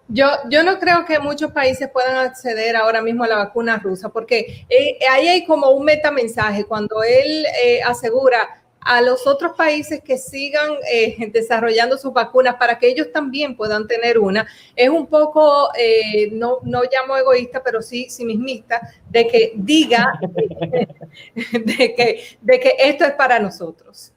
Yo, 0.07 0.27
yo 0.49 0.63
no 0.63 0.79
creo 0.79 1.05
que 1.05 1.19
muchos 1.19 1.51
países 1.51 1.89
puedan 1.91 2.17
acceder 2.17 2.75
ahora 2.75 3.01
mismo 3.01 3.23
a 3.23 3.27
la 3.27 3.37
vacuna 3.37 3.77
rusa, 3.77 4.09
porque 4.09 4.65
eh, 4.69 4.97
ahí 5.11 5.27
hay 5.27 5.45
como 5.45 5.69
un 5.69 5.85
metamensaje 5.85 6.65
cuando 6.65 7.03
él 7.03 7.45
eh, 7.63 7.81
asegura 7.83 8.62
a 8.85 9.01
los 9.01 9.25
otros 9.27 9.53
países 9.53 10.01
que 10.01 10.17
sigan 10.17 10.71
eh, 10.91 11.29
desarrollando 11.31 11.97
sus 11.97 12.13
vacunas 12.13 12.55
para 12.55 12.77
que 12.77 12.87
ellos 12.87 13.11
también 13.11 13.55
puedan 13.55 13.87
tener 13.87 14.19
una. 14.19 14.47
Es 14.75 14.89
un 14.89 15.07
poco, 15.07 15.69
eh, 15.77 16.29
no, 16.31 16.59
no 16.63 16.81
llamo 16.83 17.17
egoísta, 17.17 17.61
pero 17.63 17.81
sí 17.81 18.07
mismista, 18.19 18.81
de 19.09 19.27
que 19.27 19.51
diga 19.55 20.19
de 21.51 21.95
que, 21.95 22.23
de 22.41 22.59
que 22.59 22.73
esto 22.79 23.05
es 23.05 23.13
para 23.13 23.39
nosotros. 23.39 24.13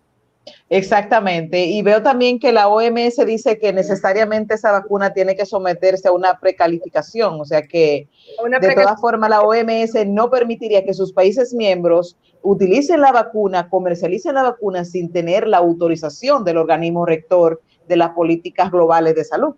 Exactamente. 0.69 1.65
Y 1.65 1.83
veo 1.83 2.03
también 2.03 2.39
que 2.39 2.53
la 2.53 2.69
OMS 2.69 3.25
dice 3.25 3.59
que 3.59 3.73
necesariamente 3.73 4.55
esa 4.55 4.73
vacuna 4.73 5.13
tiene 5.13 5.37
que 5.37 5.47
someterse 5.47 6.09
a 6.09 6.13
una 6.13 6.39
precalificación, 6.41 7.41
o 7.41 7.45
sea 7.45 7.63
que 7.63 8.09
Una 8.45 8.59
de 8.59 8.75
todas 8.75 9.01
formas 9.01 9.31
la 9.31 9.43
OMS 9.43 9.95
no 10.07 10.29
permitiría 10.29 10.85
que 10.85 10.95
sus 10.95 11.13
países 11.13 11.55
miembros 11.55 12.17
utilicen 12.47 13.01
la 13.01 13.11
vacuna, 13.11 13.69
comercialicen 13.69 14.35
la 14.35 14.45
vacuna 14.45 14.85
sin 14.85 15.11
tener 15.11 15.49
la 15.49 15.59
autorización 15.59 16.45
del 16.45 16.59
organismo 16.59 17.05
rector 17.05 17.61
de 17.89 17.97
las 17.97 18.11
políticas 18.11 18.71
globales 18.71 19.17
de 19.17 19.25
salud. 19.25 19.55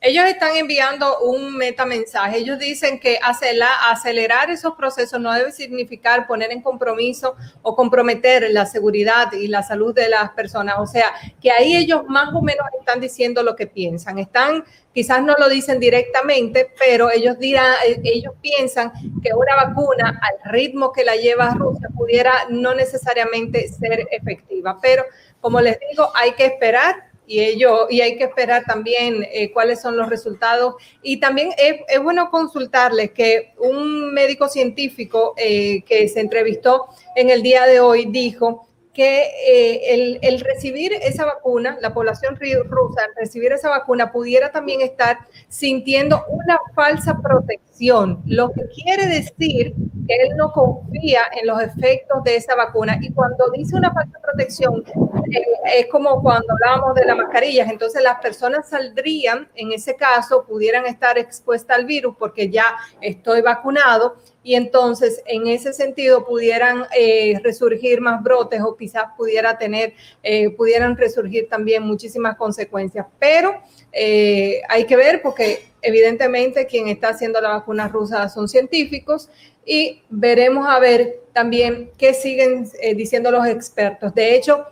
Ellos 0.00 0.24
están 0.26 0.56
enviando 0.56 1.20
un 1.20 1.56
metamensaje. 1.56 2.38
Ellos 2.38 2.58
dicen 2.58 2.98
que 2.98 3.18
acelerar 3.22 4.50
esos 4.50 4.74
procesos 4.74 5.20
no 5.20 5.32
debe 5.32 5.52
significar 5.52 6.26
poner 6.26 6.52
en 6.52 6.62
compromiso 6.62 7.36
o 7.62 7.76
comprometer 7.76 8.50
la 8.50 8.64
seguridad 8.64 9.32
y 9.32 9.48
la 9.48 9.62
salud 9.62 9.94
de 9.94 10.08
las 10.08 10.30
personas. 10.30 10.76
O 10.78 10.86
sea, 10.86 11.12
que 11.40 11.50
ahí 11.50 11.76
ellos 11.76 12.04
más 12.08 12.34
o 12.34 12.40
menos 12.40 12.66
están 12.78 13.00
diciendo 13.00 13.42
lo 13.42 13.56
que 13.56 13.66
piensan. 13.66 14.18
Están, 14.18 14.64
quizás 14.94 15.22
no 15.22 15.34
lo 15.38 15.48
dicen 15.48 15.78
directamente, 15.78 16.72
pero 16.78 17.10
ellos 17.10 17.38
dirán, 17.38 17.74
eh, 17.86 18.00
ellos 18.04 18.34
piensan 18.40 18.92
que 19.22 19.34
una 19.34 19.54
vacuna 19.56 20.18
al 20.22 20.50
ritmo 20.50 20.92
que 20.92 21.04
la 21.04 21.16
lleva 21.16 21.50
Rusia 21.50 21.88
pudiera 21.94 22.32
no 22.48 22.74
necesariamente 22.74 23.68
ser 23.68 24.06
efectiva. 24.10 24.78
Pero 24.80 25.04
como 25.40 25.60
les 25.60 25.78
digo, 25.90 26.10
hay 26.14 26.32
que 26.32 26.46
esperar 26.46 27.09
y 27.30 27.38
ello, 27.44 27.86
y 27.88 28.00
hay 28.00 28.16
que 28.16 28.24
esperar 28.24 28.64
también 28.64 29.24
eh, 29.30 29.52
cuáles 29.52 29.80
son 29.80 29.96
los 29.96 30.08
resultados. 30.08 30.74
Y 31.00 31.20
también 31.20 31.50
es, 31.56 32.02
bueno 32.02 32.28
consultarles 32.28 33.12
que 33.12 33.54
un 33.56 34.12
médico 34.12 34.48
científico 34.48 35.34
eh, 35.36 35.84
que 35.84 36.08
se 36.08 36.18
entrevistó 36.18 36.88
en 37.14 37.30
el 37.30 37.40
día 37.40 37.66
de 37.66 37.78
hoy 37.78 38.06
dijo 38.06 38.66
que 38.92 39.28
eh, 39.46 40.18
el, 40.22 40.40
recibir 40.40 40.92
esa 40.92 41.24
vacuna, 41.24 41.78
la 41.80 41.94
población 41.94 42.36
rusa, 42.36 43.02
recibir 43.16 43.52
esa 43.52 43.68
vacuna, 43.68 44.10
pudiera 44.10 44.50
también 44.50 44.80
estar 44.80 45.18
sintiendo 45.48 46.24
una 46.30 46.58
falsa 46.74 47.16
protección, 47.22 48.20
lo 48.26 48.50
que 48.50 48.62
quiere 48.74 49.06
decir 49.06 49.72
que 50.10 50.16
él 50.24 50.36
no 50.36 50.52
confía 50.52 51.20
en 51.40 51.46
los 51.46 51.62
efectos 51.62 52.24
de 52.24 52.34
esa 52.34 52.56
vacuna. 52.56 52.98
Y 53.00 53.12
cuando 53.12 53.48
dice 53.50 53.76
una 53.76 53.92
falsa 53.92 54.18
protección, 54.20 54.82
eh, 55.30 55.42
es 55.76 55.86
como 55.86 56.20
cuando 56.20 56.52
hablábamos 56.52 56.96
de 56.96 57.04
las 57.04 57.16
mascarillas, 57.16 57.70
entonces 57.70 58.02
las 58.02 58.20
personas 58.20 58.68
saldrían, 58.68 59.48
en 59.54 59.70
ese 59.70 59.94
caso, 59.94 60.44
pudieran 60.44 60.84
estar 60.86 61.16
expuestas 61.16 61.78
al 61.78 61.84
virus 61.84 62.16
porque 62.18 62.50
ya 62.50 62.76
estoy 63.00 63.40
vacunado 63.40 64.16
y 64.42 64.54
entonces 64.54 65.22
en 65.26 65.46
ese 65.46 65.72
sentido 65.72 66.26
pudieran 66.26 66.86
eh, 66.96 67.38
resurgir 67.44 68.00
más 68.00 68.22
brotes 68.22 68.60
o 68.62 68.76
quizás 68.76 69.04
pudiera 69.16 69.58
tener, 69.58 69.94
eh, 70.22 70.50
pudieran 70.50 70.96
resurgir 70.96 71.48
también 71.48 71.82
muchísimas 71.82 72.36
consecuencias. 72.36 73.06
Pero 73.18 73.60
eh, 73.92 74.62
hay 74.68 74.86
que 74.86 74.96
ver 74.96 75.20
porque 75.22 75.70
evidentemente 75.82 76.66
quien 76.66 76.88
está 76.88 77.08
haciendo 77.10 77.40
la 77.40 77.50
vacuna 77.50 77.88
rusa 77.88 78.28
son 78.28 78.48
científicos 78.48 79.28
y 79.64 80.02
veremos 80.08 80.66
a 80.66 80.78
ver 80.78 81.20
también 81.32 81.90
qué 81.96 82.14
siguen 82.14 82.68
eh, 82.80 82.94
diciendo 82.94 83.30
los 83.30 83.46
expertos. 83.46 84.14
De 84.14 84.34
hecho, 84.34 84.66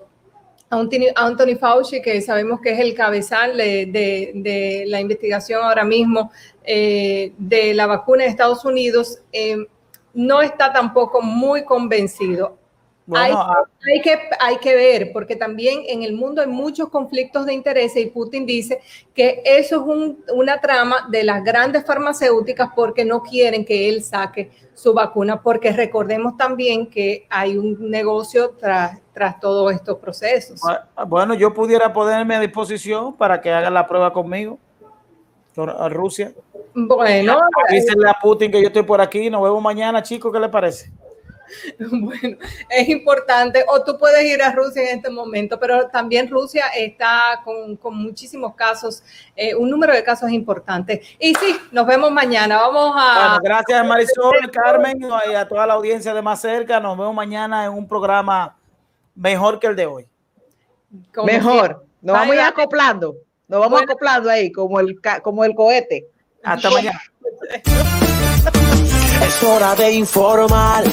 Anthony, 0.70 1.56
Fauci, 1.58 2.02
que 2.02 2.20
sabemos 2.20 2.60
que 2.60 2.72
es 2.72 2.80
el 2.80 2.94
cabezal 2.94 3.56
de, 3.56 4.84
la 4.86 5.00
investigación 5.00 5.62
ahora 5.62 5.84
mismo 5.84 6.30
eh, 6.62 7.32
de 7.38 7.72
la 7.74 7.86
vacuna 7.86 8.24
de 8.24 8.30
Estados 8.30 8.64
Unidos, 8.64 9.20
eh, 9.32 9.56
no 10.12 10.42
está 10.42 10.72
tampoco 10.72 11.22
muy 11.22 11.64
convencido. 11.64 12.57
Bueno, 13.08 13.24
hay, 13.24 13.32
ah. 13.34 13.62
hay 13.90 14.02
que, 14.02 14.18
hay 14.38 14.56
que 14.58 14.74
ver, 14.74 15.10
porque 15.14 15.34
también 15.34 15.80
en 15.88 16.02
el 16.02 16.12
mundo 16.12 16.42
hay 16.42 16.46
muchos 16.46 16.90
conflictos 16.90 17.46
de 17.46 17.54
intereses 17.54 17.96
y 17.96 18.10
Putin 18.10 18.44
dice 18.44 18.80
que 19.14 19.40
eso 19.46 19.76
es 19.76 19.82
un- 19.82 20.22
una 20.34 20.60
trama 20.60 21.08
de 21.10 21.24
las 21.24 21.42
grandes 21.42 21.86
farmacéuticas 21.86 22.68
porque 22.76 23.06
no 23.06 23.22
quieren 23.22 23.64
que 23.64 23.88
él 23.88 24.02
saque 24.02 24.50
su 24.74 24.92
vacuna, 24.92 25.40
porque 25.40 25.72
recordemos 25.72 26.36
también 26.36 26.86
que 26.86 27.26
hay 27.30 27.56
un 27.56 27.90
negocio 27.90 28.50
tras, 28.50 28.98
tras 29.14 29.40
todos 29.40 29.72
estos 29.72 29.96
procesos. 29.98 30.60
Bueno, 31.06 31.32
yo 31.32 31.54
pudiera 31.54 31.90
ponerme 31.90 32.36
a 32.36 32.40
disposición 32.40 33.16
para 33.16 33.40
que 33.40 33.50
hagan 33.50 33.72
la 33.72 33.86
prueba 33.86 34.12
conmigo, 34.12 34.58
con- 35.54 35.70
a 35.70 35.88
Rusia. 35.88 36.32
Bueno, 36.74 37.40
Avísenle 37.68 38.10
a 38.10 38.18
Putin 38.20 38.52
que 38.52 38.60
yo 38.60 38.66
estoy 38.68 38.82
por 38.82 39.00
aquí. 39.00 39.30
Nos 39.30 39.42
vemos 39.42 39.62
mañana, 39.62 40.02
chicos. 40.02 40.30
¿Qué 40.30 40.38
le 40.38 40.48
parece? 40.50 40.92
Bueno, 41.90 42.36
es 42.68 42.88
importante, 42.88 43.64
o 43.68 43.82
tú 43.82 43.98
puedes 43.98 44.24
ir 44.24 44.42
a 44.42 44.52
Rusia 44.52 44.90
en 44.90 44.98
este 44.98 45.10
momento, 45.10 45.58
pero 45.58 45.88
también 45.88 46.28
Rusia 46.28 46.66
está 46.76 47.40
con, 47.44 47.76
con 47.76 47.96
muchísimos 47.96 48.54
casos, 48.54 49.02
eh, 49.36 49.54
un 49.54 49.70
número 49.70 49.92
de 49.92 50.02
casos 50.02 50.30
importantes. 50.30 51.06
Y 51.18 51.34
sí, 51.34 51.56
nos 51.70 51.86
vemos 51.86 52.10
mañana. 52.10 52.56
Vamos 52.58 52.94
a... 52.96 53.14
Bueno, 53.14 53.38
gracias 53.42 53.86
Marisol, 53.86 54.50
Carmen 54.52 55.00
y 55.00 55.34
a 55.34 55.46
toda 55.46 55.66
la 55.66 55.74
audiencia 55.74 56.14
de 56.14 56.22
más 56.22 56.40
cerca. 56.40 56.80
Nos 56.80 56.96
vemos 56.96 57.14
mañana 57.14 57.64
en 57.64 57.72
un 57.72 57.86
programa 57.88 58.56
mejor 59.14 59.58
que 59.58 59.66
el 59.66 59.76
de 59.76 59.86
hoy. 59.86 60.08
Mejor, 61.24 61.84
nos 62.00 62.14
vamos 62.14 62.32
a 62.32 62.34
ir 62.34 62.40
acoplando, 62.40 63.16
nos 63.46 63.60
vamos 63.60 63.82
acoplando 63.82 64.30
ahí 64.30 64.50
como 64.50 64.80
el, 64.80 64.98
como 65.22 65.44
el 65.44 65.54
cohete. 65.54 66.06
Hasta 66.42 66.70
mañana. 66.70 67.00
Es 69.20 69.42
hora 69.42 69.74
de 69.74 69.90
informar 69.90 70.84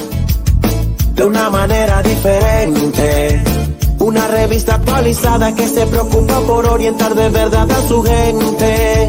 de 1.16 1.24
una 1.24 1.48
manera 1.50 2.02
diferente. 2.02 3.42
Una 3.98 4.28
revista 4.28 4.74
actualizada 4.74 5.54
que 5.54 5.66
se 5.66 5.86
preocupa 5.86 6.40
por 6.40 6.66
orientar 6.66 7.14
de 7.14 7.28
verdad 7.30 7.68
a 7.70 7.88
su 7.88 8.02
gente. 8.02 9.08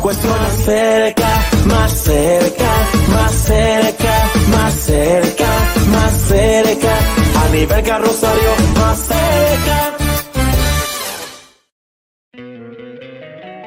Cuestiona 0.00 0.50
cerca, 0.64 1.28
más 1.66 1.92
cerca, 1.92 2.70
más 3.16 3.32
cerca, 3.32 4.30
más 4.50 4.74
cerca, 4.74 5.48
más 5.90 6.12
cerca. 6.28 6.94
A 7.44 7.48
nivel 7.48 7.82
carrosario, 7.82 8.50
más 8.76 8.98
cerca. 8.98 9.96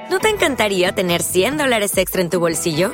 ¿No 0.10 0.20
te 0.20 0.30
encantaría 0.30 0.94
tener 0.94 1.22
100 1.22 1.58
dólares 1.58 1.98
extra 1.98 2.22
en 2.22 2.30
tu 2.30 2.40
bolsillo? 2.40 2.94